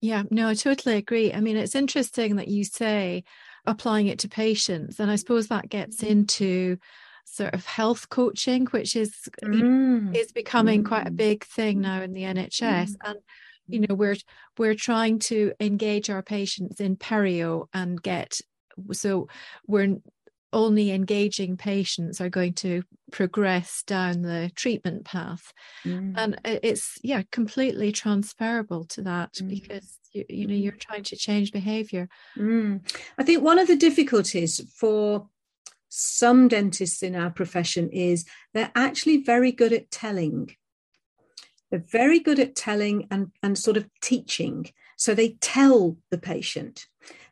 Yeah, 0.00 0.24
no, 0.30 0.48
I 0.48 0.54
totally 0.54 0.96
agree. 0.96 1.32
I 1.32 1.40
mean, 1.40 1.56
it's 1.56 1.74
interesting 1.74 2.36
that 2.36 2.48
you 2.48 2.64
say 2.64 3.24
applying 3.66 4.06
it 4.06 4.18
to 4.20 4.28
patients. 4.28 5.00
And 5.00 5.10
I 5.10 5.16
suppose 5.16 5.48
that 5.48 5.68
gets 5.68 5.98
mm-hmm. 5.98 6.12
into 6.12 6.78
sort 7.24 7.54
of 7.54 7.66
health 7.66 8.08
coaching, 8.08 8.66
which 8.66 8.96
is 8.96 9.14
mm. 9.42 10.14
is 10.16 10.32
becoming 10.32 10.82
mm. 10.82 10.88
quite 10.88 11.06
a 11.06 11.10
mm. 11.10 11.16
big 11.16 11.44
thing 11.44 11.80
now 11.80 12.02
in 12.02 12.12
the 12.12 12.22
NHS. 12.22 12.90
Mm. 12.90 12.96
And 13.04 13.18
you 13.66 13.80
know, 13.80 13.94
we're 13.94 14.16
we're 14.58 14.74
trying 14.74 15.18
to 15.18 15.52
engage 15.60 16.10
our 16.10 16.22
patients 16.22 16.80
in 16.80 16.96
perio 16.96 17.66
and 17.72 18.00
get 18.02 18.40
so 18.92 19.28
we're 19.66 19.96
only 20.54 20.92
engaging 20.92 21.56
patients 21.56 22.20
are 22.20 22.30
going 22.30 22.52
to 22.54 22.82
progress 23.10 23.82
down 23.86 24.22
the 24.22 24.50
treatment 24.54 25.04
path 25.04 25.52
mm. 25.84 26.14
and 26.16 26.40
it's 26.44 26.96
yeah 27.02 27.22
completely 27.32 27.92
transferable 27.92 28.84
to 28.84 29.02
that 29.02 29.32
mm. 29.34 29.48
because 29.48 29.98
you, 30.12 30.24
you 30.28 30.46
know 30.46 30.54
you're 30.54 30.72
trying 30.72 31.02
to 31.02 31.16
change 31.16 31.52
behavior 31.52 32.08
mm. 32.36 32.80
i 33.18 33.22
think 33.22 33.42
one 33.42 33.58
of 33.58 33.66
the 33.66 33.76
difficulties 33.76 34.60
for 34.74 35.28
some 35.96 36.48
dentists 36.48 37.02
in 37.02 37.14
our 37.14 37.30
profession 37.30 37.88
is 37.90 38.24
they're 38.52 38.72
actually 38.74 39.22
very 39.22 39.52
good 39.52 39.72
at 39.72 39.90
telling 39.90 40.50
they're 41.70 41.84
very 41.90 42.20
good 42.20 42.38
at 42.38 42.54
telling 42.54 43.06
and, 43.10 43.32
and 43.42 43.58
sort 43.58 43.76
of 43.76 43.88
teaching 44.00 44.66
so 44.96 45.14
they 45.14 45.30
tell 45.40 45.96
the 46.10 46.18
patient 46.18 46.86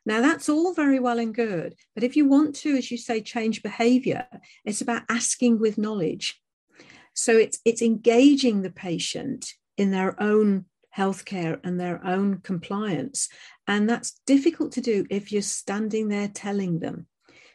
Now, 0.05 0.21
that's 0.21 0.49
all 0.49 0.75
very 0.75 0.99
well 0.99 1.19
and 1.19 1.35
good. 1.35 1.75
But 1.95 2.03
if 2.03 2.17
you 2.17 2.27
want 2.29 2.57
to, 2.57 2.77
as 2.77 2.91
you 2.91 2.99
say, 2.99 3.21
change 3.21 3.63
behavior, 3.63 4.27
it's 4.65 4.81
about 4.81 5.03
asking 5.09 5.61
with 5.61 5.79
knowledge. 5.79 6.41
So 7.15 7.37
it's, 7.37 7.61
it's 7.65 7.83
engaging 7.83 8.63
the 8.63 8.71
patient 8.71 9.53
in 9.77 9.91
their 9.91 10.21
own 10.21 10.67
healthcare 10.97 11.61
and 11.65 11.79
their 11.79 12.05
own 12.05 12.39
compliance. 12.39 13.29
And 13.67 13.89
that's 13.89 14.21
difficult 14.27 14.73
to 14.73 14.81
do 14.81 15.07
if 15.09 15.31
you're 15.31 15.43
standing 15.43 16.09
there 16.09 16.29
telling 16.29 16.81
them. 16.81 17.07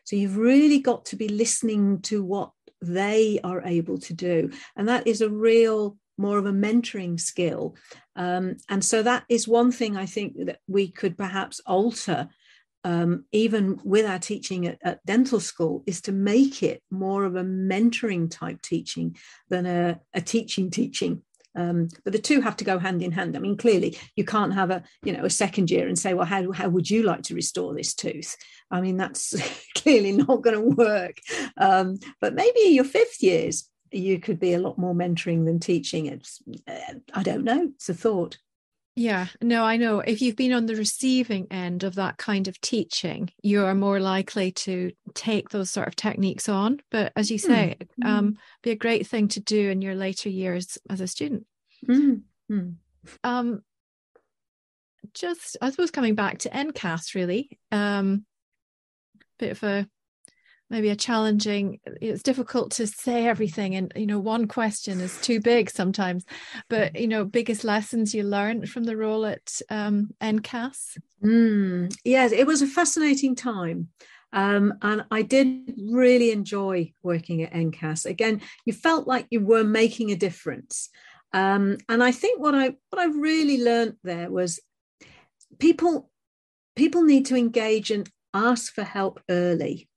So 0.07 0.15
you've 0.15 0.37
really 0.37 0.79
got 0.79 1.03
to 1.07 1.17
be 1.17 1.27
listening 1.27 1.99
to 2.03 2.23
what 2.23 2.51
they 2.81 3.41
are 3.43 3.61
able 3.65 3.97
to 3.97 4.13
do. 4.13 4.51
And 4.77 4.87
that 4.87 5.05
is 5.05 5.19
a 5.19 5.29
real 5.29 5.97
more 6.17 6.37
of 6.37 6.45
a 6.45 6.53
mentoring 6.53 7.19
skill. 7.19 7.75
Um, 8.15 8.55
and 8.69 8.85
so 8.85 9.03
that 9.03 9.25
is 9.27 9.49
one 9.49 9.69
thing 9.69 9.97
I 9.97 10.05
think 10.05 10.45
that 10.45 10.59
we 10.65 10.87
could 10.87 11.17
perhaps 11.17 11.59
alter. 11.65 12.29
Um, 12.85 13.25
even 13.33 13.81
with 13.83 14.05
our 14.05 14.19
teaching 14.19 14.65
at, 14.65 14.77
at, 14.81 15.05
dental 15.05 15.41
school, 15.41 15.83
is 15.85 15.99
to 16.03 16.13
make 16.13 16.63
it 16.63 16.81
more 16.89 17.25
of 17.25 17.35
a 17.35 17.43
mentoring 17.43 18.31
type 18.31 18.61
teaching 18.61 19.17
than 19.49 19.65
a, 19.65 19.99
a 20.13 20.21
teaching 20.21 20.69
teaching. 20.69 21.21
Um, 21.57 21.89
but 22.03 22.13
the 22.13 22.19
two 22.19 22.39
have 22.41 22.55
to 22.57 22.63
go 22.63 22.79
hand 22.79 23.01
in 23.01 23.11
hand. 23.11 23.35
I 23.35 23.39
mean, 23.39 23.57
clearly, 23.57 23.97
you 24.15 24.23
can't 24.23 24.53
have 24.53 24.69
a 24.69 24.83
you 25.03 25.11
know 25.11 25.25
a 25.25 25.29
second 25.29 25.69
year 25.69 25.87
and 25.87 25.97
say, 25.99 26.13
well, 26.13 26.25
how 26.25 26.51
how 26.51 26.69
would 26.69 26.89
you 26.89 27.03
like 27.03 27.23
to 27.23 27.35
restore 27.35 27.73
this 27.73 27.93
tooth? 27.93 28.37
I 28.71 28.79
mean, 28.79 28.97
that's 28.97 29.35
clearly 29.75 30.11
not 30.13 30.43
going 30.43 30.55
to 30.55 30.75
work. 30.75 31.17
Um, 31.57 31.97
but 32.21 32.35
maybe 32.35 32.59
your 32.69 32.83
fifth 32.85 33.21
years, 33.21 33.69
you 33.91 34.19
could 34.19 34.39
be 34.39 34.53
a 34.53 34.59
lot 34.59 34.77
more 34.77 34.93
mentoring 34.93 35.45
than 35.45 35.59
teaching. 35.59 36.05
It's 36.05 36.41
uh, 36.67 36.95
I 37.13 37.23
don't 37.23 37.43
know. 37.43 37.71
It's 37.75 37.89
a 37.89 37.93
thought. 37.93 38.37
Yeah, 38.99 39.27
no, 39.43 39.63
I 39.63 39.77
know. 39.77 39.99
If 39.99 40.23
you've 40.23 40.35
been 40.35 40.53
on 40.53 40.65
the 40.65 40.75
receiving 40.75 41.45
end 41.51 41.83
of 41.83 41.93
that 41.95 42.17
kind 42.17 42.47
of 42.47 42.59
teaching, 42.61 43.29
you 43.43 43.63
are 43.63 43.75
more 43.75 43.99
likely 43.99 44.51
to 44.53 44.91
take 45.13 45.49
those 45.49 45.69
sort 45.69 45.87
of 45.87 45.95
techniques 45.95 46.49
on. 46.49 46.79
But 46.89 47.13
as 47.15 47.29
you 47.29 47.37
say, 47.37 47.77
mm. 48.03 48.07
um, 48.07 48.37
be 48.63 48.71
a 48.71 48.75
great 48.75 49.05
thing 49.05 49.27
to 49.29 49.39
do 49.39 49.69
in 49.69 49.83
your 49.83 49.93
later 49.93 50.29
years 50.29 50.79
as 50.89 50.99
a 50.99 51.07
student. 51.07 51.45
Mm. 51.87 52.77
Um, 53.23 53.61
just, 55.13 55.57
I 55.61 55.69
suppose, 55.69 55.91
coming 55.91 56.15
back 56.15 56.39
to 56.39 56.49
NCAS, 56.49 57.13
really, 57.13 57.59
um, 57.71 58.25
bit 59.37 59.51
of 59.51 59.61
a 59.61 59.87
maybe 60.69 60.89
a 60.89 60.95
challenging 60.95 61.79
it's 62.01 62.23
difficult 62.23 62.71
to 62.71 62.85
say 62.87 63.25
everything 63.27 63.75
and 63.75 63.91
you 63.95 64.05
know 64.05 64.19
one 64.19 64.47
question 64.47 64.99
is 64.99 65.19
too 65.21 65.39
big 65.39 65.69
sometimes 65.69 66.25
but 66.69 66.99
you 66.99 67.07
know 67.07 67.23
biggest 67.23 67.63
lessons 67.63 68.13
you 68.13 68.23
learned 68.23 68.69
from 68.69 68.83
the 68.83 68.97
role 68.97 69.25
at 69.25 69.61
um, 69.69 70.09
ncas 70.21 70.97
mm, 71.23 71.95
yes 72.03 72.31
it 72.31 72.47
was 72.47 72.61
a 72.61 72.67
fascinating 72.67 73.35
time 73.35 73.89
um, 74.33 74.73
and 74.81 75.05
I 75.09 75.21
did 75.21 75.73
really 75.77 76.31
enjoy 76.31 76.93
working 77.01 77.43
at 77.43 77.53
NCAS. 77.53 78.05
Again, 78.05 78.41
you 78.65 78.73
felt 78.73 79.07
like 79.07 79.25
you 79.29 79.39
were 79.39 79.63
making 79.63 80.11
a 80.11 80.17
difference. 80.17 80.89
Um, 81.33 81.77
and 81.87 82.03
I 82.03 82.11
think 82.11 82.41
what 82.41 82.55
I 82.55 82.75
what 82.89 83.01
I 83.01 83.05
really 83.05 83.63
learned 83.63 83.95
there 84.03 84.29
was 84.29 84.59
people 85.59 86.09
people 86.75 87.03
need 87.03 87.25
to 87.27 87.35
engage 87.35 87.91
and 87.91 88.09
ask 88.33 88.73
for 88.73 88.83
help 88.83 89.21
early. 89.29 89.89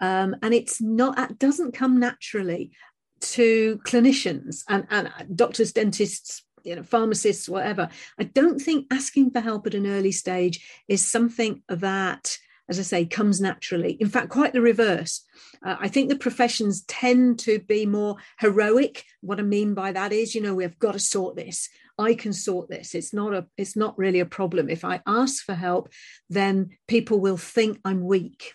Um, 0.00 0.36
and 0.42 0.52
it's 0.52 0.80
not, 0.80 1.18
it 1.18 1.38
doesn't 1.38 1.72
come 1.72 1.98
naturally 1.98 2.72
to 3.20 3.80
clinicians 3.84 4.62
and, 4.68 4.86
and 4.90 5.10
doctors, 5.34 5.72
dentists, 5.72 6.44
you 6.64 6.76
know, 6.76 6.82
pharmacists, 6.82 7.48
whatever. 7.48 7.88
I 8.18 8.24
don't 8.24 8.58
think 8.60 8.86
asking 8.90 9.30
for 9.30 9.40
help 9.40 9.66
at 9.66 9.74
an 9.74 9.86
early 9.86 10.12
stage 10.12 10.66
is 10.88 11.06
something 11.06 11.62
that, 11.68 12.36
as 12.68 12.78
I 12.78 12.82
say, 12.82 13.06
comes 13.06 13.40
naturally. 13.40 13.92
In 13.92 14.08
fact, 14.08 14.28
quite 14.28 14.52
the 14.52 14.60
reverse. 14.60 15.24
Uh, 15.64 15.76
I 15.78 15.88
think 15.88 16.08
the 16.08 16.16
professions 16.16 16.82
tend 16.82 17.38
to 17.40 17.60
be 17.60 17.86
more 17.86 18.16
heroic. 18.40 19.04
What 19.20 19.38
I 19.38 19.44
mean 19.44 19.74
by 19.74 19.92
that 19.92 20.12
is, 20.12 20.34
you 20.34 20.42
know, 20.42 20.54
we've 20.54 20.78
got 20.78 20.92
to 20.92 20.98
sort 20.98 21.36
this. 21.36 21.68
I 21.98 22.14
can 22.14 22.32
sort 22.32 22.68
this. 22.68 22.94
It's 22.94 23.14
not 23.14 23.32
a. 23.32 23.46
It's 23.56 23.76
not 23.76 23.96
really 23.96 24.20
a 24.20 24.26
problem. 24.26 24.68
If 24.68 24.84
I 24.84 25.00
ask 25.06 25.42
for 25.42 25.54
help, 25.54 25.88
then 26.28 26.76
people 26.86 27.20
will 27.20 27.38
think 27.38 27.78
I'm 27.84 28.04
weak. 28.04 28.52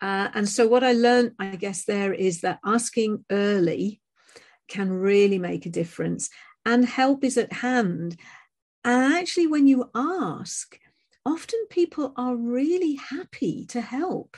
Uh, 0.00 0.28
and 0.34 0.48
so, 0.48 0.66
what 0.66 0.84
I 0.84 0.92
learned, 0.92 1.32
I 1.38 1.56
guess, 1.56 1.84
there 1.84 2.12
is 2.12 2.40
that 2.40 2.58
asking 2.64 3.24
early 3.30 4.00
can 4.68 4.90
really 4.90 5.38
make 5.38 5.66
a 5.66 5.70
difference, 5.70 6.30
and 6.64 6.84
help 6.84 7.24
is 7.24 7.36
at 7.36 7.52
hand. 7.52 8.16
And 8.84 9.14
actually, 9.14 9.46
when 9.46 9.66
you 9.66 9.90
ask, 9.94 10.78
often 11.26 11.60
people 11.68 12.12
are 12.16 12.36
really 12.36 12.94
happy 12.94 13.66
to 13.66 13.80
help. 13.80 14.36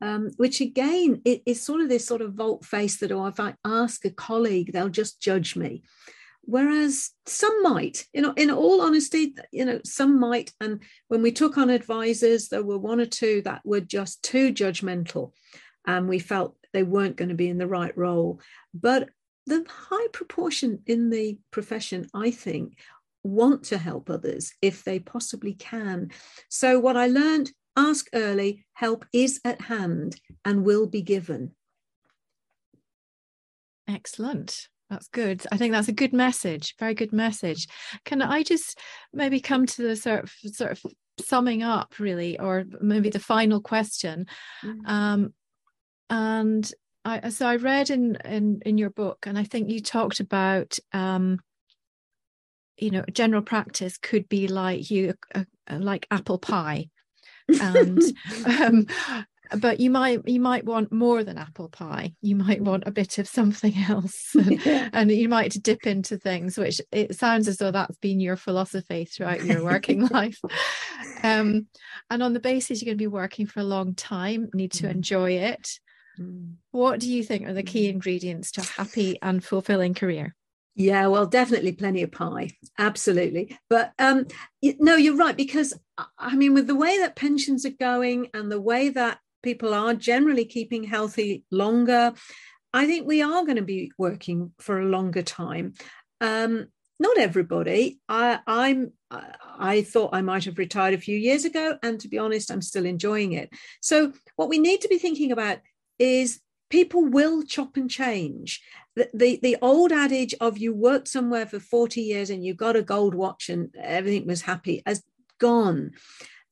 Um, 0.00 0.30
which 0.36 0.60
again 0.60 1.22
it, 1.24 1.42
is 1.46 1.62
sort 1.62 1.80
of 1.80 1.88
this 1.88 2.04
sort 2.04 2.22
of 2.22 2.34
volte 2.34 2.64
face 2.64 2.98
that 2.98 3.12
oh 3.12 3.26
if 3.26 3.38
i 3.38 3.54
ask 3.64 4.04
a 4.04 4.10
colleague 4.10 4.72
they'll 4.72 4.88
just 4.88 5.20
judge 5.22 5.54
me 5.54 5.84
whereas 6.44 7.10
some 7.24 7.62
might 7.62 8.04
you 8.12 8.20
know 8.20 8.32
in 8.36 8.50
all 8.50 8.80
honesty 8.80 9.34
you 9.52 9.64
know 9.64 9.80
some 9.84 10.18
might 10.18 10.52
and 10.60 10.82
when 11.06 11.22
we 11.22 11.30
took 11.30 11.56
on 11.56 11.70
advisors 11.70 12.48
there 12.48 12.64
were 12.64 12.78
one 12.78 13.00
or 13.00 13.06
two 13.06 13.40
that 13.42 13.60
were 13.64 13.80
just 13.80 14.22
too 14.24 14.52
judgmental 14.52 15.32
and 15.86 16.08
we 16.08 16.18
felt 16.18 16.56
they 16.72 16.82
weren't 16.82 17.16
going 17.16 17.28
to 17.28 17.34
be 17.34 17.48
in 17.48 17.58
the 17.58 17.66
right 17.66 17.96
role. 17.96 18.40
But 18.74 19.10
the 19.46 19.64
high 19.68 20.06
proportion 20.12 20.82
in 20.86 21.10
the 21.10 21.36
profession 21.50 22.06
i 22.14 22.30
think 22.30 22.78
want 23.24 23.64
to 23.64 23.76
help 23.76 24.08
others 24.08 24.52
if 24.62 24.84
they 24.84 25.00
possibly 25.00 25.54
can. 25.54 26.10
So 26.48 26.78
what 26.78 26.96
i 26.96 27.06
learned 27.06 27.50
ask 27.76 28.08
early 28.14 28.64
help 28.74 29.04
is 29.12 29.40
at 29.44 29.62
hand 29.62 30.20
and 30.44 30.64
will 30.64 30.86
be 30.86 31.02
given. 31.02 31.52
Excellent 33.88 34.68
that's 34.92 35.08
good. 35.08 35.42
I 35.50 35.56
think 35.56 35.72
that's 35.72 35.88
a 35.88 35.92
good 35.92 36.12
message. 36.12 36.74
Very 36.78 36.92
good 36.92 37.14
message. 37.14 37.66
Can 38.04 38.20
I 38.20 38.42
just 38.42 38.78
maybe 39.14 39.40
come 39.40 39.64
to 39.64 39.82
the 39.82 39.96
sort 39.96 40.24
of 40.24 40.32
sort 40.52 40.72
of 40.72 40.82
summing 41.18 41.62
up, 41.62 41.98
really, 41.98 42.38
or 42.38 42.64
maybe 42.78 43.08
the 43.08 43.18
final 43.18 43.62
question? 43.62 44.26
Mm. 44.62 44.88
Um, 44.88 45.34
and 46.10 46.70
I 47.06 47.30
so 47.30 47.46
I 47.46 47.56
read 47.56 47.88
in 47.88 48.18
in 48.22 48.60
in 48.66 48.76
your 48.76 48.90
book, 48.90 49.24
and 49.26 49.38
I 49.38 49.44
think 49.44 49.70
you 49.70 49.80
talked 49.80 50.20
about 50.20 50.78
um, 50.92 51.40
you 52.76 52.90
know 52.90 53.04
general 53.10 53.42
practice 53.42 53.96
could 53.96 54.28
be 54.28 54.46
like 54.46 54.90
you 54.90 55.14
uh, 55.34 55.44
like 55.70 56.06
apple 56.10 56.38
pie 56.38 56.90
and 57.48 57.98
um, 58.60 58.86
but 59.58 59.80
you 59.80 59.90
might 59.90 60.26
you 60.26 60.40
might 60.40 60.64
want 60.64 60.92
more 60.92 61.24
than 61.24 61.38
apple 61.38 61.68
pie 61.68 62.12
you 62.20 62.36
might 62.36 62.60
mm. 62.60 62.64
want 62.64 62.84
a 62.86 62.90
bit 62.90 63.18
of 63.18 63.26
something 63.26 63.74
else 63.88 64.34
and, 64.34 64.60
and, 64.92 65.10
you 65.10 65.28
might 65.28 65.62
dip 65.62 65.86
into 65.86 66.16
things 66.16 66.58
which 66.58 66.80
it 66.90 67.14
sounds 67.14 67.48
as 67.48 67.56
though 67.58 67.70
that's 67.70 67.98
been 67.98 68.20
your 68.20 68.36
philosophy 68.36 69.04
throughout 69.04 69.44
your 69.44 69.62
working 69.64 70.06
life 70.08 70.38
um, 71.22 71.66
and 72.10 72.22
on 72.22 72.32
the 72.32 72.40
basis 72.40 72.80
you're 72.80 72.86
going 72.86 72.98
to 72.98 73.02
be 73.02 73.06
working 73.06 73.46
for 73.46 73.60
a 73.60 73.64
long 73.64 73.94
time 73.94 74.48
need 74.54 74.72
to 74.72 74.86
mm. 74.86 74.90
enjoy 74.90 75.32
it 75.32 75.78
mm. 76.18 76.52
what 76.70 77.00
do 77.00 77.10
you 77.10 77.22
think 77.22 77.46
are 77.46 77.54
the 77.54 77.62
key 77.62 77.88
ingredients 77.88 78.50
to 78.52 78.60
a 78.60 78.64
happy 78.64 79.18
and 79.22 79.44
fulfilling 79.44 79.94
career 79.94 80.34
yeah, 80.74 81.06
well, 81.08 81.26
definitely 81.26 81.72
plenty 81.72 82.02
of 82.02 82.12
pie. 82.12 82.48
Absolutely. 82.78 83.58
But 83.68 83.92
um, 83.98 84.26
no, 84.62 84.96
you're 84.96 85.16
right, 85.16 85.36
because 85.36 85.74
I 86.18 86.34
mean, 86.34 86.54
with 86.54 86.66
the 86.66 86.74
way 86.74 86.98
that 86.98 87.16
pensions 87.16 87.66
are 87.66 87.70
going 87.70 88.28
and 88.32 88.50
the 88.50 88.60
way 88.60 88.88
that 88.88 89.18
people 89.42 89.74
are 89.74 89.94
generally 89.94 90.44
keeping 90.44 90.84
healthy 90.84 91.44
longer. 91.50 92.12
I 92.72 92.86
think 92.86 93.06
we 93.06 93.22
are 93.22 93.44
going 93.44 93.56
to 93.56 93.62
be 93.62 93.92
working 93.98 94.52
for 94.58 94.80
a 94.80 94.86
longer 94.86 95.22
time. 95.22 95.74
Um, 96.20 96.68
not 96.98 97.18
everybody. 97.18 98.00
I, 98.08 98.38
I'm. 98.46 98.92
I 99.10 99.82
thought 99.82 100.14
I 100.14 100.22
might 100.22 100.44
have 100.44 100.56
retired 100.56 100.94
a 100.94 100.98
few 100.98 101.18
years 101.18 101.44
ago, 101.44 101.76
and 101.82 102.00
to 102.00 102.08
be 102.08 102.18
honest, 102.18 102.50
I'm 102.50 102.62
still 102.62 102.86
enjoying 102.86 103.32
it. 103.32 103.50
So, 103.80 104.12
what 104.36 104.48
we 104.48 104.58
need 104.58 104.80
to 104.82 104.88
be 104.88 104.98
thinking 104.98 105.32
about 105.32 105.58
is 105.98 106.40
people 106.70 107.04
will 107.04 107.42
chop 107.42 107.76
and 107.76 107.90
change. 107.90 108.62
The, 108.96 109.10
the, 109.12 109.38
the 109.42 109.56
old 109.60 109.92
adage 109.92 110.34
of 110.40 110.56
you 110.56 110.74
worked 110.74 111.08
somewhere 111.08 111.44
for 111.44 111.60
40 111.60 112.00
years 112.00 112.30
and 112.30 112.44
you 112.44 112.54
got 112.54 112.76
a 112.76 112.82
gold 112.82 113.14
watch 113.14 113.50
and 113.50 113.74
everything 113.78 114.26
was 114.26 114.40
happy 114.42 114.82
has 114.86 115.02
gone. 115.38 115.90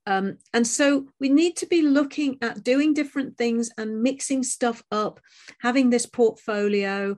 Um, 0.06 0.38
and 0.52 0.66
so 0.66 1.06
we 1.20 1.28
need 1.28 1.56
to 1.56 1.66
be 1.66 1.82
looking 1.82 2.38
at 2.42 2.64
doing 2.64 2.94
different 2.94 3.36
things 3.36 3.70
and 3.76 4.02
mixing 4.02 4.42
stuff 4.42 4.82
up, 4.90 5.20
having 5.60 5.90
this 5.90 6.06
portfolio. 6.06 7.16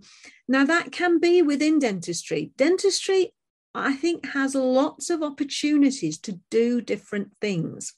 Now, 0.49 0.65
that 0.65 0.93
can 0.93 1.19
be 1.19 1.43
within 1.43 1.79
dentistry. 1.79 2.53
Dentistry, 2.57 3.33
I 3.75 3.95
think, 3.95 4.27
has 4.31 4.55
lots 4.55 5.11
of 5.11 5.23
opportunities 5.23 6.19
to 6.21 6.41
do 6.51 6.81
different 6.81 7.33
things 7.41 7.95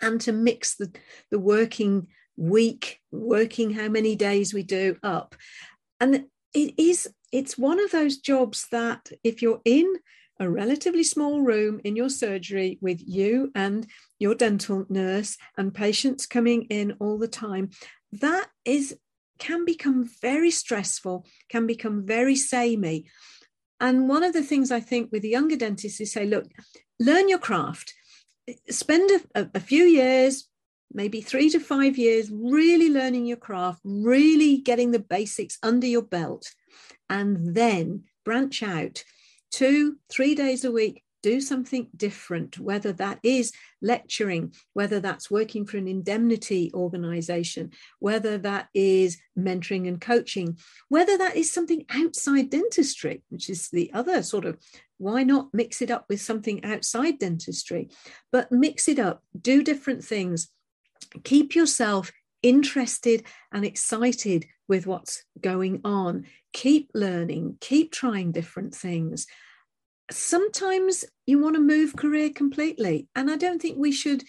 and 0.00 0.20
to 0.22 0.32
mix 0.32 0.76
the, 0.76 0.92
the 1.30 1.38
working 1.38 2.08
week, 2.36 3.00
working 3.10 3.72
how 3.72 3.88
many 3.88 4.16
days 4.16 4.52
we 4.52 4.62
do 4.62 4.96
up. 5.02 5.34
And 6.00 6.26
it 6.54 6.74
is, 6.76 7.08
it's 7.32 7.58
one 7.58 7.80
of 7.80 7.90
those 7.90 8.18
jobs 8.18 8.66
that 8.70 9.10
if 9.24 9.42
you're 9.42 9.60
in 9.64 9.92
a 10.40 10.48
relatively 10.48 11.04
small 11.04 11.42
room 11.42 11.80
in 11.84 11.96
your 11.96 12.08
surgery 12.08 12.78
with 12.80 13.00
you 13.04 13.50
and 13.54 13.86
your 14.18 14.34
dental 14.34 14.86
nurse 14.88 15.36
and 15.56 15.74
patients 15.74 16.26
coming 16.26 16.64
in 16.64 16.96
all 17.00 17.18
the 17.18 17.28
time, 17.28 17.70
that 18.12 18.48
is 18.64 18.96
can 19.38 19.64
become 19.64 20.04
very 20.20 20.50
stressful, 20.50 21.24
can 21.48 21.66
become 21.66 22.04
very 22.04 22.34
samey. 22.34 23.06
And 23.80 24.08
one 24.08 24.24
of 24.24 24.32
the 24.32 24.42
things 24.42 24.72
I 24.72 24.80
think 24.80 25.12
with 25.12 25.22
the 25.22 25.28
younger 25.28 25.56
dentists 25.56 26.00
is 26.00 26.12
say, 26.12 26.26
look, 26.26 26.46
learn 26.98 27.28
your 27.28 27.38
craft, 27.38 27.94
spend 28.68 29.22
a, 29.34 29.48
a 29.54 29.60
few 29.60 29.84
years, 29.84 30.48
maybe 30.92 31.20
three 31.20 31.50
to 31.50 31.60
five 31.60 31.96
years, 31.96 32.30
really 32.32 32.90
learning 32.90 33.26
your 33.26 33.36
craft, 33.36 33.80
really 33.84 34.56
getting 34.56 34.90
the 34.90 34.98
basics 34.98 35.58
under 35.62 35.86
your 35.86 36.02
belt, 36.02 36.52
and 37.08 37.54
then 37.54 38.04
branch 38.24 38.62
out 38.62 39.04
two, 39.50 39.98
three 40.10 40.34
days 40.34 40.64
a 40.64 40.72
week, 40.72 41.02
do 41.22 41.40
something 41.40 41.88
different, 41.96 42.58
whether 42.58 42.92
that 42.92 43.18
is 43.22 43.52
lecturing, 43.82 44.54
whether 44.72 45.00
that's 45.00 45.30
working 45.30 45.66
for 45.66 45.76
an 45.76 45.88
indemnity 45.88 46.70
organization, 46.74 47.72
whether 47.98 48.38
that 48.38 48.68
is 48.72 49.18
mentoring 49.36 49.88
and 49.88 50.00
coaching, 50.00 50.56
whether 50.88 51.18
that 51.18 51.36
is 51.36 51.52
something 51.52 51.84
outside 51.90 52.50
dentistry, 52.50 53.22
which 53.30 53.50
is 53.50 53.68
the 53.70 53.90
other 53.92 54.22
sort 54.22 54.44
of 54.44 54.58
why 54.98 55.22
not 55.22 55.48
mix 55.52 55.80
it 55.82 55.90
up 55.90 56.06
with 56.08 56.20
something 56.20 56.64
outside 56.64 57.18
dentistry? 57.18 57.88
But 58.30 58.52
mix 58.52 58.88
it 58.88 58.98
up, 58.98 59.22
do 59.40 59.62
different 59.62 60.04
things, 60.04 60.48
keep 61.24 61.54
yourself 61.54 62.12
interested 62.42 63.24
and 63.52 63.64
excited 63.64 64.46
with 64.68 64.86
what's 64.86 65.24
going 65.40 65.80
on. 65.84 66.26
Keep 66.52 66.90
learning, 66.94 67.56
keep 67.60 67.92
trying 67.92 68.32
different 68.32 68.74
things. 68.74 69.26
Sometimes 70.10 71.04
you 71.26 71.38
want 71.38 71.56
to 71.56 71.60
move 71.60 71.94
career 71.96 72.30
completely 72.30 73.08
and 73.14 73.30
i 73.30 73.36
don't 73.36 73.60
think 73.60 73.76
we 73.76 73.92
should 73.92 74.24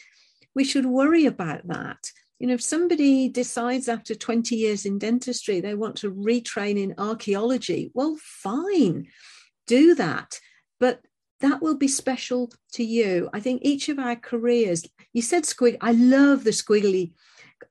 we 0.56 0.64
should 0.64 0.86
worry 0.86 1.26
about 1.26 1.68
that. 1.68 2.12
You 2.40 2.48
know 2.48 2.56
if 2.56 2.62
somebody 2.62 3.30
decides 3.30 3.88
after 3.88 4.16
20 4.16 4.56
years 4.56 4.86
in 4.86 4.98
dentistry 4.98 5.62
they 5.62 5.76
want 5.76 5.96
to 5.98 6.12
retrain 6.12 6.78
in 6.78 6.96
archaeology 6.98 7.92
well 7.94 8.18
fine 8.20 9.08
do 9.68 9.96
that. 9.96 10.40
But 10.80 11.02
that 11.42 11.62
will 11.62 11.78
be 11.78 11.88
special 11.88 12.52
to 12.74 12.84
you. 12.84 13.30
I 13.34 13.40
think 13.40 13.62
each 13.64 13.88
of 13.88 14.00
our 14.00 14.16
careers 14.16 14.86
you 15.14 15.22
said 15.22 15.44
squig 15.44 15.78
i 15.82 15.92
love 15.92 16.44
the 16.44 16.52
squiggly 16.52 17.14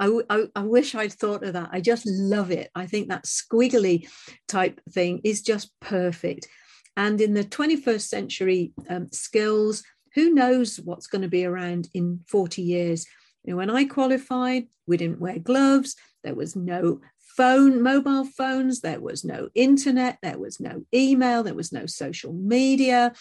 I, 0.00 0.20
I, 0.30 0.44
I, 0.54 0.62
wish 0.62 0.94
I'd 0.94 1.12
thought 1.12 1.44
of 1.44 1.54
that. 1.54 1.70
I 1.72 1.80
just 1.80 2.06
love 2.06 2.50
it. 2.50 2.70
I 2.74 2.86
think 2.86 3.08
that 3.08 3.24
squiggly 3.24 4.08
type 4.46 4.80
thing 4.90 5.20
is 5.24 5.42
just 5.42 5.70
perfect. 5.80 6.48
And 6.96 7.20
in 7.20 7.34
the 7.34 7.44
21st 7.44 8.00
century 8.02 8.72
um, 8.88 9.08
skills, 9.12 9.82
who 10.14 10.34
knows 10.34 10.78
what's 10.80 11.06
going 11.06 11.22
to 11.22 11.28
be 11.28 11.44
around 11.44 11.88
in 11.94 12.20
40 12.28 12.62
years? 12.62 13.06
You 13.44 13.52
know, 13.52 13.56
when 13.56 13.70
I 13.70 13.84
qualified, 13.84 14.66
we 14.86 14.96
didn't 14.96 15.20
wear 15.20 15.38
gloves. 15.38 15.96
There 16.24 16.34
was 16.34 16.56
no 16.56 17.00
phone, 17.36 17.82
mobile 17.82 18.24
phones. 18.24 18.80
There 18.80 19.00
was 19.00 19.24
no 19.24 19.48
internet. 19.54 20.18
There 20.22 20.38
was 20.38 20.58
no 20.58 20.84
email. 20.92 21.42
There 21.42 21.54
was 21.54 21.72
no 21.72 21.86
social 21.86 22.32
media. 22.32 23.12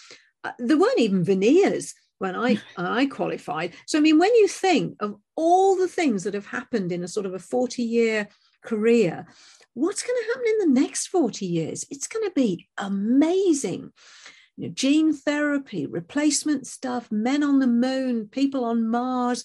Uh, 0.43 0.51
there 0.57 0.77
weren't 0.77 0.99
even 0.99 1.23
veneers 1.23 1.93
when 2.19 2.35
I 2.35 2.59
I 2.77 3.05
qualified. 3.05 3.73
So 3.85 3.97
I 3.97 4.01
mean, 4.01 4.17
when 4.17 4.33
you 4.35 4.47
think 4.47 4.95
of 4.99 5.15
all 5.35 5.75
the 5.75 5.87
things 5.87 6.23
that 6.23 6.33
have 6.33 6.47
happened 6.47 6.91
in 6.91 7.03
a 7.03 7.07
sort 7.07 7.25
of 7.25 7.33
a 7.33 7.39
40 7.39 7.83
year 7.83 8.27
career, 8.63 9.27
what's 9.73 10.03
going 10.03 10.17
to 10.19 10.27
happen 10.29 10.45
in 10.47 10.73
the 10.73 10.81
next 10.81 11.07
40 11.07 11.45
years? 11.45 11.85
It's 11.89 12.07
going 12.07 12.25
to 12.25 12.33
be 12.33 12.67
amazing. 12.77 13.91
You 14.55 14.67
know, 14.67 14.73
gene 14.73 15.13
therapy, 15.13 15.85
replacement 15.85 16.65
stuff, 16.65 17.11
men 17.11 17.43
on 17.43 17.59
the 17.59 17.67
moon, 17.67 18.27
people 18.27 18.65
on 18.65 18.89
Mars. 18.89 19.43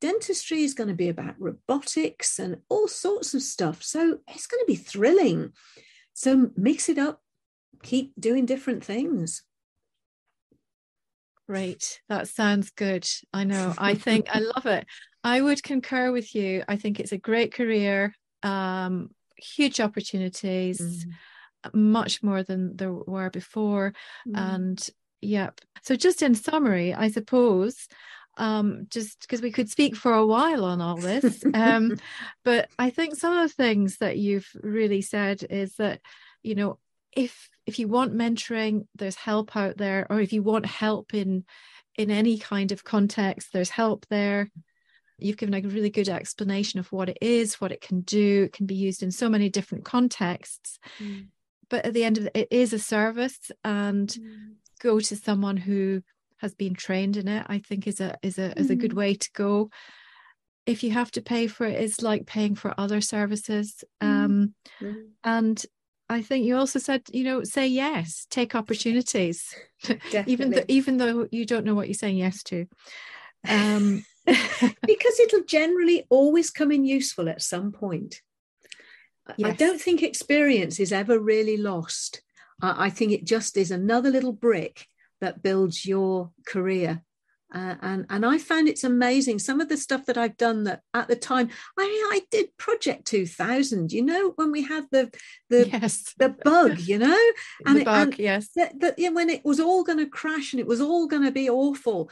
Dentistry 0.00 0.62
is 0.62 0.74
going 0.74 0.88
to 0.88 0.94
be 0.94 1.08
about 1.08 1.36
robotics 1.38 2.38
and 2.38 2.58
all 2.68 2.86
sorts 2.86 3.34
of 3.34 3.42
stuff. 3.42 3.82
So 3.82 4.18
it's 4.28 4.46
going 4.46 4.60
to 4.60 4.66
be 4.66 4.76
thrilling. 4.76 5.52
So 6.12 6.50
mix 6.56 6.88
it 6.88 6.98
up, 6.98 7.22
keep 7.82 8.12
doing 8.18 8.44
different 8.44 8.84
things. 8.84 9.42
Great. 11.52 12.00
That 12.08 12.28
sounds 12.28 12.70
good. 12.70 13.06
I 13.34 13.44
know. 13.44 13.74
I 13.76 13.92
think 13.92 14.34
I 14.34 14.38
love 14.38 14.64
it. 14.64 14.86
I 15.22 15.38
would 15.38 15.62
concur 15.62 16.10
with 16.10 16.34
you. 16.34 16.64
I 16.66 16.76
think 16.76 16.98
it's 16.98 17.12
a 17.12 17.18
great 17.18 17.52
career. 17.52 18.14
Um, 18.42 19.10
huge 19.36 19.78
opportunities, 19.78 21.04
mm. 21.04 21.74
much 21.74 22.22
more 22.22 22.42
than 22.42 22.74
there 22.78 22.94
were 22.94 23.28
before. 23.28 23.92
Mm. 24.26 24.54
And 24.54 24.90
yep. 25.20 25.60
So, 25.82 25.94
just 25.94 26.22
in 26.22 26.34
summary, 26.34 26.94
I 26.94 27.10
suppose, 27.10 27.86
um, 28.38 28.86
just 28.88 29.20
because 29.20 29.42
we 29.42 29.52
could 29.52 29.68
speak 29.68 29.94
for 29.94 30.14
a 30.14 30.26
while 30.26 30.64
on 30.64 30.80
all 30.80 30.96
this, 30.96 31.44
um, 31.52 31.98
but 32.46 32.70
I 32.78 32.88
think 32.88 33.14
some 33.14 33.36
of 33.36 33.46
the 33.46 33.54
things 33.54 33.98
that 33.98 34.16
you've 34.16 34.48
really 34.54 35.02
said 35.02 35.44
is 35.50 35.74
that, 35.74 36.00
you 36.42 36.54
know, 36.54 36.78
if 37.14 37.50
if 37.66 37.78
you 37.78 37.88
want 37.88 38.14
mentoring, 38.14 38.86
there's 38.94 39.16
help 39.16 39.56
out 39.56 39.76
there, 39.76 40.06
or 40.10 40.20
if 40.20 40.32
you 40.32 40.42
want 40.42 40.66
help 40.66 41.14
in 41.14 41.44
in 41.96 42.10
any 42.10 42.38
kind 42.38 42.72
of 42.72 42.84
context, 42.84 43.52
there's 43.52 43.70
help 43.70 44.06
there 44.08 44.48
you've 45.22 45.36
given 45.36 45.54
a 45.54 45.68
really 45.68 45.90
good 45.90 46.08
explanation 46.08 46.80
of 46.80 46.90
what 46.92 47.08
it 47.08 47.18
is, 47.20 47.60
what 47.60 47.72
it 47.72 47.80
can 47.80 48.00
do. 48.00 48.44
It 48.44 48.52
can 48.52 48.66
be 48.66 48.74
used 48.74 49.02
in 49.02 49.10
so 49.10 49.28
many 49.28 49.48
different 49.48 49.84
contexts. 49.84 50.78
Mm. 50.98 51.28
But 51.68 51.86
at 51.86 51.94
the 51.94 52.04
end 52.04 52.18
of 52.18 52.26
it, 52.26 52.32
it 52.34 52.48
is 52.50 52.72
a 52.72 52.78
service, 52.78 53.50
and 53.64 54.08
mm. 54.08 54.54
go 54.80 55.00
to 55.00 55.16
someone 55.16 55.56
who 55.56 56.02
has 56.38 56.54
been 56.54 56.74
trained 56.74 57.16
in 57.16 57.28
it. 57.28 57.46
I 57.48 57.58
think 57.58 57.86
is 57.86 58.00
a 58.00 58.18
is 58.22 58.38
a 58.38 58.50
mm. 58.50 58.58
is 58.58 58.70
a 58.70 58.76
good 58.76 58.92
mm. 58.92 58.96
way 58.96 59.14
to 59.14 59.30
go. 59.32 59.70
If 60.66 60.84
you 60.84 60.92
have 60.92 61.10
to 61.12 61.22
pay 61.22 61.46
for 61.46 61.66
it, 61.66 61.80
it's 61.80 62.02
like 62.02 62.26
paying 62.26 62.54
for 62.54 62.74
other 62.78 63.00
services. 63.00 63.82
Mm. 64.02 64.06
Um, 64.08 64.54
and 65.24 65.64
I 66.12 66.22
think 66.22 66.44
you 66.44 66.56
also 66.56 66.78
said, 66.78 67.02
you 67.12 67.24
know, 67.24 67.44
say 67.44 67.66
yes, 67.66 68.26
take 68.30 68.54
opportunities, 68.54 69.54
even 70.26 70.50
though 70.50 70.64
even 70.68 70.98
though 70.98 71.28
you 71.30 71.46
don't 71.46 71.64
know 71.64 71.74
what 71.74 71.88
you're 71.88 71.94
saying 71.94 72.16
yes 72.16 72.42
to. 72.44 72.66
Um, 73.48 74.04
because 74.26 75.20
it'll 75.20 75.44
generally 75.44 76.06
always 76.08 76.50
come 76.50 76.70
in 76.70 76.84
useful 76.84 77.28
at 77.28 77.42
some 77.42 77.72
point. 77.72 78.20
Yes. 79.36 79.50
I 79.50 79.54
don't 79.54 79.80
think 79.80 80.02
experience 80.02 80.78
is 80.80 80.92
ever 80.92 81.18
really 81.18 81.56
lost. 81.56 82.22
I, 82.60 82.86
I 82.86 82.90
think 82.90 83.12
it 83.12 83.24
just 83.24 83.56
is 83.56 83.70
another 83.70 84.10
little 84.10 84.32
brick 84.32 84.86
that 85.20 85.42
builds 85.42 85.86
your 85.86 86.30
career. 86.46 87.02
Uh, 87.54 87.74
and 87.82 88.06
and 88.08 88.24
I 88.24 88.38
found 88.38 88.68
it's 88.68 88.84
amazing. 88.84 89.38
Some 89.38 89.60
of 89.60 89.68
the 89.68 89.76
stuff 89.76 90.06
that 90.06 90.16
I've 90.16 90.36
done 90.36 90.64
that 90.64 90.80
at 90.94 91.08
the 91.08 91.16
time, 91.16 91.50
I 91.78 92.10
I 92.12 92.22
did 92.30 92.56
Project 92.56 93.06
2000. 93.06 93.92
You 93.92 94.02
know 94.02 94.32
when 94.36 94.50
we 94.50 94.62
had 94.62 94.86
the 94.90 95.10
the 95.50 95.68
yes. 95.68 96.14
the 96.18 96.30
bug, 96.30 96.80
you 96.80 96.98
know, 96.98 97.20
and 97.66 97.76
the 97.76 97.82
it, 97.82 97.84
bug, 97.84 98.08
and 98.08 98.18
yes, 98.18 98.48
that, 98.56 98.80
that, 98.80 98.98
yeah, 98.98 99.10
when 99.10 99.28
it 99.28 99.44
was 99.44 99.60
all 99.60 99.84
going 99.84 99.98
to 99.98 100.06
crash 100.06 100.52
and 100.52 100.60
it 100.60 100.66
was 100.66 100.80
all 100.80 101.06
going 101.06 101.24
to 101.24 101.30
be 101.30 101.50
awful, 101.50 102.10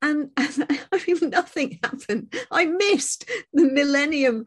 and, 0.00 0.30
and, 0.36 0.78
I 0.92 1.02
mean, 1.06 1.30
nothing 1.30 1.78
happened. 1.82 2.34
I 2.50 2.66
missed 2.66 3.28
the 3.52 3.70
millennium 3.70 4.44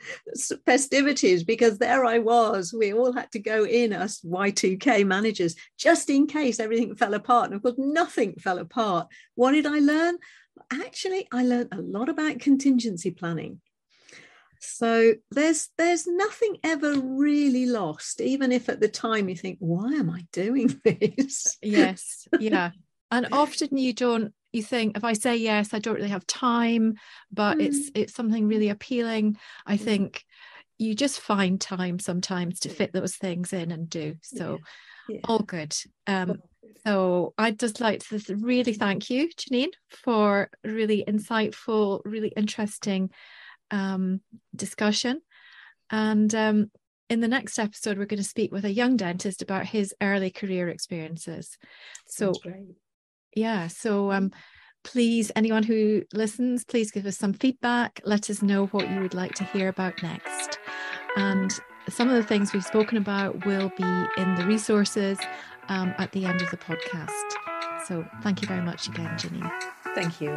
festivities 0.65 1.43
because 1.43 1.77
there 1.77 2.05
I 2.05 2.19
was. 2.19 2.73
We 2.77 2.93
all 2.93 3.13
had 3.13 3.31
to 3.31 3.39
go 3.39 3.65
in, 3.65 3.93
us 3.93 4.21
Y2K 4.21 5.05
managers, 5.05 5.55
just 5.77 6.09
in 6.09 6.27
case 6.27 6.59
everything 6.59 6.95
fell 6.95 7.13
apart. 7.13 7.45
And 7.45 7.55
of 7.55 7.63
course, 7.63 7.75
nothing 7.77 8.35
fell 8.35 8.59
apart. 8.59 9.07
What 9.35 9.51
did 9.51 9.65
I 9.65 9.79
learn? 9.79 10.17
Actually, 10.71 11.27
I 11.31 11.43
learned 11.43 11.69
a 11.71 11.81
lot 11.81 12.09
about 12.09 12.39
contingency 12.39 13.11
planning. 13.11 13.61
So 14.63 15.15
there's 15.31 15.69
there's 15.77 16.05
nothing 16.05 16.57
ever 16.63 16.99
really 16.99 17.65
lost, 17.65 18.21
even 18.21 18.51
if 18.51 18.69
at 18.69 18.79
the 18.79 18.87
time 18.87 19.27
you 19.27 19.35
think, 19.35 19.57
why 19.59 19.93
am 19.93 20.09
I 20.09 20.27
doing 20.31 20.79
this? 20.85 21.57
Yes, 21.63 22.27
yeah. 22.39 22.71
And 23.11 23.27
often 23.31 23.77
you 23.77 23.93
don't 23.93 24.33
you 24.53 24.63
think 24.63 24.97
if 24.97 25.03
I 25.03 25.13
say 25.13 25.37
yes, 25.37 25.73
I 25.73 25.79
don't 25.79 25.95
really 25.95 26.09
have 26.09 26.27
time, 26.27 26.95
but 27.31 27.57
mm. 27.57 27.65
it's 27.65 27.91
it's 27.93 28.13
something 28.13 28.47
really 28.47 28.69
appealing. 28.69 29.37
I 29.65 29.77
think 29.77 30.25
you 30.77 30.95
just 30.95 31.19
find 31.19 31.61
time 31.61 31.99
sometimes 31.99 32.61
to 32.61 32.69
fit 32.69 32.91
those 32.91 33.15
things 33.15 33.53
in 33.53 33.71
and 33.71 33.89
do. 33.89 34.15
So 34.21 34.59
yeah. 35.09 35.15
Yeah. 35.15 35.19
all 35.25 35.39
good. 35.39 35.75
Um, 36.07 36.41
so 36.85 37.33
I'd 37.37 37.59
just 37.59 37.79
like 37.79 38.03
to 38.07 38.35
really 38.37 38.73
thank 38.73 39.09
you, 39.09 39.29
Janine, 39.29 39.73
for 39.89 40.49
really 40.63 41.03
insightful, 41.07 42.01
really 42.05 42.29
interesting 42.29 43.11
um, 43.69 44.21
discussion. 44.55 45.21
And 45.89 46.33
um, 46.33 46.71
in 47.09 47.19
the 47.19 47.27
next 47.27 47.59
episode, 47.59 47.97
we're 47.97 48.05
going 48.05 48.21
to 48.21 48.27
speak 48.27 48.51
with 48.51 48.65
a 48.65 48.71
young 48.71 48.95
dentist 48.95 49.41
about 49.41 49.65
his 49.65 49.93
early 50.01 50.31
career 50.31 50.69
experiences. 50.69 51.57
So 52.07 52.33
yeah 53.35 53.67
so 53.67 54.11
um 54.11 54.29
mm. 54.29 54.33
please 54.83 55.31
anyone 55.35 55.63
who 55.63 56.03
listens 56.13 56.63
please 56.63 56.91
give 56.91 57.05
us 57.05 57.17
some 57.17 57.33
feedback. 57.33 58.01
Let 58.03 58.29
us 58.29 58.41
know 58.41 58.65
what 58.67 58.89
you 58.89 58.99
would 59.01 59.13
like 59.13 59.35
to 59.35 59.43
hear 59.43 59.67
about 59.67 60.01
next. 60.01 60.57
And 61.15 61.51
some 61.89 62.09
of 62.09 62.15
the 62.15 62.23
things 62.23 62.53
we've 62.53 62.63
spoken 62.63 62.97
about 62.97 63.45
will 63.45 63.71
be 63.77 63.83
in 64.17 64.35
the 64.35 64.45
resources 64.45 65.19
um, 65.69 65.93
at 65.97 66.11
the 66.11 66.25
end 66.25 66.41
of 66.41 66.49
the 66.49 66.57
podcast. 66.57 67.87
So 67.87 68.05
thank 68.23 68.41
you 68.41 68.47
very 68.47 68.61
much 68.61 68.87
again 68.87 69.17
ginny 69.17 69.43
thank 69.93 70.21
you 70.21 70.31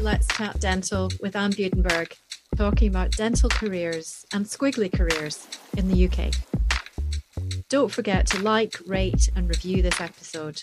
let's 0.00 0.26
chat 0.36 0.60
dental 0.60 1.10
with 1.22 1.34
anne 1.34 1.52
budenberg 1.52 2.12
talking 2.56 2.88
about 2.88 3.10
dental 3.12 3.48
careers 3.48 4.26
and 4.34 4.44
squiggly 4.44 4.92
careers 4.92 5.48
in 5.78 5.88
the 5.88 6.06
uk 6.06 6.34
don't 7.68 7.92
forget 7.92 8.26
to 8.28 8.38
like 8.40 8.76
rate 8.86 9.28
and 9.36 9.48
review 9.48 9.82
this 9.82 10.00
episode. 10.00 10.62